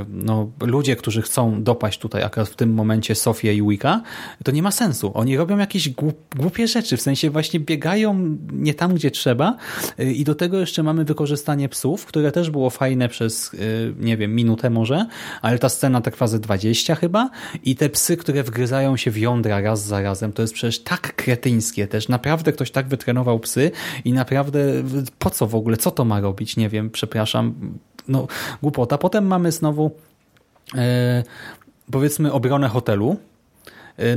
no, 0.10 0.50
ludzie, 0.62 0.96
którzy 0.96 1.22
chcą 1.22 1.64
dopaść 1.64 2.00
tutaj 2.00 2.24
akurat 2.24 2.50
w 2.50 2.56
tym 2.56 2.74
momencie 2.74 3.16
Sofię 3.16 3.54
i 3.54 3.62
Wicca, 3.70 4.02
to 4.44 4.52
nie 4.52 4.64
ma 4.64 4.72
sensu. 4.72 5.12
Oni 5.14 5.38
robią 5.38 5.58
jakieś 5.58 5.90
głupie 6.36 6.68
rzeczy, 6.68 6.98
w 6.98 7.02
sensie 7.02 7.30
właśnie 7.30 7.60
biegają 7.60 8.38
nie 8.52 8.74
tam, 8.74 8.94
gdzie 8.94 9.12
trzeba 9.12 9.58
i 9.98 10.24
do 10.24 10.36
tego 10.36 10.60
jeszcze 10.60 10.84
mamy 10.84 11.06
wykorzystanie 11.06 11.70
psów, 11.70 12.06
które 12.06 12.32
też 12.32 12.50
było 12.50 12.70
fajne 12.70 13.10
przez, 13.10 13.52
nie 14.00 14.18
wiem, 14.18 14.36
minutę 14.36 14.67
minutę 14.70 14.96
może, 14.96 15.06
ale 15.42 15.60
ta 15.60 15.70
scena 15.70 16.02
trwa 16.02 16.28
ze 16.28 16.40
20 16.40 16.96
chyba 16.96 17.30
i 17.64 17.76
te 17.76 17.90
psy, 17.90 18.18
które 18.18 18.44
wgryzają 18.44 18.98
się 18.98 19.12
w 19.12 19.18
jądra 19.18 19.62
raz 19.62 19.86
za 19.86 20.02
razem, 20.02 20.34
to 20.34 20.42
jest 20.42 20.54
przecież 20.54 20.80
tak 20.84 21.16
kretyńskie 21.16 21.88
też. 21.88 22.10
Naprawdę 22.10 22.54
ktoś 22.54 22.72
tak 22.72 22.88
wytrenował 22.88 23.40
psy 23.40 23.72
i 24.06 24.14
naprawdę 24.14 24.60
po 25.20 25.30
co 25.30 25.48
w 25.48 25.56
ogóle, 25.56 25.78
co 25.78 25.92
to 25.92 26.06
ma 26.06 26.20
robić? 26.20 26.58
Nie 26.58 26.70
wiem, 26.70 26.90
przepraszam. 26.90 27.54
No, 28.08 28.28
głupota. 28.62 28.98
Potem 28.98 29.28
mamy 29.28 29.52
znowu 29.52 29.92
e, 30.76 31.24
powiedzmy 31.92 32.32
obronę 32.32 32.70
hotelu, 32.70 33.18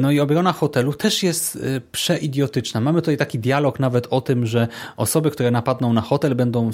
no 0.00 0.10
i 0.10 0.20
obrona 0.20 0.52
hotelu 0.52 0.92
też 0.92 1.22
jest 1.22 1.56
e, 1.56 1.80
przeidiotyczna. 1.92 2.80
Mamy 2.80 3.02
tutaj 3.02 3.16
taki 3.16 3.38
dialog 3.38 3.80
nawet 3.80 4.06
o 4.10 4.20
tym, 4.20 4.46
że 4.46 4.68
osoby, 4.96 5.30
które 5.30 5.50
napadną 5.50 5.92
na 5.92 6.00
hotel 6.00 6.34
będą 6.34 6.70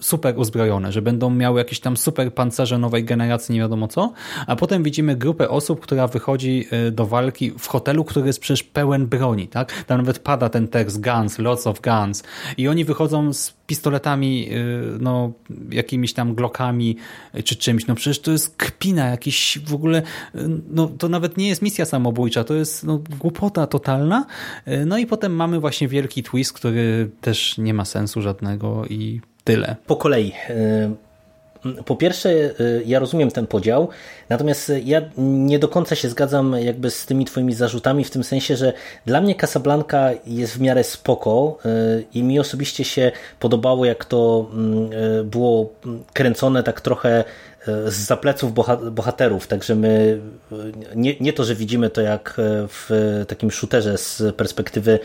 super 0.00 0.38
uzbrojone, 0.38 0.92
że 0.92 1.02
będą 1.02 1.30
miały 1.30 1.58
jakieś 1.58 1.80
tam 1.80 1.96
super 1.96 2.34
pancerze 2.34 2.78
nowej 2.78 3.04
generacji, 3.04 3.52
nie 3.52 3.60
wiadomo 3.60 3.88
co, 3.88 4.12
a 4.46 4.56
potem 4.56 4.82
widzimy 4.82 5.16
grupę 5.16 5.48
osób, 5.48 5.80
która 5.80 6.06
wychodzi 6.06 6.66
e, 6.70 6.90
do 6.90 7.06
walki 7.06 7.52
w 7.58 7.66
hotelu, 7.66 8.04
który 8.04 8.26
jest 8.26 8.40
przecież 8.40 8.62
pełen 8.62 9.06
broni, 9.06 9.48
tak? 9.48 9.84
Tam 9.84 9.98
nawet 9.98 10.18
pada 10.18 10.48
ten 10.48 10.68
tekst 10.68 11.00
guns, 11.00 11.38
lots 11.38 11.66
of 11.66 11.80
guns 11.80 12.22
i 12.56 12.68
oni 12.68 12.84
wychodzą 12.84 13.32
z 13.32 13.60
pistoletami, 13.66 14.48
no 15.00 15.32
jakimiś 15.70 16.12
tam 16.12 16.34
glokami 16.34 16.96
czy 17.44 17.56
czymś, 17.56 17.86
no 17.86 17.94
przecież 17.94 18.20
to 18.20 18.30
jest 18.30 18.56
kpina, 18.56 19.06
jakiś 19.06 19.58
w 19.66 19.74
ogóle, 19.74 20.02
no 20.70 20.88
to 20.88 21.08
nawet 21.08 21.36
nie 21.36 21.48
jest 21.48 21.62
misja 21.62 21.84
samobójcza, 21.84 22.44
to 22.50 22.54
jest 22.54 22.84
no, 22.84 23.00
głupota 23.18 23.66
totalna. 23.66 24.26
E, 24.66 24.84
no 24.84 24.98
i 24.98 25.06
potem 25.06 25.32
mamy 25.32 25.60
właśnie 25.60 25.88
wielki 25.88 26.22
twist, 26.22 26.52
który 26.52 27.10
też 27.20 27.58
nie 27.58 27.74
ma 27.74 27.84
sensu 27.84 28.22
żadnego 28.22 28.84
i 28.86 29.20
tyle. 29.44 29.76
Po 29.86 29.96
kolei. 29.96 30.32
E, 30.48 30.90
po 31.84 31.96
pierwsze, 31.96 32.30
e, 32.30 32.52
ja 32.86 32.98
rozumiem 32.98 33.30
ten 33.30 33.46
podział, 33.46 33.88
natomiast 34.28 34.72
ja 34.84 35.02
nie 35.18 35.58
do 35.58 35.68
końca 35.68 35.94
się 35.94 36.08
zgadzam 36.08 36.56
jakby 36.60 36.90
z 36.90 37.06
tymi 37.06 37.24
twoimi 37.24 37.54
zarzutami, 37.54 38.04
w 38.04 38.10
tym 38.10 38.24
sensie, 38.24 38.56
że 38.56 38.72
dla 39.06 39.20
mnie 39.20 39.34
Casablanca 39.34 40.10
jest 40.26 40.54
w 40.54 40.60
miarę 40.60 40.84
spoko 40.84 41.58
i 42.14 42.22
mi 42.22 42.40
osobiście 42.40 42.84
się 42.84 43.12
podobało, 43.40 43.84
jak 43.84 44.04
to 44.04 44.50
było 45.24 45.72
kręcone 46.12 46.62
tak 46.62 46.80
trochę 46.80 47.24
z 47.66 47.94
zapleców 47.94 48.52
bohaterów, 48.90 49.46
także 49.46 49.74
my 49.74 50.20
nie, 50.94 51.16
nie 51.20 51.32
to, 51.32 51.44
że 51.44 51.54
widzimy 51.54 51.90
to 51.90 52.00
jak 52.00 52.34
w 52.68 53.24
takim 53.28 53.50
shooterze 53.50 53.98
z 53.98 54.22
perspektywy 54.36 54.98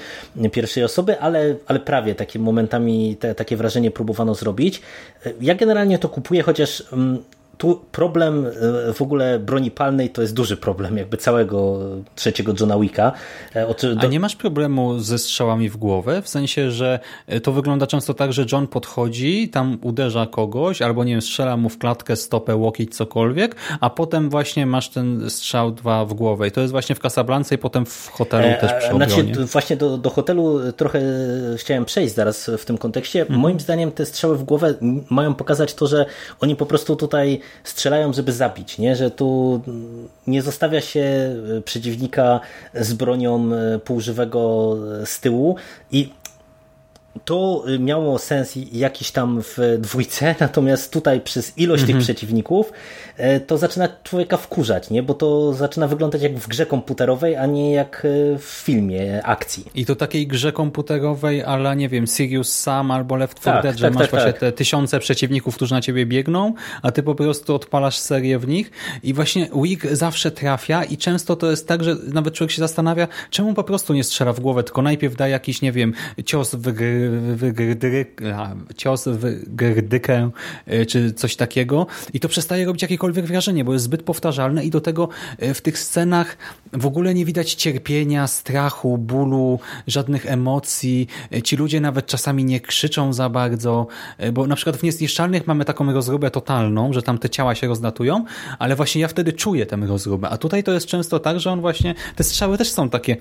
pierwszej 0.51 0.83
osoby, 0.83 1.19
ale, 1.19 1.55
ale 1.67 1.79
prawie 1.79 2.15
takie 2.15 2.39
momentami 2.39 3.17
te, 3.19 3.35
takie 3.35 3.57
wrażenie 3.57 3.91
próbowano 3.91 4.35
zrobić. 4.35 4.81
Ja 5.41 5.55
generalnie 5.55 5.99
to 5.99 6.09
kupuję, 6.09 6.43
chociaż 6.43 6.83
mm, 6.93 7.23
tu 7.57 7.81
problem 7.91 8.45
e, 8.45 8.93
w 8.93 9.01
ogóle 9.01 9.39
broni 9.39 9.71
palnej 9.71 10.09
to 10.09 10.21
jest 10.21 10.33
duży 10.33 10.57
problem 10.57 10.97
jakby 10.97 11.17
całego 11.17 11.79
trzeciego 12.15 12.53
Johna 12.59 12.79
Wicka. 12.79 13.11
E, 13.55 13.67
A 13.97 14.05
nie 14.05 14.19
masz 14.19 14.35
problemu 14.35 14.99
ze 14.99 15.17
strzałami 15.17 15.69
w 15.69 15.77
głowę? 15.77 16.21
W 16.21 16.29
sensie, 16.29 16.71
że 16.71 16.99
e, 17.27 17.39
to 17.39 17.51
wygląda 17.51 17.87
często 17.87 18.13
tak, 18.13 18.33
że 18.33 18.45
John 18.51 18.67
podchodzi, 18.67 19.49
tam 19.49 19.77
uderza 19.81 20.25
kogoś, 20.25 20.81
albo 20.81 21.03
nie 21.03 21.11
wiem, 21.11 21.21
strzela 21.21 21.57
mu 21.57 21.69
w 21.69 21.77
klatkę, 21.77 22.15
stopę, 22.15 22.55
łokieć, 22.55 22.95
cokolwiek, 22.95 23.55
a 23.79 23.89
potem 23.89 24.29
właśnie 24.29 24.65
masz 24.65 24.89
ten 24.89 25.29
strzał 25.29 25.71
dwa 25.71 26.05
w 26.05 26.13
głowę. 26.13 26.47
I 26.47 26.51
to 26.51 26.61
jest 26.61 26.71
właśnie 26.71 26.95
w 26.95 26.99
Casablance 26.99 27.55
i 27.55 27.57
potem 27.57 27.85
w 27.85 28.09
hotelu 28.11 28.47
e, 28.47 28.55
też 28.55 28.73
przy 28.73 28.95
znaczy, 28.95 29.45
Właśnie 29.45 29.77
do, 29.77 29.97
do 29.97 30.09
hotelu 30.09 30.71
trochę 30.71 31.01
chciałem 31.57 31.85
przejść 31.85 32.15
zaraz 32.15 32.51
w 32.57 32.65
tym 32.65 32.77
kontekście. 32.77 33.21
Mhm. 33.21 33.39
Moim 33.39 33.59
zdaniem 33.59 33.91
te 33.91 34.05
strzały 34.05 34.37
w 34.37 34.43
głowę 34.43 34.73
mają 35.09 35.33
pokazać 35.33 35.73
to, 35.73 35.87
że 35.87 36.05
oni 36.39 36.55
po 36.55 36.65
prostu 36.65 36.95
tutaj 36.95 37.41
strzelają, 37.63 38.13
żeby 38.13 38.31
zabić, 38.31 38.77
nie? 38.77 38.95
że 38.95 39.11
tu 39.11 39.61
nie 40.27 40.41
zostawia 40.41 40.81
się 40.81 41.35
e, 41.57 41.61
przeciwnika 41.61 42.39
z 42.73 42.93
bronią 42.93 43.49
e, 43.53 43.79
półżywego 43.79 44.75
e, 45.01 45.05
z 45.05 45.19
tyłu 45.19 45.55
i 45.91 46.09
to 47.25 47.65
miało 47.79 48.19
sens 48.19 48.53
jakiś 48.71 49.11
tam 49.11 49.41
w 49.41 49.77
dwójce, 49.79 50.35
natomiast 50.39 50.93
tutaj 50.93 51.21
przez 51.21 51.57
ilość 51.57 51.81
mhm. 51.81 51.97
tych 51.97 52.03
przeciwników 52.03 52.71
E, 53.17 53.39
to 53.39 53.57
zaczyna 53.57 53.89
człowieka 54.03 54.37
wkurzać, 54.37 54.89
nie? 54.89 55.03
bo 55.03 55.13
to 55.13 55.53
zaczyna 55.53 55.87
wyglądać 55.87 56.21
jak 56.21 56.37
w 56.37 56.47
grze 56.47 56.65
komputerowej, 56.65 57.35
a 57.35 57.45
nie 57.45 57.71
jak 57.71 58.05
e, 58.05 58.37
w 58.37 58.43
filmie 58.43 59.23
akcji. 59.23 59.65
I 59.75 59.85
to 59.85 59.95
takiej 59.95 60.27
grze 60.27 60.51
komputerowej, 60.51 61.43
ale 61.43 61.75
nie 61.75 61.89
wiem, 61.89 62.07
Sirius 62.07 62.53
Sam 62.53 62.91
albo 62.91 63.15
Left 63.15 63.39
4 63.39 63.55
tak, 63.55 63.63
Dead, 63.63 63.77
że 63.77 63.85
tak, 63.85 63.93
masz 63.93 64.03
tak, 64.03 64.11
właśnie 64.11 64.31
tak. 64.31 64.39
te 64.39 64.51
tysiące 64.51 64.99
przeciwników, 64.99 65.55
którzy 65.55 65.73
na 65.73 65.81
ciebie 65.81 66.05
biegną, 66.05 66.53
a 66.81 66.91
ty 66.91 67.03
po 67.03 67.15
prostu 67.15 67.55
odpalasz 67.55 67.97
serię 67.97 68.39
w 68.39 68.47
nich 68.47 68.71
i 69.03 69.13
właśnie 69.13 69.49
Wig 69.63 69.87
zawsze 69.91 70.31
trafia 70.31 70.83
i 70.83 70.97
często 70.97 71.35
to 71.35 71.51
jest 71.51 71.67
tak, 71.67 71.83
że 71.83 71.95
nawet 72.13 72.33
człowiek 72.33 72.51
się 72.51 72.59
zastanawia, 72.59 73.07
czemu 73.29 73.53
po 73.53 73.63
prostu 73.63 73.93
nie 73.93 74.03
strzela 74.03 74.33
w 74.33 74.39
głowę, 74.39 74.63
tylko 74.63 74.81
najpierw 74.81 75.15
da 75.15 75.27
jakiś, 75.27 75.61
nie 75.61 75.71
wiem, 75.71 75.93
cios 76.25 76.55
w, 76.55 76.71
gry, 76.71 77.04
cios 78.77 79.07
w 79.07 79.55
gerdykę, 79.55 80.29
e, 80.65 80.85
czy 80.85 81.13
coś 81.13 81.35
takiego 81.35 81.87
i 82.13 82.19
to 82.19 82.29
przestaje 82.29 82.65
robić 82.65 82.81
jakiekolwiek 82.81 83.25
wrażenie, 83.25 83.65
bo 83.65 83.73
jest 83.73 83.85
zbyt 83.85 84.03
powtarzalne 84.03 84.65
i 84.65 84.69
do 84.69 84.81
tego 84.81 85.09
e, 85.39 85.53
w 85.53 85.61
tych 85.61 85.79
scenach 85.79 86.37
w 86.73 86.85
ogóle 86.85 87.13
nie 87.13 87.25
widać 87.25 87.53
cierpienia, 87.53 88.27
strachu, 88.27 88.97
bólu, 88.97 89.59
żadnych 89.87 90.25
emocji. 90.25 91.07
E, 91.33 91.41
ci 91.41 91.55
ludzie 91.55 91.81
nawet 91.81 92.05
czasami 92.05 92.45
nie 92.45 92.59
krzyczą 92.59 93.13
za 93.13 93.29
bardzo, 93.29 93.87
bo 94.33 94.47
na 94.47 94.55
przykład 94.55 94.77
w 94.77 94.83
Niezniszczalnych 94.83 95.47
mamy 95.47 95.65
taką 95.65 95.93
rozróbę 95.93 96.31
totalną, 96.31 96.93
że 96.93 97.01
tam 97.01 97.17
te 97.17 97.29
ciała 97.29 97.55
się 97.55 97.67
rozlatują, 97.67 98.25
ale 98.59 98.75
właśnie 98.75 99.01
ja 99.01 99.07
wtedy 99.07 99.33
czuję 99.33 99.65
tę 99.65 99.75
rozróbę, 99.75 100.29
a 100.29 100.37
tutaj 100.37 100.63
to 100.63 100.71
jest 100.71 100.87
często 100.87 101.19
tak, 101.19 101.39
że 101.39 101.51
on 101.51 101.61
właśnie, 101.61 101.95
te 102.15 102.23
strzały 102.23 102.57
też 102.57 102.71
są 102.71 102.89
takie 102.89 103.17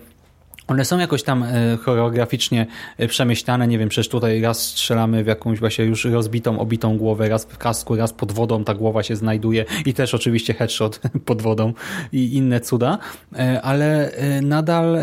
one 0.66 0.84
są 0.84 0.98
jakoś 0.98 1.22
tam 1.22 1.42
e, 1.42 1.76
choreograficznie 1.76 2.66
e, 2.98 3.08
przemyślane, 3.08 3.68
nie 3.68 3.78
wiem, 3.78 3.88
przecież 3.88 4.08
tutaj 4.08 4.40
raz 4.40 4.62
strzelamy 4.62 5.24
w 5.24 5.26
jakąś 5.26 5.60
właśnie 5.60 5.84
już 5.84 6.04
rozbitą, 6.04 6.58
obitą 6.58 6.98
głowę, 6.98 7.28
raz 7.28 7.44
w 7.44 7.58
kasku, 7.58 7.96
raz 7.96 8.12
pod 8.12 8.32
wodą 8.32 8.64
ta 8.64 8.74
głowa 8.74 9.02
się 9.02 9.16
znajduje 9.16 9.64
i 9.86 9.94
też 9.94 10.14
oczywiście 10.14 10.54
headshot 10.54 11.00
pod 11.26 11.42
wodą 11.42 11.72
i 12.12 12.36
inne 12.36 12.60
cuda, 12.60 12.98
e, 13.36 13.62
ale 13.62 14.12
nadal 14.42 14.96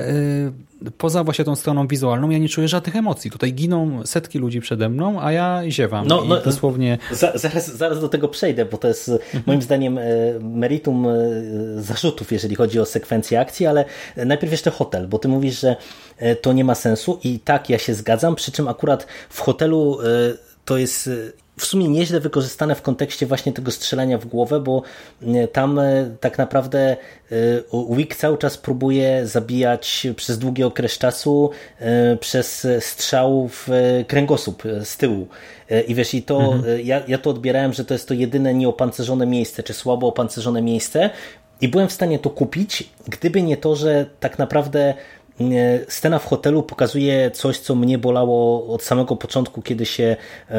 poza 0.97 1.23
właśnie 1.23 1.45
tą 1.45 1.55
stroną 1.55 1.88
wizualną 1.88 2.29
ja 2.29 2.38
nie 2.38 2.49
czuję 2.49 2.67
żadnych 2.67 2.95
emocji. 2.95 3.32
Tutaj 3.32 3.53
giną 3.53 4.05
setki 4.05 4.39
ludzi 4.39 4.61
przede 4.61 4.89
mną, 4.89 5.21
a 5.21 5.32
ja 5.32 5.61
ziewam. 5.67 6.07
No, 6.07 6.23
no 6.25 6.41
dosłownie... 6.41 6.97
Za, 7.11 7.38
zaraz, 7.38 7.77
zaraz 7.77 8.01
do 8.01 8.09
tego 8.09 8.27
przejdę, 8.27 8.65
bo 8.65 8.77
to 8.77 8.88
jest 8.88 9.09
mhm. 9.09 9.43
moim 9.45 9.61
zdaniem 9.61 9.97
e, 9.97 10.03
meritum 10.41 11.07
e, 11.07 11.11
zarzutów, 11.77 12.32
jeżeli 12.32 12.55
chodzi 12.55 12.79
o 12.79 12.86
sekwencję 12.86 13.39
akcji, 13.39 13.65
ale 13.65 13.86
najpierw 14.17 14.51
jeszcze 14.51 14.71
hotel, 14.71 15.07
bo 15.07 15.19
ty 15.19 15.27
mówisz, 15.27 15.59
że 15.59 15.75
to 16.41 16.53
nie 16.53 16.63
ma 16.63 16.75
sensu 16.75 17.19
i 17.23 17.39
tak 17.39 17.69
ja 17.69 17.77
się 17.77 17.93
zgadzam, 17.93 18.36
przy 18.36 18.51
czym 18.51 18.67
akurat 18.67 19.07
w 19.29 19.39
hotelu 19.39 19.97
to 20.65 20.77
jest 20.77 21.09
w 21.62 21.66
sumie 21.66 21.88
nieźle 21.88 22.20
wykorzystane 22.20 22.76
w 22.76 22.82
kontekście 22.82 23.26
właśnie 23.26 23.53
tego 23.53 23.72
strzelania 23.72 24.18
w 24.18 24.26
głowę, 24.26 24.59
bo 24.59 24.84
e, 25.22 25.47
tam 25.47 25.80
e, 25.80 26.16
tak 26.20 26.38
naprawdę 26.38 26.80
e, 27.32 27.95
Wick 27.95 28.16
cały 28.16 28.38
czas 28.38 28.57
próbuje 28.57 29.28
zabijać 29.28 30.07
przez 30.16 30.39
długi 30.39 30.64
okres 30.64 30.97
czasu 30.97 31.49
przez 32.20 32.68
strzał 32.80 33.47
w 33.47 33.68
kręgosłup 34.07 34.64
z 34.84 34.97
tyłu. 34.97 35.28
I 35.88 35.95
wiesz, 35.95 36.14
i 36.14 36.24
to 36.24 36.53
mhm. 36.53 36.86
ja, 36.86 37.01
ja 37.07 37.18
to 37.18 37.30
odbierałem, 37.30 37.74
że 37.74 37.86
to 37.86 37.93
jest 37.93 38.07
to 38.07 38.14
jedyne 38.14 38.53
nieopancerzone 38.53 39.26
miejsce, 39.26 39.64
czy 39.64 39.74
słabo 39.74 40.07
opancerzone 40.07 40.62
miejsce. 40.62 41.09
I 41.62 41.68
byłem 41.68 41.88
w 41.88 41.91
stanie 41.91 42.20
to 42.20 42.30
kupić, 42.30 42.89
gdyby 43.07 43.41
nie 43.41 43.57
to, 43.57 43.76
że 43.76 44.05
tak 44.20 44.39
naprawdę 44.39 44.93
Scena 45.88 46.19
w 46.19 46.25
hotelu 46.25 46.63
pokazuje 46.63 47.32
coś, 47.32 47.59
co 47.59 47.75
mnie 47.75 47.97
bolało 47.97 48.67
od 48.73 48.84
samego 48.84 49.15
początku, 49.15 49.61
kiedy 49.61 49.86
się 49.86 50.15
e, 50.49 50.55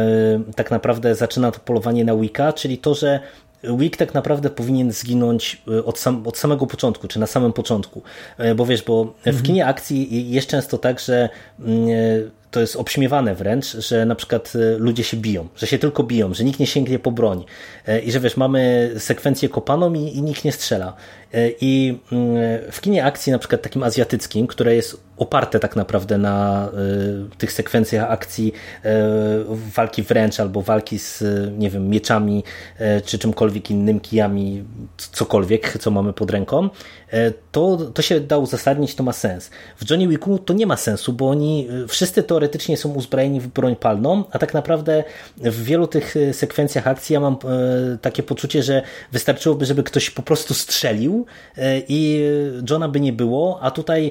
tak 0.57 0.71
naprawdę 0.71 1.15
zaczyna 1.15 1.51
to 1.51 1.61
polowanie 1.61 2.05
na 2.05 2.17
Wicca, 2.17 2.53
czyli 2.53 2.79
to, 2.79 2.95
że 2.95 3.21
Wick 3.65 3.97
tak 3.97 4.15
naprawdę 4.15 4.51
powinien 4.51 4.93
zginąć 4.93 5.63
e, 5.69 5.85
od, 5.85 5.99
sam, 5.99 6.27
od 6.27 6.39
samego 6.39 6.67
początku, 6.67 7.09
czy 7.09 7.19
na 7.19 7.27
samym 7.27 7.53
początku. 7.53 8.03
E, 8.39 8.55
bo 8.55 8.67
wiesz, 8.67 8.83
bo 8.83 9.05
w 9.05 9.27
mhm. 9.27 9.45
kinie 9.45 9.67
akcji 9.67 10.31
jest 10.31 10.49
często 10.49 10.79
tak, 10.79 11.01
że 11.01 11.29
mm, 11.61 12.31
to 12.53 12.61
jest 12.61 12.77
obśmiewane 12.77 13.35
wręcz, 13.35 13.67
że 13.67 14.07
na 14.07 14.15
przykład 14.15 14.53
ludzie 14.79 15.05
się 15.05 15.17
biją, 15.17 15.49
że 15.57 15.67
się 15.67 15.79
tylko 15.79 16.03
biją, 16.03 16.35
że 16.35 16.45
nikt 16.45 16.61
nie 16.61 16.67
sięgnie 16.67 16.99
po 16.99 17.11
broń 17.11 17.45
i 18.05 18.13
że 18.13 18.21
wiesz, 18.21 18.37
mamy 18.37 18.93
sekwencję 18.99 19.49
kopaną 19.49 19.95
i, 19.95 20.17
i 20.17 20.23
nikt 20.23 20.45
nie 20.45 20.53
strzela. 20.53 20.97
I 21.61 21.99
mm, 22.13 22.37
w 22.73 22.81
kinie 22.81 23.05
akcji, 23.05 23.33
na 23.33 23.39
przykład 23.39 23.63
takim 23.63 23.83
azjatyckim, 23.83 24.47
które 24.47 24.77
jest 24.77 25.01
oparte 25.17 25.61
tak 25.61 25.77
naprawdę 25.77 26.19
na 26.19 26.69
tych 27.39 27.53
sekwencjach 27.53 28.11
akcji 28.11 28.53
walki 29.77 30.03
wręcz 30.03 30.41
albo 30.41 30.63
walki 30.63 30.99
z, 30.99 31.25
nie 31.59 31.71
wiem, 31.71 31.89
mieczami 31.89 32.45
czy 33.05 33.19
czymkolwiek 33.19 33.71
innym, 33.71 34.01
kijami, 34.01 34.65
cokolwiek, 34.97 35.79
co 35.79 35.91
mamy 35.91 36.13
pod 36.13 36.31
ręką, 36.31 36.71
to, 37.53 37.77
to 37.77 38.03
się 38.03 38.21
da 38.21 38.39
uzasadnić, 38.39 38.95
to 38.95 39.03
ma 39.03 39.13
sens. 39.13 39.51
W 39.77 39.91
Johnny 39.91 40.09
Wicku 40.09 40.39
to 40.39 40.53
nie 40.55 40.67
ma 40.67 40.77
sensu, 40.77 41.13
bo 41.13 41.31
oni 41.31 41.69
wszyscy 41.89 42.23
teoretycznie 42.43 42.77
są 42.77 42.93
uzbrojeni 42.93 43.41
w 43.41 43.49
broń 43.49 43.77
palną, 43.77 44.25
a 44.31 44.39
tak 44.39 44.55
naprawdę 44.55 45.05
w 45.37 45.65
wielu 45.65 45.87
tych 45.87 46.15
sekwencjach 46.33 46.87
akcji 46.87 47.15
ja 47.15 47.21
mam 47.21 47.37
takie 48.01 48.23
poczucie, 48.23 48.63
że 48.63 48.83
wystarczyłoby, 49.13 49.67
żeby 49.67 49.83
ktoś 49.83 50.11
po 50.11 50.23
prostu 50.23 50.55
strzelił 50.55 51.27
i 51.89 52.21
Johna 52.71 52.89
by 52.89 53.01
nie 53.01 53.13
było, 53.13 53.59
a 53.63 53.71
tutaj 53.71 54.11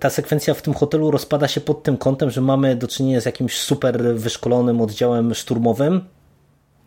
ta 0.00 0.10
sekwencja 0.10 0.54
w 0.54 0.62
tym 0.62 0.74
hotelu 0.74 1.10
rozpada 1.10 1.48
się 1.48 1.60
pod 1.60 1.82
tym 1.82 1.96
kątem, 1.96 2.30
że 2.30 2.40
mamy 2.40 2.76
do 2.76 2.88
czynienia 2.88 3.20
z 3.20 3.26
jakimś 3.26 3.58
super 3.58 4.14
wyszkolonym 4.14 4.80
oddziałem 4.80 5.34
szturmowym, 5.34 6.00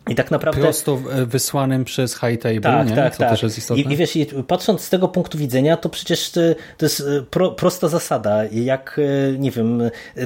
i 0.10 0.16
tak 0.16 0.32
naprawdę. 0.32 0.62
Prosto 0.62 1.00
wysłanym 1.26 1.86
przez 1.86 2.14
High 2.14 2.40
Table, 2.40 2.62
tak, 2.62 2.90
nie? 2.90 2.96
Tak, 2.96 3.14
Co 3.14 3.20
tak. 3.20 3.30
Też 3.30 3.44
jest 3.44 3.58
istotne. 3.58 3.84
I, 3.84 3.94
I 3.94 3.98
wiesz, 3.98 4.18
patrząc 4.48 4.82
z 4.82 4.90
tego 4.90 5.08
punktu 5.08 5.38
widzenia, 5.38 5.78
to 5.78 5.90
przecież 5.90 6.32
to 6.78 6.86
jest 6.86 7.00
e, 7.00 7.22
pro, 7.22 7.52
prosta 7.52 7.88
zasada, 7.88 8.46
jak, 8.52 9.00
e, 9.34 9.38
nie 9.38 9.52
wiem, 9.52 9.82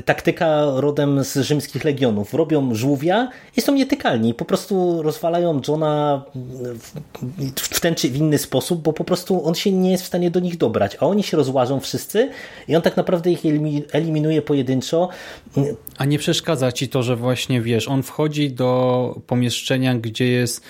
taktyka 0.05 0.65
rodem 0.75 1.23
z 1.23 1.37
rzymskich 1.37 1.83
legionów. 1.83 2.33
Robią 2.33 2.75
żółwia 2.75 3.29
i 3.57 3.61
są 3.61 3.73
nietykalni. 3.73 4.33
Po 4.33 4.45
prostu 4.45 5.01
rozwalają 5.01 5.61
Johna 5.67 6.23
w, 6.35 6.91
w 7.57 7.79
ten 7.79 7.95
czy 7.95 8.09
w 8.09 8.17
inny 8.17 8.37
sposób, 8.37 8.81
bo 8.81 8.93
po 8.93 9.03
prostu 9.03 9.47
on 9.47 9.55
się 9.55 9.71
nie 9.71 9.91
jest 9.91 10.03
w 10.03 10.07
stanie 10.07 10.31
do 10.31 10.39
nich 10.39 10.57
dobrać. 10.57 10.97
A 10.99 11.05
oni 11.05 11.23
się 11.23 11.37
rozłażą 11.37 11.79
wszyscy 11.79 12.29
i 12.67 12.75
on 12.75 12.81
tak 12.81 12.97
naprawdę 12.97 13.31
ich 13.31 13.41
eliminuje 13.91 14.41
pojedynczo. 14.41 15.09
A 15.97 16.05
nie 16.05 16.19
przeszkadza 16.19 16.71
ci 16.71 16.89
to, 16.89 17.03
że 17.03 17.15
właśnie 17.15 17.61
wiesz, 17.61 17.87
on 17.87 18.03
wchodzi 18.03 18.51
do 18.51 19.21
pomieszczenia 19.27 19.72
gdzie 20.01 20.25
jest 20.25 20.65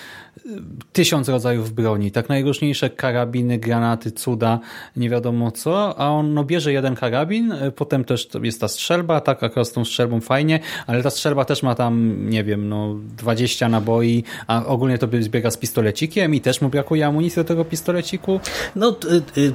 tysiąc 0.93 1.29
rodzajów 1.29 1.73
broni, 1.73 2.11
tak 2.11 2.29
najróżniejsze 2.29 2.89
karabiny, 2.89 3.57
granaty, 3.57 4.11
cuda, 4.11 4.59
nie 4.95 5.09
wiadomo 5.09 5.51
co, 5.51 5.99
a 5.99 6.09
on 6.09 6.33
no, 6.33 6.43
bierze 6.43 6.73
jeden 6.73 6.95
karabin, 6.95 7.51
e, 7.51 7.71
potem 7.71 8.05
też 8.05 8.29
jest 8.43 8.61
ta 8.61 8.67
strzelba, 8.67 9.21
tak 9.21 9.43
akurat 9.43 9.67
z 9.67 9.71
tą 9.71 9.85
strzelbą 9.85 10.21
fajnie, 10.21 10.59
ale 10.87 11.03
ta 11.03 11.09
strzelba 11.09 11.45
też 11.45 11.63
ma 11.63 11.75
tam, 11.75 12.25
nie 12.29 12.43
wiem, 12.43 12.69
no 12.69 12.95
20 13.17 13.69
naboi, 13.69 14.23
a 14.47 14.65
ogólnie 14.65 14.97
to 14.97 15.07
zbiega 15.19 15.51
z 15.51 15.57
pistolecikiem 15.57 16.35
i 16.35 16.41
też 16.41 16.61
mu 16.61 16.69
brakuje 16.69 17.05
amunicji 17.05 17.35
do 17.35 17.43
tego 17.43 17.65
pistoleciku. 17.65 18.39
No 18.75 18.95
y, 19.37 19.53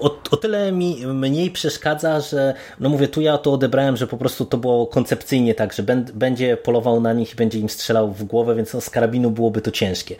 o, 0.00 0.20
o 0.30 0.36
tyle 0.36 0.72
mi 0.72 1.06
mniej 1.06 1.50
przeszkadza, 1.50 2.20
że 2.20 2.54
no 2.80 2.88
mówię, 2.88 3.08
tu 3.08 3.20
ja 3.20 3.38
to 3.38 3.52
odebrałem, 3.52 3.96
że 3.96 4.06
po 4.06 4.16
prostu 4.16 4.44
to 4.44 4.56
było 4.56 4.86
koncepcyjnie 4.86 5.54
tak, 5.54 5.72
że 5.72 5.82
będzie 6.14 6.56
polował 6.56 7.00
na 7.00 7.12
nich 7.12 7.32
i 7.32 7.36
będzie 7.36 7.58
im 7.58 7.68
strzelał 7.68 8.12
w 8.12 8.24
głowę, 8.24 8.54
więc 8.54 8.74
no, 8.74 8.80
z 8.80 8.90
karabinu 8.90 9.30
byłoby 9.30 9.60
to 9.60 9.70
ciężkie. 9.70 10.16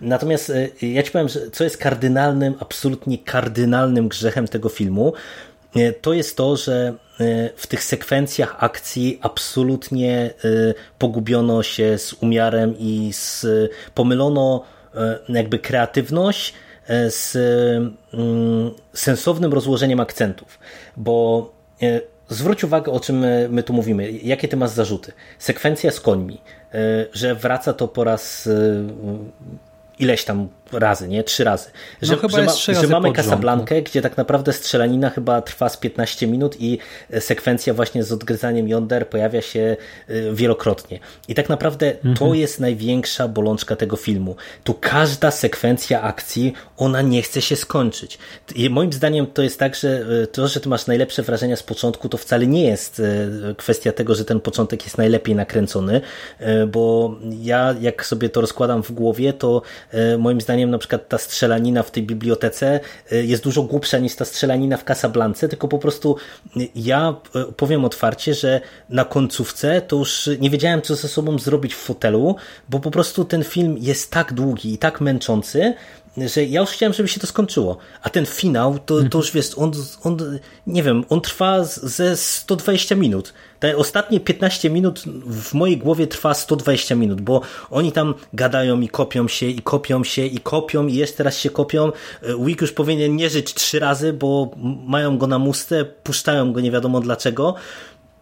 Natomiast 0.00 0.50
e, 0.50 0.68
ja 0.86 1.02
ci 1.02 1.10
powiem, 1.10 1.28
co 1.52 1.64
jest 1.64 1.76
kardynalnym, 1.76 2.54
absolutnie 2.60 3.18
kardynalnym 3.18 4.08
grzechem 4.08 4.48
tego 4.48 4.68
filmu, 4.68 5.12
e, 5.76 5.92
to 5.92 6.12
jest 6.12 6.36
to, 6.36 6.56
że 6.56 6.94
e, 7.20 7.50
w 7.56 7.66
tych 7.66 7.82
sekwencjach 7.82 8.56
akcji 8.58 9.18
absolutnie 9.22 10.30
pogubiono 10.98 11.62
się 11.62 11.98
z 11.98 12.12
umiarem 12.12 12.74
i 12.78 13.10
z, 13.12 13.46
pomylono 13.94 14.64
jakby 15.28 15.58
kreatywność 15.58 16.54
z 17.08 17.36
mm, 18.14 18.70
sensownym 18.92 19.52
rozłożeniem 19.52 20.00
akcentów, 20.00 20.58
bo 20.96 21.52
zwróć 22.28 22.64
uwagę 22.64 22.92
o 22.92 23.00
czym 23.00 23.24
my 23.50 23.62
tu 23.62 23.72
mówimy, 23.72 24.10
jakie 24.12 24.48
ty 24.48 24.56
masz 24.56 24.70
zarzuty. 24.70 25.12
Sekwencja 25.38 25.90
z 25.90 26.00
końmi, 26.00 26.40
że 27.12 27.34
wraca 27.34 27.72
to 27.72 27.88
po 27.88 28.04
raz 28.04 28.48
ileś 29.98 30.24
tam 30.24 30.48
razy, 30.72 31.08
nie? 31.08 31.24
Trzy 31.24 31.44
razy. 31.44 31.70
Że, 32.02 32.16
no 32.22 32.28
że, 32.28 32.42
ma, 32.42 32.52
że 32.80 32.88
mamy 32.88 33.12
Casablankę, 33.12 33.82
gdzie 33.82 34.02
tak 34.02 34.16
naprawdę 34.16 34.52
strzelanina 34.52 35.10
chyba 35.10 35.42
trwa 35.42 35.68
z 35.68 35.76
15 35.76 36.26
minut 36.26 36.56
i 36.60 36.78
e, 37.10 37.20
sekwencja 37.20 37.74
właśnie 37.74 38.04
z 38.04 38.12
odgryzaniem 38.12 38.68
jąder 38.68 39.08
pojawia 39.08 39.42
się 39.42 39.76
e, 40.08 40.34
wielokrotnie. 40.34 41.00
I 41.28 41.34
tak 41.34 41.48
naprawdę 41.48 41.94
mhm. 41.96 42.16
to 42.16 42.34
jest 42.34 42.60
największa 42.60 43.28
bolączka 43.28 43.76
tego 43.76 43.96
filmu. 43.96 44.36
Tu 44.64 44.74
każda 44.74 45.30
sekwencja 45.30 46.02
akcji, 46.02 46.52
ona 46.76 47.02
nie 47.02 47.22
chce 47.22 47.42
się 47.42 47.56
skończyć. 47.56 48.18
I 48.54 48.70
moim 48.70 48.92
zdaniem 48.92 49.26
to 49.26 49.42
jest 49.42 49.58
tak, 49.58 49.74
że 49.74 50.04
e, 50.22 50.26
to, 50.26 50.48
że 50.48 50.60
ty 50.60 50.68
masz 50.68 50.86
najlepsze 50.86 51.22
wrażenia 51.22 51.56
z 51.56 51.62
początku, 51.62 52.08
to 52.08 52.16
wcale 52.16 52.46
nie 52.46 52.64
jest 52.64 53.02
kwestia 53.56 53.92
tego, 53.92 54.14
że 54.14 54.24
ten 54.24 54.40
początek 54.40 54.84
jest 54.84 54.98
najlepiej 54.98 55.34
nakręcony, 55.34 56.00
bo 56.68 57.14
ja 57.42 57.74
jak 57.80 58.06
sobie 58.06 58.28
to 58.28 58.40
rozkładam 58.40 58.82
w 58.82 58.92
głowie, 58.92 59.32
to 59.32 59.62
moim 60.18 60.40
zdaniem 60.40 60.57
zdaniem 60.58 60.70
na 60.70 60.78
przykład 60.78 61.08
ta 61.08 61.18
strzelanina 61.18 61.82
w 61.82 61.90
tej 61.90 62.02
bibliotece 62.02 62.80
y, 63.12 63.26
jest 63.26 63.42
dużo 63.42 63.62
głupsza 63.62 63.98
niż 63.98 64.14
ta 64.14 64.24
strzelanina 64.24 64.76
w 64.76 64.84
Casablance, 64.84 65.48
tylko 65.48 65.68
po 65.68 65.78
prostu 65.78 66.16
ja 66.74 67.14
y, 67.36 67.52
powiem 67.52 67.84
otwarcie, 67.84 68.34
że 68.34 68.60
na 68.88 69.04
końcówce 69.04 69.82
to 69.82 69.96
już 69.96 70.30
nie 70.40 70.50
wiedziałem 70.50 70.82
co 70.82 70.96
ze 70.96 71.08
sobą 71.08 71.38
zrobić 71.38 71.74
w 71.74 71.78
fotelu, 71.78 72.36
bo 72.68 72.80
po 72.80 72.90
prostu 72.90 73.24
ten 73.24 73.44
film 73.44 73.76
jest 73.78 74.10
tak 74.10 74.32
długi 74.32 74.74
i 74.74 74.78
tak 74.78 75.00
męczący, 75.00 75.74
że 76.26 76.44
ja 76.44 76.60
już 76.60 76.70
chciałem, 76.70 76.92
żeby 76.92 77.08
się 77.08 77.20
to 77.20 77.26
skończyło. 77.26 77.78
A 78.02 78.10
ten 78.10 78.26
finał, 78.26 78.78
to, 78.86 79.02
to 79.10 79.18
już 79.18 79.32
wiesz, 79.32 79.50
on, 79.56 79.72
on, 80.04 80.16
nie 80.66 80.82
wiem, 80.82 81.04
on 81.08 81.20
trwa 81.20 81.64
ze 81.64 82.16
120 82.16 82.94
minut. 82.94 83.34
Te 83.60 83.76
ostatnie 83.76 84.20
15 84.20 84.70
minut 84.70 85.02
w 85.26 85.54
mojej 85.54 85.78
głowie 85.78 86.06
trwa 86.06 86.34
120 86.34 86.94
minut, 86.94 87.20
bo 87.20 87.40
oni 87.70 87.92
tam 87.92 88.14
gadają 88.32 88.80
i 88.80 88.88
kopią 88.88 89.28
się, 89.28 89.46
i 89.46 89.62
kopią 89.62 90.04
się, 90.04 90.26
i 90.26 90.38
kopią, 90.38 90.86
i 90.86 90.94
jeszcze 90.94 91.22
raz 91.22 91.38
się 91.38 91.50
kopią. 91.50 91.92
Wick 92.44 92.60
już 92.60 92.72
powinien 92.72 93.16
nie 93.16 93.30
żyć 93.30 93.54
trzy 93.54 93.78
razy, 93.78 94.12
bo 94.12 94.50
mają 94.86 95.18
go 95.18 95.26
na 95.26 95.38
mustę, 95.38 95.84
puszczają 95.84 96.52
go 96.52 96.60
nie 96.60 96.70
wiadomo 96.70 97.00
dlaczego. 97.00 97.54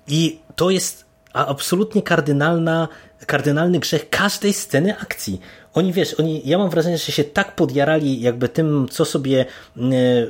I 0.09 0.39
to 0.57 0.71
jest 0.71 1.07
absolutnie 1.33 2.03
kardynalna, 2.03 2.89
kardynalny 3.27 3.79
grzech 3.79 4.11
każdej 4.11 4.53
sceny 4.53 4.99
akcji 4.99 5.41
oni 5.77 5.93
wiesz, 5.93 6.15
oni, 6.15 6.43
ja 6.45 6.59
mam 6.59 6.71
wrażenie, 6.71 6.99
że 6.99 7.13
się 7.13 7.25
tak 7.25 7.55
podjarali 7.55 8.21
jakby 8.21 8.49
tym, 8.49 8.87
co 8.91 9.05
sobie 9.05 9.45
e, 9.77 9.81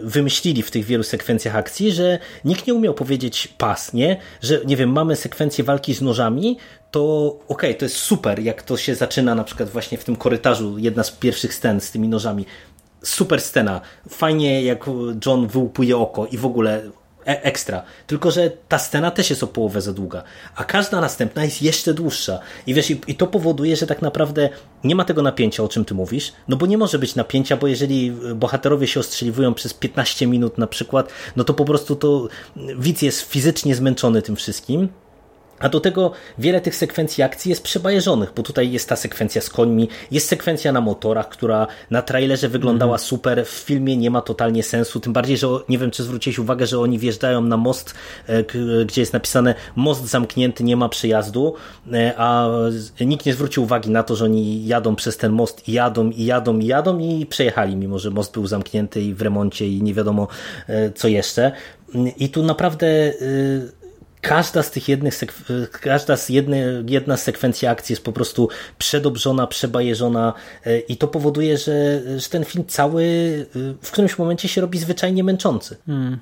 wymyślili 0.02 0.62
w 0.62 0.70
tych 0.70 0.84
wielu 0.84 1.02
sekwencjach 1.02 1.56
akcji, 1.56 1.92
że 1.92 2.18
nikt 2.44 2.66
nie 2.66 2.74
umiał 2.74 2.94
powiedzieć 2.94 3.48
pas, 3.58 3.92
nie? 3.92 4.16
Że, 4.42 4.60
nie 4.64 4.76
wiem, 4.76 4.92
mamy 4.92 5.16
sekwencję 5.16 5.64
walki 5.64 5.94
z 5.94 6.02
nożami, 6.02 6.58
to 6.90 7.26
okej, 7.26 7.40
okay, 7.48 7.74
to 7.74 7.84
jest 7.84 7.96
super, 7.96 8.40
jak 8.40 8.62
to 8.62 8.76
się 8.76 8.94
zaczyna 8.94 9.34
na 9.34 9.44
przykład 9.44 9.68
właśnie 9.68 9.98
w 9.98 10.04
tym 10.04 10.16
korytarzu, 10.16 10.78
jedna 10.78 11.02
z 11.02 11.10
pierwszych 11.10 11.54
scen 11.54 11.80
z 11.80 11.90
tymi 11.90 12.08
nożami. 12.08 12.46
Super 13.02 13.40
scena. 13.40 13.80
Fajnie, 14.08 14.62
jak 14.62 14.86
John 15.26 15.46
wyłupuje 15.46 15.96
oko 15.96 16.26
i 16.26 16.38
w 16.38 16.46
ogóle 16.46 16.82
ekstra. 17.26 17.82
Tylko, 18.06 18.30
że 18.30 18.50
ta 18.68 18.78
scena 18.78 19.10
też 19.10 19.30
jest 19.30 19.42
o 19.42 19.46
połowę 19.46 19.80
za 19.80 19.92
długa, 19.92 20.22
a 20.56 20.64
każda 20.64 21.00
następna 21.00 21.44
jest 21.44 21.62
jeszcze 21.62 21.94
dłuższa. 21.94 22.38
I 22.66 22.74
wiesz, 22.74 22.90
i, 22.90 23.00
i 23.06 23.14
to 23.14 23.26
powoduje, 23.26 23.76
że 23.76 23.86
tak 23.86 24.02
naprawdę 24.02 24.48
nie 24.84 24.94
ma 24.94 25.04
tego 25.04 25.22
napięcia, 25.22 25.62
o 25.62 25.68
czym 25.68 25.84
ty 25.84 25.94
mówisz, 25.94 26.32
no 26.48 26.56
bo 26.56 26.66
nie 26.66 26.78
może 26.78 26.98
być 26.98 27.14
napięcia, 27.14 27.56
bo 27.56 27.66
jeżeli 27.66 28.12
bohaterowie 28.34 28.86
się 28.86 29.00
ostrzeliwują 29.00 29.54
przez 29.54 29.74
15 29.74 30.26
minut 30.26 30.58
na 30.58 30.66
przykład, 30.66 31.08
no 31.36 31.44
to 31.44 31.54
po 31.54 31.64
prostu 31.64 31.96
to 31.96 32.28
widz 32.78 33.02
jest 33.02 33.20
fizycznie 33.20 33.74
zmęczony 33.74 34.22
tym 34.22 34.36
wszystkim, 34.36 34.88
a 35.58 35.68
do 35.68 35.80
tego 35.80 36.12
wiele 36.38 36.60
tych 36.60 36.76
sekwencji 36.76 37.22
akcji 37.22 37.48
jest 37.48 37.62
przebajeżonych, 37.62 38.32
bo 38.36 38.42
tutaj 38.42 38.72
jest 38.72 38.88
ta 38.88 38.96
sekwencja 38.96 39.40
z 39.40 39.50
końmi, 39.50 39.88
jest 40.10 40.28
sekwencja 40.28 40.72
na 40.72 40.80
motorach, 40.80 41.28
która 41.28 41.66
na 41.90 42.02
trailerze 42.02 42.48
wyglądała 42.48 42.92
mm. 42.92 42.98
super, 42.98 43.46
w 43.46 43.50
filmie 43.50 43.96
nie 43.96 44.10
ma 44.10 44.20
totalnie 44.20 44.62
sensu, 44.62 45.00
tym 45.00 45.12
bardziej, 45.12 45.36
że 45.36 45.48
nie 45.68 45.78
wiem, 45.78 45.90
czy 45.90 46.02
zwróciłeś 46.02 46.38
uwagę, 46.38 46.66
że 46.66 46.78
oni 46.78 46.98
wjeżdżają 46.98 47.40
na 47.40 47.56
most, 47.56 47.94
e, 48.26 48.44
gdzie 48.84 49.00
jest 49.00 49.12
napisane 49.12 49.54
most 49.76 50.04
zamknięty, 50.04 50.64
nie 50.64 50.76
ma 50.76 50.88
przyjazdu, 50.88 51.54
e, 51.92 52.14
a 52.16 52.48
nikt 53.00 53.26
nie 53.26 53.32
zwrócił 53.32 53.62
uwagi 53.62 53.90
na 53.90 54.02
to, 54.02 54.16
że 54.16 54.24
oni 54.24 54.66
jadą 54.66 54.96
przez 54.96 55.16
ten 55.16 55.32
most 55.32 55.68
i 55.68 55.72
jadą, 55.72 56.10
i 56.10 56.24
jadą, 56.24 56.58
i 56.58 56.66
jadą 56.66 56.98
i 56.98 57.26
przejechali, 57.26 57.76
mimo 57.76 57.98
że 57.98 58.10
most 58.10 58.32
był 58.32 58.46
zamknięty 58.46 59.00
i 59.00 59.14
w 59.14 59.22
remoncie 59.22 59.68
i 59.68 59.82
nie 59.82 59.94
wiadomo 59.94 60.28
e, 60.68 60.92
co 60.92 61.08
jeszcze. 61.08 61.52
I 62.16 62.28
tu 62.28 62.42
naprawdę 62.42 62.86
każda 64.28 64.62
z 64.62 64.70
tych 64.70 64.88
jednych 64.88 65.20
każda 65.70 66.16
z 66.16 66.28
jedne, 66.28 66.82
jedna 66.86 67.16
z 67.16 67.22
sekwencji 67.22 67.68
akcji 67.68 67.92
jest 67.92 68.04
po 68.04 68.12
prostu 68.12 68.48
przedobrzona, 68.78 69.46
przebajeżona 69.46 70.32
e, 70.66 70.78
i 70.78 70.96
to 70.96 71.08
powoduje, 71.08 71.58
że, 71.58 72.02
że 72.18 72.28
ten 72.28 72.44
film 72.44 72.64
cały 72.66 73.04
e, 73.56 73.58
w 73.82 73.90
którymś 73.90 74.18
momencie 74.18 74.48
się 74.48 74.60
robi 74.60 74.78
zwyczajnie 74.78 75.24
męczący. 75.24 75.76
Hmm. 75.86 76.18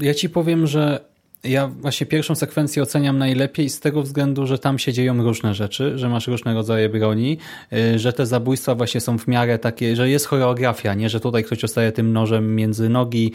Ja 0.00 0.14
ci 0.14 0.28
powiem, 0.28 0.66
że 0.66 1.13
ja 1.44 1.68
właśnie 1.68 2.06
pierwszą 2.06 2.34
sekwencję 2.34 2.82
oceniam 2.82 3.18
najlepiej 3.18 3.70
z 3.70 3.80
tego 3.80 4.02
względu, 4.02 4.46
że 4.46 4.58
tam 4.58 4.78
się 4.78 4.92
dzieją 4.92 5.22
różne 5.22 5.54
rzeczy, 5.54 5.98
że 5.98 6.08
masz 6.08 6.26
różne 6.26 6.54
rodzaje 6.54 6.88
broni, 6.88 7.38
y, 7.72 7.98
że 7.98 8.12
te 8.12 8.26
zabójstwa 8.26 8.74
właśnie 8.74 9.00
są 9.00 9.18
w 9.18 9.28
miarę 9.28 9.58
takie, 9.58 9.96
że 9.96 10.10
jest 10.10 10.26
choreografia, 10.26 10.94
nie, 10.94 11.08
że 11.08 11.20
tutaj 11.20 11.44
ktoś 11.44 11.60
dostaje 11.60 11.92
tym 11.92 12.12
nożem 12.12 12.56
między 12.56 12.88
nogi, 12.88 13.32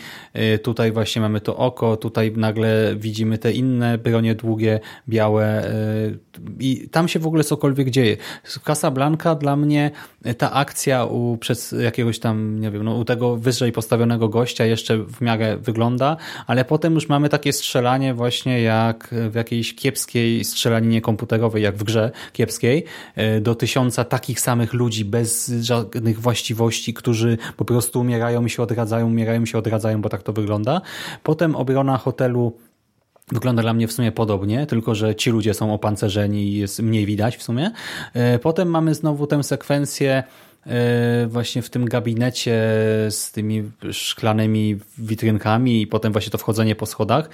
y, 0.55 0.59
tutaj 0.59 0.91
właśnie 0.91 1.21
mamy 1.21 1.41
to 1.41 1.57
oko, 1.57 1.97
tutaj 1.97 2.31
nagle 2.35 2.95
widzimy 2.95 3.37
te 3.37 3.51
inne 3.51 3.97
bronie 3.97 4.35
długie, 4.35 4.79
białe 5.09 5.71
y, 5.71 6.19
i 6.59 6.89
tam 6.89 7.07
się 7.07 7.19
w 7.19 7.27
ogóle 7.27 7.43
cokolwiek 7.43 7.89
dzieje. 7.89 8.17
Casablanca 8.63 9.35
dla 9.35 9.55
mnie 9.55 9.91
ta 10.37 10.51
akcja 10.51 11.05
u 11.05 11.37
przez 11.37 11.71
jakiegoś 11.71 12.19
tam, 12.19 12.59
nie 12.59 12.71
wiem, 12.71 12.83
no, 12.83 12.95
u 12.95 13.05
tego 13.05 13.37
wyżej 13.37 13.71
postawionego 13.71 14.29
gościa 14.29 14.65
jeszcze 14.65 14.97
w 14.97 15.21
miarę 15.21 15.57
wygląda, 15.57 16.17
ale 16.47 16.65
potem 16.65 16.93
już 16.93 17.09
mamy 17.09 17.29
takie 17.29 17.53
strzelanie 17.53 17.98
właśnie 18.13 18.61
jak 18.61 19.15
w 19.29 19.35
jakiejś 19.35 19.75
kiepskiej 19.75 20.43
strzelaninie 20.43 21.01
komputerowej, 21.01 21.63
jak 21.63 21.77
w 21.77 21.83
grze 21.83 22.11
kiepskiej, 22.33 22.85
e, 23.15 23.41
do 23.41 23.55
tysiąca 23.55 24.03
takich 24.03 24.39
samych 24.39 24.73
ludzi 24.73 25.05
bez 25.05 25.47
żadnych 25.61 26.19
właściwości, 26.21 26.93
którzy 26.93 27.37
po 27.57 27.65
prostu 27.65 27.99
umierają 27.99 28.45
i 28.45 28.49
się 28.49 28.63
odradzają, 28.63 29.07
umierają 29.07 29.43
i 29.43 29.47
się 29.47 29.57
odradzają, 29.57 30.01
bo 30.01 30.09
tak 30.09 30.23
to 30.23 30.33
wygląda. 30.33 30.81
Potem 31.23 31.55
obrona 31.55 31.97
hotelu 31.97 32.53
Wygląda 33.31 33.61
dla 33.61 33.73
mnie 33.73 33.87
w 33.87 33.91
sumie 33.91 34.11
podobnie, 34.11 34.65
tylko 34.65 34.95
że 34.95 35.15
ci 35.15 35.29
ludzie 35.29 35.53
są 35.53 35.73
opancerzeni 35.73 36.43
i 36.43 36.53
jest 36.53 36.79
mniej 36.79 37.05
widać 37.05 37.37
w 37.37 37.43
sumie. 37.43 37.71
E, 38.13 38.39
potem 38.39 38.69
mamy 38.69 38.95
znowu 38.95 39.27
tę 39.27 39.43
sekwencję 39.43 40.23
właśnie 41.27 41.61
w 41.61 41.69
tym 41.69 41.85
gabinecie 41.85 42.61
z 43.09 43.31
tymi 43.31 43.63
szklanymi 43.91 44.79
witrynkami 44.97 45.81
i 45.81 45.87
potem 45.87 46.11
właśnie 46.11 46.31
to 46.31 46.37
wchodzenie 46.37 46.75
po 46.75 46.85
schodach, 46.85 47.29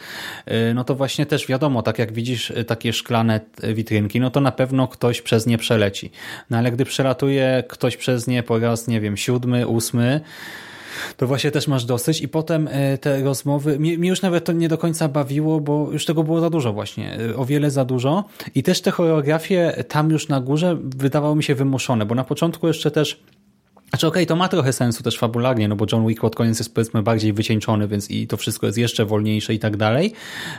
e, 0.45 0.73
no 0.73 0.83
to 0.83 0.95
właśnie 0.95 1.25
też 1.25 1.47
wiadomo, 1.47 1.81
tak 1.81 1.99
jak 1.99 2.13
widzisz 2.13 2.51
e, 2.51 2.63
takie 2.63 2.93
szklane 2.93 3.39
witrynki, 3.63 4.19
no 4.19 4.31
to 4.31 4.41
na 4.41 4.51
pewno 4.51 4.87
ktoś 4.87 5.21
przez 5.21 5.47
nie 5.47 5.57
przeleci. 5.57 6.11
No 6.49 6.57
ale 6.57 6.71
gdy 6.71 6.85
przelatuje 6.85 7.63
ktoś 7.67 7.97
przez 7.97 8.27
nie 8.27 8.43
po 8.43 8.59
raz, 8.59 8.87
nie 8.87 9.01
wiem, 9.01 9.17
siódmy, 9.17 9.67
ósmy, 9.67 10.21
to 11.17 11.27
właśnie 11.27 11.51
też 11.51 11.67
masz 11.67 11.85
dosyć. 11.85 12.21
I 12.21 12.27
potem 12.27 12.69
e, 12.71 12.97
te 12.97 13.23
rozmowy, 13.23 13.79
mi, 13.79 14.07
już 14.07 14.21
nawet 14.21 14.45
to 14.45 14.51
nie 14.51 14.67
do 14.67 14.77
końca 14.77 15.07
bawiło, 15.07 15.59
bo 15.59 15.89
już 15.91 16.05
tego 16.05 16.23
było 16.23 16.41
za 16.41 16.49
dużo 16.49 16.73
właśnie, 16.73 17.17
e, 17.19 17.35
o 17.35 17.45
wiele 17.45 17.71
za 17.71 17.85
dużo. 17.85 18.23
I 18.55 18.63
też 18.63 18.81
te 18.81 18.91
choreografie 18.91 19.83
tam 19.87 20.11
już 20.11 20.27
na 20.27 20.41
górze 20.41 20.77
wydawało 20.81 21.35
mi 21.35 21.43
się 21.43 21.55
wymuszone, 21.55 22.05
bo 22.05 22.15
na 22.15 22.23
początku 22.23 22.67
jeszcze 22.67 22.91
też 22.91 23.23
znaczy 23.89 24.07
okej, 24.07 24.23
okay, 24.23 24.25
to 24.25 24.35
ma 24.35 24.47
trochę 24.47 24.73
sensu 24.73 25.03
też 25.03 25.17
fabularnie, 25.17 25.67
no 25.67 25.75
bo 25.75 25.85
John 25.91 26.07
Wick 26.07 26.21
pod 26.21 26.35
koniec 26.35 26.59
jest 26.59 26.75
powiedzmy 26.75 27.03
bardziej 27.03 27.33
wycieńczony, 27.33 27.87
więc 27.87 28.11
i 28.11 28.27
to 28.27 28.37
wszystko 28.37 28.65
jest 28.65 28.77
jeszcze 28.77 29.05
wolniejsze 29.05 29.53
i 29.53 29.59
tak 29.59 29.77
dalej, 29.77 30.13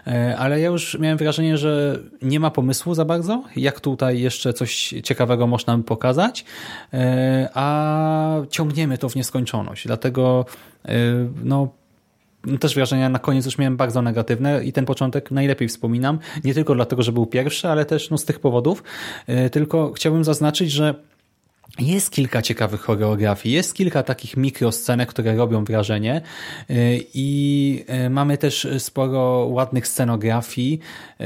e, 0.06 0.36
ale 0.38 0.60
ja 0.60 0.68
już 0.68 0.98
miałem 0.98 1.18
wrażenie, 1.18 1.58
że 1.58 1.98
nie 2.22 2.40
ma 2.40 2.50
pomysłu 2.50 2.94
za 2.94 3.04
bardzo, 3.04 3.44
jak 3.56 3.80
tutaj 3.80 4.20
jeszcze 4.20 4.52
coś 4.52 4.94
ciekawego 5.04 5.46
można 5.46 5.78
pokazać, 5.78 6.44
e, 6.94 7.48
a 7.54 8.40
ciągniemy 8.50 8.98
to 8.98 9.08
w 9.08 9.16
nieskończoność, 9.16 9.86
dlatego 9.86 10.46
e, 10.84 10.94
no 11.44 11.68
też 12.60 12.74
wrażenia 12.74 13.08
na 13.08 13.18
koniec 13.18 13.44
już 13.44 13.58
miałem 13.58 13.76
bardzo 13.76 14.02
negatywne 14.02 14.64
i 14.64 14.72
ten 14.72 14.84
początek 14.84 15.30
najlepiej 15.30 15.68
wspominam, 15.68 16.18
nie 16.44 16.54
tylko 16.54 16.74
dlatego, 16.74 17.02
że 17.02 17.12
był 17.12 17.26
pierwszy, 17.26 17.68
ale 17.68 17.84
też 17.84 18.10
no, 18.10 18.18
z 18.18 18.24
tych 18.24 18.40
powodów, 18.40 18.82
tylko 19.52 19.92
chciałbym 19.92 20.24
zaznaczyć, 20.24 20.70
że 20.70 20.94
jest 21.78 22.10
kilka 22.10 22.42
ciekawych 22.42 22.80
choreografii, 22.80 23.54
jest 23.54 23.74
kilka 23.74 24.02
takich 24.02 24.36
mikroscenek, 24.36 25.08
które 25.08 25.36
robią 25.36 25.64
wrażenie 25.64 26.22
y, 26.70 27.00
i 27.14 27.84
y, 28.06 28.10
mamy 28.10 28.38
też 28.38 28.68
sporo 28.78 29.46
ładnych 29.50 29.88
scenografii. 29.88 30.80
Y, 31.20 31.24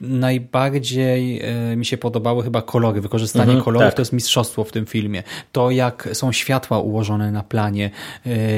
najbardziej 0.00 1.42
mi 1.76 1.86
się 1.86 1.98
podobały 1.98 2.42
chyba 2.42 2.62
kolory, 2.62 3.00
wykorzystanie 3.00 3.44
mhm, 3.44 3.64
kolorów 3.64 3.86
tak. 3.86 3.94
to 3.94 4.02
jest 4.02 4.12
mistrzostwo 4.12 4.64
w 4.64 4.72
tym 4.72 4.86
filmie. 4.86 5.22
To 5.52 5.70
jak 5.70 6.08
są 6.12 6.32
światła 6.32 6.78
ułożone 6.78 7.32
na 7.32 7.42
planie, 7.42 7.90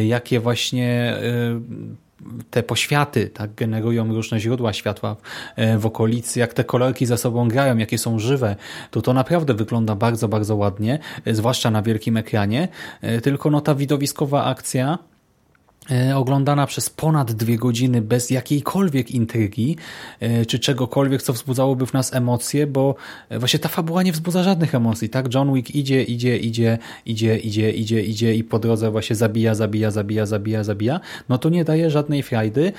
jakie 0.07 0.41
właśnie 0.41 1.16
te 2.51 2.62
poświaty 2.62 3.27
tak, 3.29 3.55
generują 3.55 4.14
różne 4.14 4.41
źródła 4.41 4.73
światła 4.73 5.16
e, 5.57 5.79
w 5.79 5.87
okolicy, 5.87 6.41
jak 6.41 6.55
te 6.55 6.64
kolorki 6.64 7.07
ze 7.07 7.18
sobą 7.18 7.49
grają, 7.49 7.77
jakie 7.77 7.99
są 7.99 8.18
żywe, 8.18 8.57
to 8.91 9.03
to 9.03 9.12
naprawdę 9.12 9.55
wygląda 9.55 9.95
bardzo, 9.95 10.29
bardzo 10.29 10.57
ładnie, 10.57 10.99
e, 11.25 11.35
zwłaszcza 11.35 11.71
na 11.71 11.83
wielkim 11.83 12.16
ekranie, 12.16 12.68
e, 13.01 13.21
tylko 13.21 13.51
no 13.51 13.61
ta 13.61 13.75
widowiskowa 13.75 14.45
akcja 14.45 14.99
oglądana 16.14 16.66
przez 16.66 16.91
ponad 16.91 17.33
dwie 17.33 17.57
godziny 17.57 18.03
bez 18.03 18.31
jakiejkolwiek 18.31 19.11
intrygi, 19.11 19.76
e, 20.20 20.47
czy 20.47 20.59
czegokolwiek, 20.59 21.22
co 21.22 21.33
wzbudzałoby 21.33 21.87
w 21.87 21.93
nas 21.93 22.14
emocje, 22.14 22.66
bo 22.66 22.95
e, 23.28 23.39
właśnie 23.39 23.59
ta 23.59 23.68
fabuła 23.68 24.03
nie 24.03 24.12
wzbudza 24.12 24.43
żadnych 24.43 24.74
emocji, 24.74 25.09
tak? 25.09 25.35
John 25.35 25.55
Wick 25.55 25.70
idzie, 25.70 26.03
idzie, 26.03 26.37
idzie, 26.37 26.78
idzie, 27.07 27.39
idzie, 27.39 27.70
idzie, 27.70 28.03
idzie 28.03 28.35
i 28.35 28.45
po 28.45 28.59
drodze 28.59 28.91
właśnie 28.91 29.16
zabija, 29.16 29.55
zabija, 29.55 29.91
zabija, 29.91 30.26
zabija, 30.26 30.64
zabija, 30.64 31.01
no 31.28 31.39
to 31.39 31.49
nie 31.49 31.64
daje 31.64 31.91
żadnej 31.91 32.22
frajdy, 32.22 32.72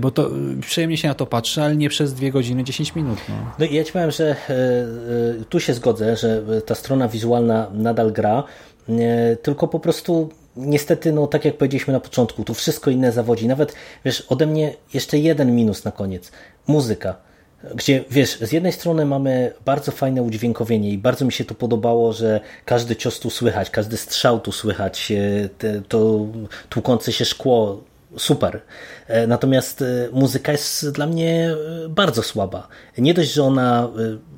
bo 0.00 0.10
to 0.10 0.30
przyjemnie 0.60 0.96
się 0.96 1.08
na 1.08 1.14
to 1.14 1.26
patrzy, 1.26 1.62
ale 1.62 1.76
nie 1.76 1.88
przez 1.88 2.14
dwie 2.14 2.32
godziny, 2.32 2.64
10 2.64 2.94
minut. 2.94 3.18
No, 3.28 3.34
no 3.58 3.66
ja 3.70 3.84
ci 3.84 3.92
powiem, 3.92 4.10
że 4.10 4.36
tu 5.48 5.60
się 5.60 5.74
zgodzę, 5.74 6.16
że 6.16 6.42
ta 6.66 6.74
strona 6.74 7.08
wizualna 7.08 7.70
nadal 7.74 8.12
gra, 8.12 8.44
tylko 9.42 9.68
po 9.68 9.80
prostu 9.80 10.30
niestety, 10.56 11.12
no 11.12 11.26
tak 11.26 11.44
jak 11.44 11.56
powiedzieliśmy 11.56 11.92
na 11.92 12.00
początku, 12.00 12.44
tu 12.44 12.54
wszystko 12.54 12.90
inne 12.90 13.12
zawodzi. 13.12 13.48
Nawet, 13.48 13.74
wiesz, 14.04 14.20
ode 14.28 14.46
mnie 14.46 14.74
jeszcze 14.94 15.18
jeden 15.18 15.56
minus 15.56 15.84
na 15.84 15.92
koniec. 15.92 16.32
Muzyka. 16.66 17.16
Gdzie, 17.74 18.04
wiesz, 18.10 18.38
z 18.40 18.52
jednej 18.52 18.72
strony 18.72 19.06
mamy 19.06 19.52
bardzo 19.64 19.92
fajne 19.92 20.22
udźwiękowienie 20.22 20.90
i 20.90 20.98
bardzo 20.98 21.24
mi 21.24 21.32
się 21.32 21.44
to 21.44 21.54
podobało, 21.54 22.12
że 22.12 22.40
każdy 22.64 22.96
cios 22.96 23.20
tu 23.20 23.30
słychać, 23.30 23.70
każdy 23.70 23.96
strzał 23.96 24.40
tu 24.40 24.52
słychać, 24.52 25.12
to 25.88 26.26
tłukące 26.68 27.12
się 27.12 27.24
szkło, 27.24 27.84
super. 28.16 28.60
E, 29.08 29.26
natomiast 29.26 29.82
e, 29.82 30.08
muzyka 30.12 30.52
jest 30.52 30.90
dla 30.90 31.06
mnie 31.06 31.54
bardzo 31.88 32.22
słaba. 32.22 32.68
Nie 32.98 33.14
dość, 33.14 33.32
że 33.32 33.44
ona 33.44 33.88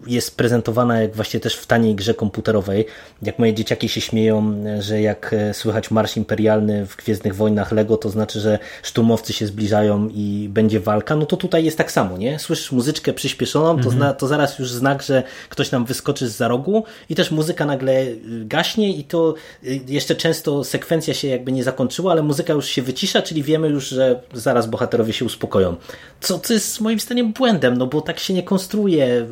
jest 0.06 0.36
prezentowana 0.36 1.00
jak 1.02 1.14
właśnie 1.14 1.40
też 1.40 1.56
w 1.56 1.66
taniej 1.66 1.94
grze 1.94 2.14
komputerowej. 2.14 2.86
Jak 3.22 3.38
moje 3.38 3.54
dzieciaki 3.54 3.88
się 3.88 4.00
śmieją, 4.00 4.64
że 4.80 5.00
jak 5.00 5.32
e, 5.32 5.54
słychać 5.54 5.90
Marsz 5.90 6.16
Imperialny 6.16 6.86
w 6.86 6.96
Gwiezdnych 6.96 7.36
Wojnach 7.36 7.72
Lego, 7.72 7.96
to 7.96 8.10
znaczy, 8.10 8.40
że 8.40 8.58
szturmowcy 8.82 9.32
się 9.32 9.46
zbliżają 9.46 10.08
i 10.08 10.48
będzie 10.50 10.80
walka, 10.80 11.16
no 11.16 11.26
to 11.26 11.36
tutaj 11.36 11.64
jest 11.64 11.78
tak 11.78 11.92
samo, 11.92 12.18
nie? 12.18 12.38
Słyszysz 12.38 12.72
muzyczkę 12.72 13.12
przyspieszoną, 13.12 13.82
to, 13.82 13.90
zna, 13.90 14.12
to 14.12 14.26
zaraz 14.26 14.58
już 14.58 14.70
znak, 14.70 15.02
że 15.02 15.22
ktoś 15.48 15.70
nam 15.70 15.84
wyskoczy 15.84 16.28
z 16.28 16.36
za 16.36 16.48
rogu 16.48 16.84
i 17.08 17.14
też 17.14 17.30
muzyka 17.30 17.64
nagle 17.64 17.92
e, 17.92 18.14
gaśnie 18.44 18.96
i 18.96 19.04
to 19.04 19.34
e, 19.64 19.66
jeszcze 19.88 20.14
często 20.14 20.64
sekwencja 20.64 21.14
się 21.14 21.28
jakby 21.28 21.52
nie 21.52 21.64
zakończyła, 21.64 22.12
ale 22.12 22.22
muzyka 22.22 22.52
już 22.52 22.66
się 22.66 22.82
wycisza, 22.82 23.22
czyli 23.22 23.42
wiemy 23.42 23.68
już, 23.68 23.88
że 23.88 24.20
zaraz 24.32 24.59
bohaterowie 24.66 25.12
się 25.12 25.24
uspokoją. 25.24 25.76
Co, 26.20 26.38
co 26.38 26.52
jest 26.52 26.80
moim 26.80 27.00
zdaniem 27.00 27.32
błędem, 27.32 27.76
no 27.76 27.86
bo 27.86 28.00
tak 28.00 28.18
się 28.18 28.34
nie 28.34 28.42
konstruuje 28.42 29.26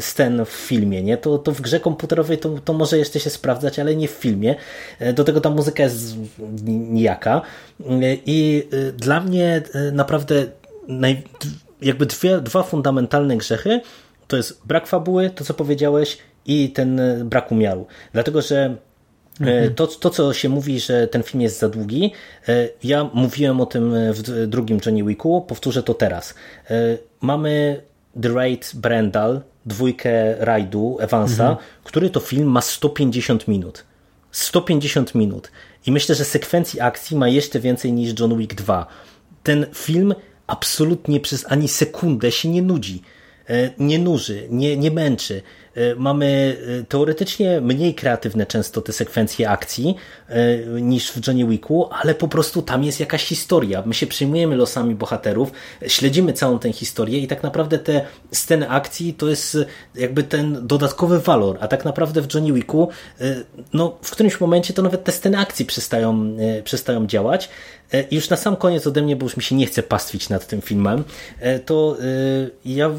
scen 0.00 0.44
w 0.44 0.48
filmie, 0.48 1.02
nie? 1.02 1.16
To, 1.16 1.38
to 1.38 1.52
w 1.52 1.60
grze 1.60 1.80
komputerowej 1.80 2.38
to, 2.38 2.48
to 2.64 2.72
może 2.72 2.98
jeszcze 2.98 3.20
się 3.20 3.30
sprawdzać, 3.30 3.78
ale 3.78 3.96
nie 3.96 4.08
w 4.08 4.10
filmie. 4.10 4.54
E, 4.98 5.12
do 5.12 5.24
tego 5.24 5.40
ta 5.40 5.50
muzyka 5.50 5.82
jest 5.82 6.16
nijaka. 6.66 7.42
E, 7.80 7.84
I 8.26 8.68
e, 8.72 8.92
dla 8.92 9.20
mnie 9.20 9.62
naprawdę 9.92 10.46
naj, 10.88 11.22
jakby 11.82 12.06
dwie, 12.06 12.40
dwa 12.40 12.62
fundamentalne 12.62 13.36
grzechy 13.36 13.80
to 14.28 14.36
jest 14.36 14.60
brak 14.64 14.86
fabuły, 14.86 15.30
to 15.30 15.44
co 15.44 15.54
powiedziałeś, 15.54 16.18
i 16.46 16.70
ten 16.70 17.00
brak 17.24 17.52
umiaru. 17.52 17.86
Dlatego, 18.12 18.42
że. 18.42 18.76
To, 19.76 19.86
to, 19.86 20.10
co 20.10 20.32
się 20.32 20.48
mówi, 20.48 20.80
że 20.80 21.08
ten 21.08 21.22
film 21.22 21.40
jest 21.40 21.58
za 21.58 21.68
długi, 21.68 22.12
ja 22.84 23.10
mówiłem 23.14 23.60
o 23.60 23.66
tym 23.66 23.94
w 24.12 24.46
drugim 24.46 24.80
Johnny 24.86 25.04
Wicku, 25.04 25.44
powtórzę 25.48 25.82
to 25.82 25.94
teraz. 25.94 26.34
Mamy 27.20 27.82
The 28.22 28.28
Raid 28.28 28.72
Brandal, 28.74 29.40
dwójkę 29.66 30.36
rajdu 30.38 30.96
Evansa, 31.00 31.48
mhm. 31.48 31.66
który 31.84 32.10
to 32.10 32.20
film 32.20 32.48
ma 32.48 32.60
150 32.60 33.48
minut. 33.48 33.84
150 34.30 35.14
minut. 35.14 35.50
I 35.86 35.92
myślę, 35.92 36.14
że 36.14 36.24
sekwencji 36.24 36.80
akcji 36.80 37.16
ma 37.16 37.28
jeszcze 37.28 37.60
więcej 37.60 37.92
niż 37.92 38.20
John 38.20 38.38
Wick 38.38 38.54
2. 38.54 38.86
Ten 39.42 39.66
film 39.74 40.14
absolutnie 40.46 41.20
przez 41.20 41.46
ani 41.48 41.68
sekundę 41.68 42.32
się 42.32 42.48
nie 42.48 42.62
nudzi. 42.62 43.02
E, 43.48 43.70
nie 43.78 43.98
nuży, 43.98 44.46
nie, 44.50 44.76
nie 44.76 44.90
męczy. 44.90 45.42
E, 45.76 45.94
mamy 45.94 46.56
e, 46.80 46.84
teoretycznie 46.84 47.60
mniej 47.60 47.94
kreatywne 47.94 48.46
często 48.46 48.80
te 48.80 48.92
sekwencje 48.92 49.50
akcji 49.50 49.96
niż 50.80 51.10
w 51.10 51.26
Johnny 51.26 51.46
Wicku, 51.46 51.88
ale 51.90 52.14
po 52.14 52.28
prostu 52.28 52.62
tam 52.62 52.84
jest 52.84 53.00
jakaś 53.00 53.24
historia. 53.24 53.82
My 53.86 53.94
się 53.94 54.06
przejmujemy 54.06 54.56
losami 54.56 54.94
bohaterów, 54.94 55.52
śledzimy 55.86 56.32
całą 56.32 56.58
tę 56.58 56.72
historię 56.72 57.18
i 57.18 57.26
tak 57.26 57.42
naprawdę 57.42 57.78
te 57.78 58.00
sceny 58.32 58.68
akcji 58.68 59.14
to 59.14 59.28
jest 59.28 59.58
jakby 59.94 60.22
ten 60.22 60.66
dodatkowy 60.66 61.20
walor, 61.20 61.58
a 61.60 61.68
tak 61.68 61.84
naprawdę 61.84 62.22
w 62.22 62.34
Johnny 62.34 62.52
Wicku 62.52 62.88
no, 63.72 63.98
w 64.02 64.10
którymś 64.10 64.40
momencie 64.40 64.74
to 64.74 64.82
nawet 64.82 65.04
te 65.04 65.12
sceny 65.12 65.38
akcji 65.38 65.64
przestają, 65.64 66.36
przestają 66.64 67.06
działać 67.06 67.48
E, 67.92 68.02
I 68.02 68.14
już 68.14 68.30
na 68.30 68.36
sam 68.36 68.56
koniec 68.56 68.86
ode 68.86 69.02
mnie, 69.02 69.16
bo 69.16 69.26
już 69.26 69.36
mi 69.36 69.42
się 69.42 69.54
nie 69.54 69.66
chce 69.66 69.82
pastwić 69.82 70.28
nad 70.28 70.46
tym 70.46 70.62
filmem, 70.62 71.04
e, 71.40 71.58
to 71.58 71.96
e, 72.00 72.04
ja 72.64 72.90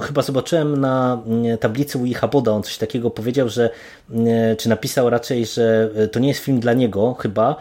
chyba 0.00 0.22
zobaczyłem 0.22 0.80
na 0.80 1.22
mm, 1.26 1.58
tablicy 1.58 1.98
Williha 2.16 2.28
Boda, 2.28 2.52
on 2.52 2.62
coś 2.62 2.78
takiego 2.78 3.10
powiedział, 3.10 3.48
że 3.48 3.70
czy 4.58 4.68
napisał 4.68 5.10
raczej, 5.10 5.46
że 5.46 5.90
to 6.12 6.20
nie 6.20 6.28
jest 6.28 6.40
film 6.40 6.60
dla 6.60 6.72
niego 6.72 7.14
chyba 7.14 7.56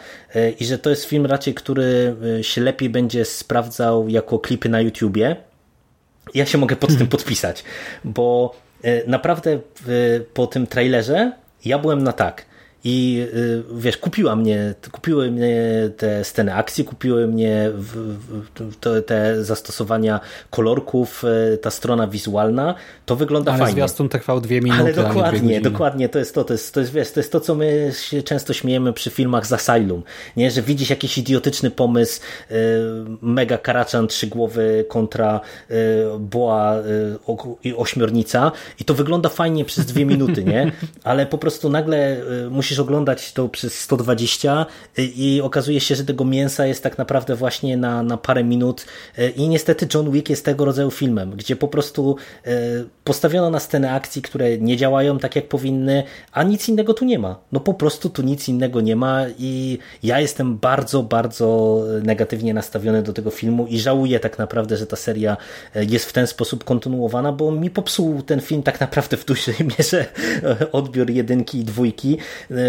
i 0.60 0.66
że 0.66 0.78
to 0.78 0.90
jest 0.90 1.06
film 1.06 1.26
raczej, 1.26 1.54
który 1.54 2.16
się 2.42 2.62
lepiej 2.62 2.90
będzie 2.90 3.26
sprawdzał 3.26 4.10
jako 4.10 4.40
klipy 4.40 4.70
na 4.70 4.82
YouTubie. 4.82 5.36
Ja 6.34 6.46
się 6.46 6.58
mogę 6.58 6.76
pod 6.76 6.98
tym 6.98 7.08
podpisać, 7.08 7.64
bo 8.04 8.56
naprawdę 9.08 9.60
po 10.34 10.48
tym 10.48 10.68
trailerze 10.68 11.32
ja 11.66 11.80
byłem 11.80 12.04
na 12.04 12.14
tak 12.14 12.46
i 12.88 13.28
y, 13.34 13.64
wiesz, 13.78 13.98
kupiła 13.98 14.36
mnie, 14.36 14.74
kupiły 14.92 15.32
mnie 15.32 15.56
te 15.98 16.24
sceny 16.24 16.54
akcji, 16.54 16.86
kupiły 16.86 17.28
mnie 17.28 17.72
te, 19.06 19.44
zastosowania 19.44 20.20
kolorków, 20.50 21.24
y, 21.54 21.58
ta 21.58 21.72
strona 21.72 22.08
wizualna, 22.08 22.76
to 23.06 23.16
wygląda 23.16 23.52
Ale 23.52 23.60
fajnie. 23.60 23.82
Ale 23.82 23.90
zwiastun 23.90 24.10
trwał 24.10 24.42
dwie 24.42 24.62
minuty, 24.62 24.82
Ale 24.82 24.94
dokładnie, 24.94 25.62
dokładnie, 25.62 26.10
to 26.10 26.20
jest 26.20 26.36
to, 26.36 26.44
to 26.44 26.54
jest, 26.54 26.74
to 26.74 26.80
jest, 26.80 26.92
wiesz, 26.92 27.12
to 27.12 27.20
jest 27.20 27.32
to, 27.32 27.40
co 27.40 27.56
my 27.56 27.92
się 28.10 28.24
często 28.24 28.54
śmiejemy 28.54 28.94
przy 28.94 29.10
filmach 29.10 29.48
z 29.48 29.54
Asylum, 29.54 30.04
nie, 30.38 30.52
że 30.52 30.62
widzisz 30.62 30.90
jakiś 30.90 31.18
idiotyczny 31.18 31.72
pomysł, 31.72 32.22
y, 32.52 32.56
mega 33.22 33.58
karaczan 33.58 34.08
trzygłowy 34.08 34.86
kontra 34.90 35.40
boa 36.20 36.76
i 37.64 37.74
ośmiornica. 37.74 38.52
I 38.80 38.86
to 38.86 38.94
wygląda 38.94 39.30
fajnie 39.30 39.66
przez 39.66 39.86
dwie 39.86 40.06
minuty, 40.06 40.44
nie, 40.44 40.72
ale 41.04 41.26
po 41.26 41.38
prostu 41.38 41.70
nagle 41.70 42.18
musisz 42.50 42.75
musisz 42.76 42.84
oglądać 42.84 43.34
to 43.34 43.50
przez 43.50 43.80
120 43.80 44.66
i 44.98 45.42
okazuje 45.44 45.80
się, 45.80 45.96
że 45.96 46.06
tego 46.06 46.26
mięsa 46.26 46.66
jest 46.66 46.84
tak 46.84 46.98
naprawdę 46.98 47.36
właśnie 47.36 47.78
na, 47.78 48.04
na 48.04 48.18
parę 48.18 48.44
minut 48.44 48.86
i 49.36 49.48
niestety 49.50 49.88
John 49.94 50.12
Wick 50.12 50.30
jest 50.30 50.46
tego 50.46 50.66
rodzaju 50.66 50.92
filmem, 50.92 51.32
gdzie 51.32 51.56
po 51.56 51.68
prostu 51.68 52.16
e, 52.46 52.52
postawiono 53.04 53.50
na 53.50 53.60
scenę 53.60 53.92
akcji, 53.92 54.22
które 54.22 54.58
nie 54.58 54.78
działają 54.78 55.20
tak 55.20 55.36
jak 55.36 55.48
powinny, 55.48 56.04
a 56.32 56.44
nic 56.44 56.70
innego 56.70 56.94
tu 56.94 57.06
nie 57.06 57.20
ma. 57.20 57.40
No 57.52 57.60
po 57.60 57.74
prostu 57.74 58.10
tu 58.10 58.22
nic 58.22 58.50
innego 58.50 58.82
nie 58.82 58.96
ma 58.96 59.22
i 59.40 59.78
ja 60.04 60.20
jestem 60.20 60.58
bardzo, 60.58 61.04
bardzo 61.04 61.80
negatywnie 62.04 62.54
nastawiony 62.54 63.04
do 63.04 63.14
tego 63.14 63.32
filmu 63.32 63.68
i 63.68 63.80
żałuję 63.80 64.20
tak 64.20 64.38
naprawdę, 64.38 64.78
że 64.78 64.88
ta 64.88 64.96
seria 64.96 65.38
jest 65.76 66.06
w 66.06 66.14
ten 66.14 66.28
sposób 66.28 66.64
kontynuowana, 66.64 67.32
bo 67.32 67.52
mi 67.52 67.70
popsuł 67.70 68.22
ten 68.22 68.42
film 68.42 68.64
tak 68.64 68.80
naprawdę 68.80 69.18
w 69.18 69.26
dużej 69.26 69.56
mierze 69.78 70.06
odbiór 70.72 71.10
jedynki 71.10 71.60
i 71.60 71.64
dwójki, 71.64 72.18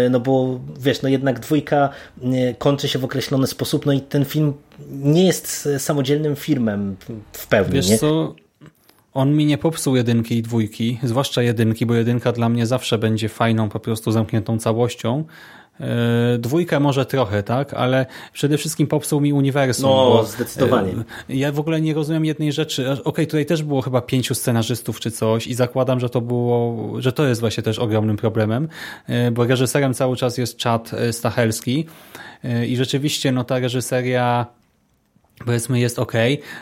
no 0.09 0.19
bo 0.19 0.59
wiesz, 0.79 1.01
no 1.01 1.09
jednak 1.09 1.39
dwójka 1.39 1.89
kończy 2.57 2.87
się 2.87 2.99
w 2.99 3.05
określony 3.05 3.47
sposób, 3.47 3.85
no 3.85 3.93
i 3.93 4.01
ten 4.01 4.25
film 4.25 4.53
nie 4.89 5.25
jest 5.25 5.69
samodzielnym 5.77 6.35
filmem 6.35 6.95
w 7.31 7.47
pełni. 7.47 7.73
Wiesz 7.73 7.89
nie? 7.89 7.97
co, 7.97 8.35
on 9.13 9.35
mi 9.35 9.45
nie 9.45 9.57
popsuł 9.57 9.95
jedynki 9.95 10.37
i 10.37 10.41
dwójki, 10.41 10.99
zwłaszcza 11.03 11.41
jedynki, 11.41 11.85
bo 11.85 11.93
jedynka 11.93 12.31
dla 12.31 12.49
mnie 12.49 12.65
zawsze 12.65 12.97
będzie 12.97 13.29
fajną, 13.29 13.69
po 13.69 13.79
prostu 13.79 14.11
zamkniętą 14.11 14.59
całością, 14.59 15.23
E, 15.81 16.37
dwójka 16.37 16.79
może 16.79 17.05
trochę, 17.05 17.43
tak, 17.43 17.73
ale 17.73 18.05
przede 18.33 18.57
wszystkim 18.57 18.87
popsuł 18.87 19.21
mi 19.21 19.33
uniwersum. 19.33 19.89
No, 19.89 19.95
bo, 19.95 20.23
zdecydowanie. 20.23 20.91
E, 21.29 21.35
ja 21.35 21.51
w 21.51 21.59
ogóle 21.59 21.81
nie 21.81 21.93
rozumiem 21.93 22.25
jednej 22.25 22.53
rzeczy. 22.53 22.91
Okej, 22.91 23.03
okay, 23.03 23.25
tutaj 23.25 23.45
też 23.45 23.63
było 23.63 23.81
chyba 23.81 24.01
pięciu 24.01 24.35
scenarzystów 24.35 24.99
czy 24.99 25.11
coś 25.11 25.47
i 25.47 25.53
zakładam, 25.53 25.99
że 25.99 26.09
to 26.09 26.21
było, 26.21 26.93
że 27.01 27.13
to 27.13 27.25
jest 27.25 27.41
właśnie 27.41 27.63
też 27.63 27.79
ogromnym 27.79 28.17
problemem, 28.17 28.67
e, 29.07 29.31
bo 29.31 29.45
reżyserem 29.45 29.93
cały 29.93 30.15
czas 30.15 30.37
jest 30.37 30.61
Chad 30.63 30.91
Stachelski 31.11 31.85
i 32.67 32.75
rzeczywiście 32.75 33.31
no 33.31 33.43
ta 33.43 33.59
reżyseria 33.59 34.45
powiedzmy 35.45 35.79
jest 35.79 35.99
ok, 35.99 36.13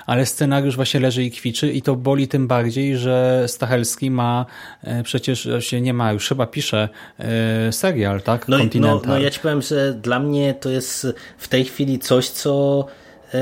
ale 0.06 0.26
scenariusz 0.26 0.76
właśnie 0.76 1.00
leży 1.00 1.24
i 1.24 1.32
kwiczy 1.32 1.72
i 1.72 1.82
to 1.82 1.96
boli 1.96 2.28
tym 2.28 2.48
bardziej, 2.48 2.98
że 2.98 3.44
Stachelski 3.48 4.12
ma 4.12 4.46
e, 4.84 5.04
przecież 5.04 5.50
się 5.60 5.82
nie 5.82 5.94
ma, 5.94 6.14
już 6.14 6.28
chyba 6.28 6.48
pisze 6.48 6.90
e, 7.20 7.72
serial, 7.72 8.22
tak? 8.22 8.48
No, 8.48 8.58
no, 8.80 9.02
no 9.08 9.20
ja 9.20 9.30
ci 9.30 9.40
powiem, 9.40 9.62
że 9.62 9.94
dla 9.94 10.20
mnie 10.20 10.54
to 10.54 10.70
jest 10.70 11.08
w 11.38 11.48
tej 11.48 11.66
chwili 11.66 12.00
coś, 12.00 12.30
co 12.30 12.86
e, 13.34 13.38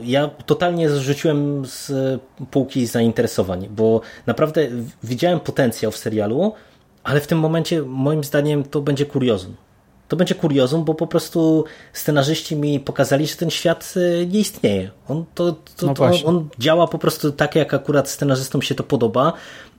ja 0.00 0.28
totalnie 0.46 0.90
zrzuciłem 0.90 1.66
z 1.66 1.92
półki 2.50 2.86
zainteresowań, 2.86 3.68
bo 3.70 4.00
naprawdę 4.26 4.68
widziałem 5.02 5.40
potencjał 5.40 5.92
w 5.92 5.96
serialu, 5.96 6.52
ale 7.04 7.20
w 7.20 7.26
tym 7.26 7.38
momencie 7.38 7.82
moim 7.82 8.24
zdaniem 8.24 8.64
to 8.64 8.80
będzie 8.80 9.06
kuriozum 9.06 9.56
to 10.08 10.16
będzie 10.16 10.34
kuriozum, 10.34 10.84
bo 10.84 10.94
po 10.94 11.06
prostu 11.06 11.64
scenarzyści 11.92 12.56
mi 12.56 12.80
pokazali, 12.80 13.26
że 13.26 13.36
ten 13.36 13.50
świat 13.50 13.94
y, 13.96 14.26
nie 14.26 14.40
istnieje. 14.40 14.90
On, 15.08 15.24
to, 15.34 15.52
to, 15.76 15.86
no 15.86 15.94
to 15.94 16.04
on, 16.04 16.14
on 16.24 16.48
działa 16.58 16.86
po 16.86 16.98
prostu 16.98 17.32
tak, 17.32 17.54
jak 17.54 17.74
akurat 17.74 18.10
scenarzystom 18.10 18.62
się 18.62 18.74
to 18.74 18.82
podoba, 18.82 19.32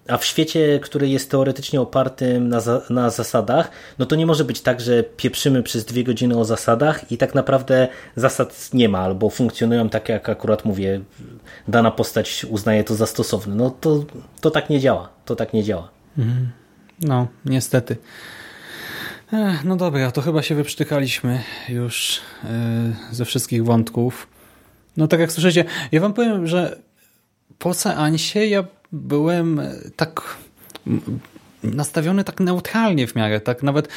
a 0.07 0.17
w 0.17 0.25
świecie, 0.25 0.79
który 0.79 1.09
jest 1.09 1.31
teoretycznie 1.31 1.81
opartym 1.81 2.49
na, 2.49 2.59
za, 2.59 2.81
na 2.89 3.09
zasadach, 3.09 3.71
no 3.99 4.05
to 4.05 4.15
nie 4.15 4.25
może 4.25 4.43
być 4.43 4.61
tak, 4.61 4.81
że 4.81 5.03
pieprzymy 5.03 5.63
przez 5.63 5.85
dwie 5.85 6.03
godziny 6.03 6.37
o 6.37 6.45
zasadach 6.45 7.11
i 7.11 7.17
tak 7.17 7.35
naprawdę 7.35 7.87
zasad 8.15 8.69
nie 8.73 8.89
ma, 8.89 8.99
albo 8.99 9.29
funkcjonują 9.29 9.89
tak, 9.89 10.09
jak 10.09 10.29
akurat 10.29 10.65
mówię, 10.65 11.01
dana 11.67 11.91
postać 11.91 12.45
uznaje 12.49 12.83
to 12.83 12.95
za 12.95 13.05
stosowne. 13.05 13.55
No 13.55 13.69
to, 13.81 14.03
to 14.41 14.51
tak 14.51 14.69
nie 14.69 14.79
działa. 14.79 15.09
To 15.25 15.35
tak 15.35 15.53
nie 15.53 15.63
działa. 15.63 15.89
Mhm. 16.17 16.51
No, 17.01 17.27
niestety. 17.45 17.97
No 19.63 19.75
dobra, 19.75 20.11
to 20.11 20.21
chyba 20.21 20.41
się 20.41 20.55
wyprztykaliśmy 20.55 21.43
już 21.69 22.21
yy, 22.43 23.15
ze 23.15 23.25
wszystkich 23.25 23.65
wątków. 23.65 24.27
No 24.97 25.07
tak 25.07 25.19
jak 25.19 25.31
słyszycie, 25.31 25.65
ja 25.91 26.01
wam 26.01 26.13
powiem, 26.13 26.47
że 26.47 26.79
po 27.59 27.73
seansie 27.73 28.45
ja 28.45 28.63
byłem 28.91 29.61
tak 29.95 30.37
nastawiony 31.63 32.23
tak 32.23 32.39
neutralnie 32.39 33.07
w 33.07 33.15
miarę, 33.15 33.41
tak 33.41 33.63
nawet 33.63 33.87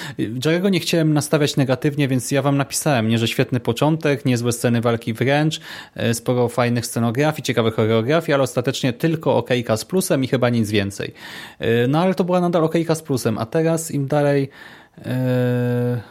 Jerego 0.45 0.69
nie 0.69 0.81
chciałem 0.81 1.13
nastawiać 1.13 1.57
negatywnie, 1.57 2.09
więc 2.09 2.31
ja 2.31 2.43
wam 2.43 2.57
napisałem, 2.57 3.09
nie, 3.09 3.19
że 3.19 3.29
świetny 3.29 3.61
początek, 3.61 4.25
niezłe 4.25 4.53
sceny 4.53 4.81
walki 4.81 5.13
wręcz, 5.13 5.61
e, 5.95 6.15
sporo 6.15 6.49
fajnych 6.49 6.87
scenografii, 6.87 7.43
ciekawych 7.43 7.75
choreografii, 7.75 8.35
ale 8.35 8.43
ostatecznie 8.43 8.93
tylko 8.93 9.37
okejka 9.37 9.77
z 9.77 9.85
plusem 9.85 10.25
i 10.25 10.29
chyba 10.29 10.49
nic 10.49 10.71
więcej. 10.71 11.15
E, 11.59 11.87
no 11.87 12.01
ale 12.01 12.15
to 12.15 12.25
była 12.25 12.41
nadal 12.41 12.65
okejka 12.65 12.95
z 12.95 13.03
plusem, 13.03 13.39
a 13.39 13.47
teraz 13.47 13.91
im 13.91 14.07
dalej 14.07 14.49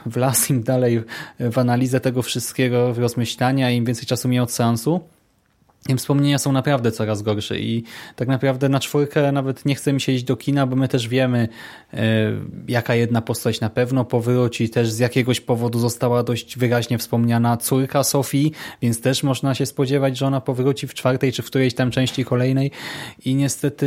w 0.05 0.15
las 0.15 0.49
im 0.49 0.63
dalej 0.63 1.03
w 1.39 1.57
analizę 1.57 1.99
tego 1.99 2.21
wszystkiego, 2.21 2.93
w 2.93 2.97
rozmyślania, 2.97 3.71
im 3.71 3.85
więcej 3.85 4.05
czasu 4.05 4.29
miał 4.29 4.43
od 4.43 4.51
seansu, 4.51 5.01
tym 5.83 5.97
wspomnienia 5.97 6.37
są 6.37 6.51
naprawdę 6.51 6.91
coraz 6.91 7.21
gorsze 7.21 7.59
i 7.59 7.83
tak 8.15 8.27
naprawdę 8.27 8.69
na 8.69 8.79
czwórkę 8.79 9.31
nawet 9.31 9.65
nie 9.65 9.75
chce 9.75 9.93
mi 9.93 10.01
się 10.01 10.11
iść 10.11 10.23
do 10.23 10.37
kina, 10.37 10.67
bo 10.67 10.75
my 10.75 10.87
też 10.87 11.07
wiemy, 11.07 11.47
e, 11.93 11.99
jaka 12.67 12.95
jedna 12.95 13.21
postać 13.21 13.61
na 13.61 13.69
pewno 13.69 14.05
powróci. 14.05 14.69
Też 14.69 14.91
z 14.91 14.99
jakiegoś 14.99 15.41
powodu 15.41 15.79
została 15.79 16.23
dość 16.23 16.57
wyraźnie 16.57 16.97
wspomniana 16.97 17.57
córka 17.57 18.03
Sofii, 18.03 18.51
więc 18.81 19.01
też 19.01 19.23
można 19.23 19.55
się 19.55 19.65
spodziewać, 19.65 20.17
że 20.17 20.27
ona 20.27 20.41
powróci 20.41 20.87
w 20.87 20.93
czwartej 20.93 21.31
czy 21.31 21.41
w 21.41 21.45
którejś 21.45 21.73
tam 21.73 21.91
części 21.91 22.25
kolejnej 22.25 22.71
i 23.25 23.35
niestety 23.35 23.85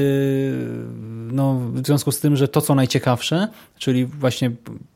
no, 1.32 1.60
w 1.72 1.86
związku 1.86 2.12
z 2.12 2.20
tym, 2.20 2.36
że 2.36 2.48
to 2.48 2.60
co 2.60 2.74
najciekawsze, 2.74 3.48
czyli 3.78 4.06
właśnie 4.06 4.50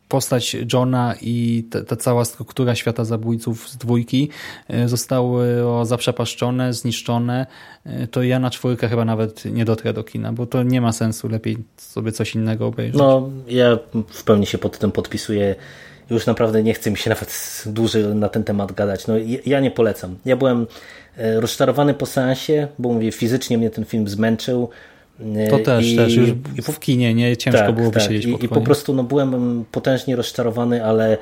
postać 0.08 0.56
Johna 0.72 1.14
i 1.22 1.64
ta, 1.70 1.84
ta 1.84 1.96
cała 1.96 2.24
struktura 2.24 2.74
świata 2.74 3.04
zabójców 3.04 3.68
z 3.68 3.76
dwójki 3.76 4.30
e, 4.68 4.88
zostały 4.88 5.46
zaprzepaszczone, 5.82 6.72
zniszczone, 6.72 7.46
e, 7.84 8.06
to 8.06 8.22
ja 8.22 8.38
na 8.38 8.50
czwórkę 8.50 8.88
chyba 8.88 9.04
nawet 9.04 9.44
nie 9.44 9.64
dotrę 9.64 9.92
do 9.92 10.04
kina, 10.04 10.32
bo 10.32 10.46
to 10.46 10.62
nie 10.62 10.80
ma 10.80 10.92
sensu, 10.92 11.28
lepiej 11.28 11.56
sobie 11.76 12.12
coś 12.12 12.34
innego 12.34 12.66
obejrzeć. 12.66 12.98
No, 12.98 13.30
ja 13.48 13.78
w 14.08 14.24
pełni 14.24 14.46
się 14.46 14.58
pod 14.58 14.78
tym 14.78 14.92
podpisuję. 14.92 15.54
Już 16.10 16.26
naprawdę 16.26 16.62
nie 16.62 16.74
chce 16.74 16.90
mi 16.90 16.96
się 16.96 17.10
nawet 17.14 17.62
dłużej 17.66 18.04
na 18.04 18.28
ten 18.28 18.44
temat 18.44 18.72
gadać. 18.72 19.06
No, 19.06 19.14
ja 19.46 19.60
nie 19.60 19.70
polecam. 19.70 20.16
Ja 20.24 20.36
byłem 20.36 20.66
e, 21.16 21.40
rozczarowany 21.40 21.94
po 21.94 22.06
seansie, 22.06 22.68
bo 22.78 22.92
mówię, 22.92 23.12
fizycznie 23.12 23.58
mnie 23.58 23.70
ten 23.70 23.84
film 23.84 24.08
zmęczył. 24.08 24.68
To 25.50 25.58
też, 25.58 25.86
I, 25.86 25.96
też. 25.96 26.14
Już 26.14 26.30
w 26.72 26.78
kinie 26.78 27.14
nie 27.14 27.36
ciężko 27.36 27.60
tak, 27.60 27.74
było 27.74 27.90
tak. 27.90 28.02
wysiedzieć 28.02 28.24
I, 28.24 28.44
I 28.44 28.48
po 28.48 28.60
prostu 28.60 28.94
no, 28.94 29.02
byłem 29.02 29.64
potężnie 29.72 30.16
rozczarowany, 30.16 30.84
ale 30.84 31.18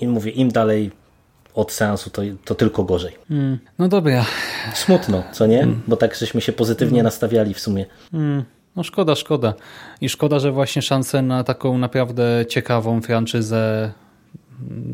i 0.00 0.08
mówię, 0.08 0.30
im 0.30 0.48
dalej 0.48 0.90
od 1.54 1.72
seansu, 1.72 2.10
to, 2.10 2.22
to 2.44 2.54
tylko 2.54 2.84
gorzej. 2.84 3.12
Mm, 3.30 3.58
no 3.78 3.88
dobra. 3.88 4.24
Smutno, 4.74 5.22
co 5.32 5.46
nie? 5.46 5.62
Mm. 5.62 5.82
Bo 5.86 5.96
tak 5.96 6.14
żeśmy 6.14 6.40
się 6.40 6.52
pozytywnie 6.52 6.98
mm. 6.98 7.04
nastawiali 7.04 7.54
w 7.54 7.60
sumie. 7.60 7.86
Mm. 8.12 8.44
No 8.76 8.82
szkoda, 8.82 9.14
szkoda. 9.14 9.54
I 10.00 10.08
szkoda, 10.08 10.38
że 10.38 10.52
właśnie 10.52 10.82
szanse 10.82 11.22
na 11.22 11.44
taką 11.44 11.78
naprawdę 11.78 12.44
ciekawą 12.48 13.00
franczyzę 13.00 13.92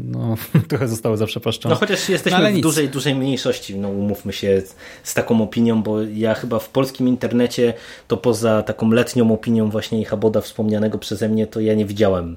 no, 0.05 0.37
trochę 0.69 0.89
zostały 0.89 1.17
zaprzepaszczone. 1.17 1.75
No 1.75 1.81
chociaż 1.81 2.09
jesteśmy 2.09 2.53
no, 2.53 2.59
w 2.59 2.61
dużej, 2.61 2.89
dużej 2.89 3.15
mniejszości, 3.15 3.79
no 3.79 3.89
umówmy 3.89 4.33
się 4.33 4.63
z, 5.03 5.15
taką 5.15 5.43
opinią, 5.43 5.83
bo 5.83 6.03
ja 6.03 6.35
chyba 6.35 6.59
w 6.59 6.69
polskim 6.69 7.09
internecie 7.09 7.75
to 8.09 8.17
poza 8.17 8.63
taką 8.63 8.91
letnią 8.91 9.33
opinią 9.33 9.71
właśnie 9.71 10.05
Haboda 10.05 10.41
wspomnianego 10.41 10.99
przeze 10.99 11.29
mnie, 11.29 11.47
to 11.47 11.61
ja 11.61 11.75
nie 11.75 11.87
widziałem 11.87 12.37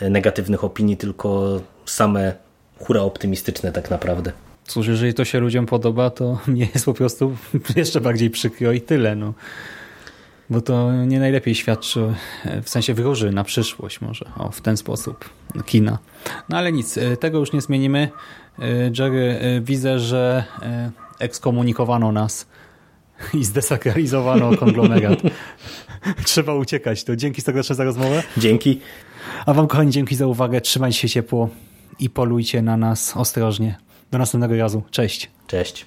e, 0.00 0.10
negatywnych 0.10 0.64
opinii, 0.64 0.96
tylko 0.96 1.60
same 1.86 2.34
hura 2.78 3.02
optymistyczne 3.02 3.72
tak 3.72 3.90
naprawdę. 3.90 4.32
Cóż, 4.66 4.86
jeżeli 4.86 5.14
to 5.14 5.24
się 5.24 5.40
ludziom 5.40 5.66
podoba, 5.66 6.10
to 6.10 6.38
mnie 6.46 6.68
jest 6.74 6.84
po 6.84 6.94
prostu 6.94 7.36
jeszcze 7.76 8.00
bardziej 8.00 8.30
przykro 8.30 8.72
i 8.72 8.80
tyle. 8.80 9.16
No. 9.16 9.34
Bo 10.54 10.60
to 10.60 10.92
nie 10.92 11.20
najlepiej 11.20 11.54
świadczy, 11.54 12.14
w 12.62 12.68
sensie 12.68 12.94
wróży 12.94 13.32
na 13.32 13.44
przyszłość 13.44 14.00
może, 14.00 14.30
o, 14.36 14.50
w 14.50 14.60
ten 14.60 14.76
sposób, 14.76 15.30
kina. 15.66 15.98
No 16.48 16.56
ale 16.56 16.72
nic, 16.72 16.98
e, 16.98 17.16
tego 17.16 17.38
już 17.38 17.52
nie 17.52 17.60
zmienimy. 17.60 18.08
E, 18.58 18.64
Jerry, 18.98 19.38
e, 19.40 19.60
widzę, 19.60 19.98
że 19.98 20.44
ekskomunikowano 21.18 22.12
nas 22.12 22.46
i 23.40 23.44
zdesakralizowano 23.44 24.56
konglomerat. 24.56 25.18
Trzeba 26.24 26.54
uciekać. 26.54 27.04
To 27.04 27.16
dzięki 27.16 27.42
serdecznie 27.42 27.74
za 27.74 27.84
rozmowę. 27.84 28.22
Dzięki. 28.36 28.80
A 29.46 29.54
wam 29.54 29.66
kochani, 29.66 29.90
dzięki 29.90 30.16
za 30.16 30.26
uwagę. 30.26 30.60
Trzymajcie 30.60 30.98
się 30.98 31.08
ciepło 31.08 31.48
i 31.98 32.10
polujcie 32.10 32.62
na 32.62 32.76
nas 32.76 33.16
ostrożnie. 33.16 33.76
Do 34.10 34.18
następnego 34.18 34.56
razu. 34.56 34.82
Cześć. 34.90 35.30
Cześć. 35.46 35.86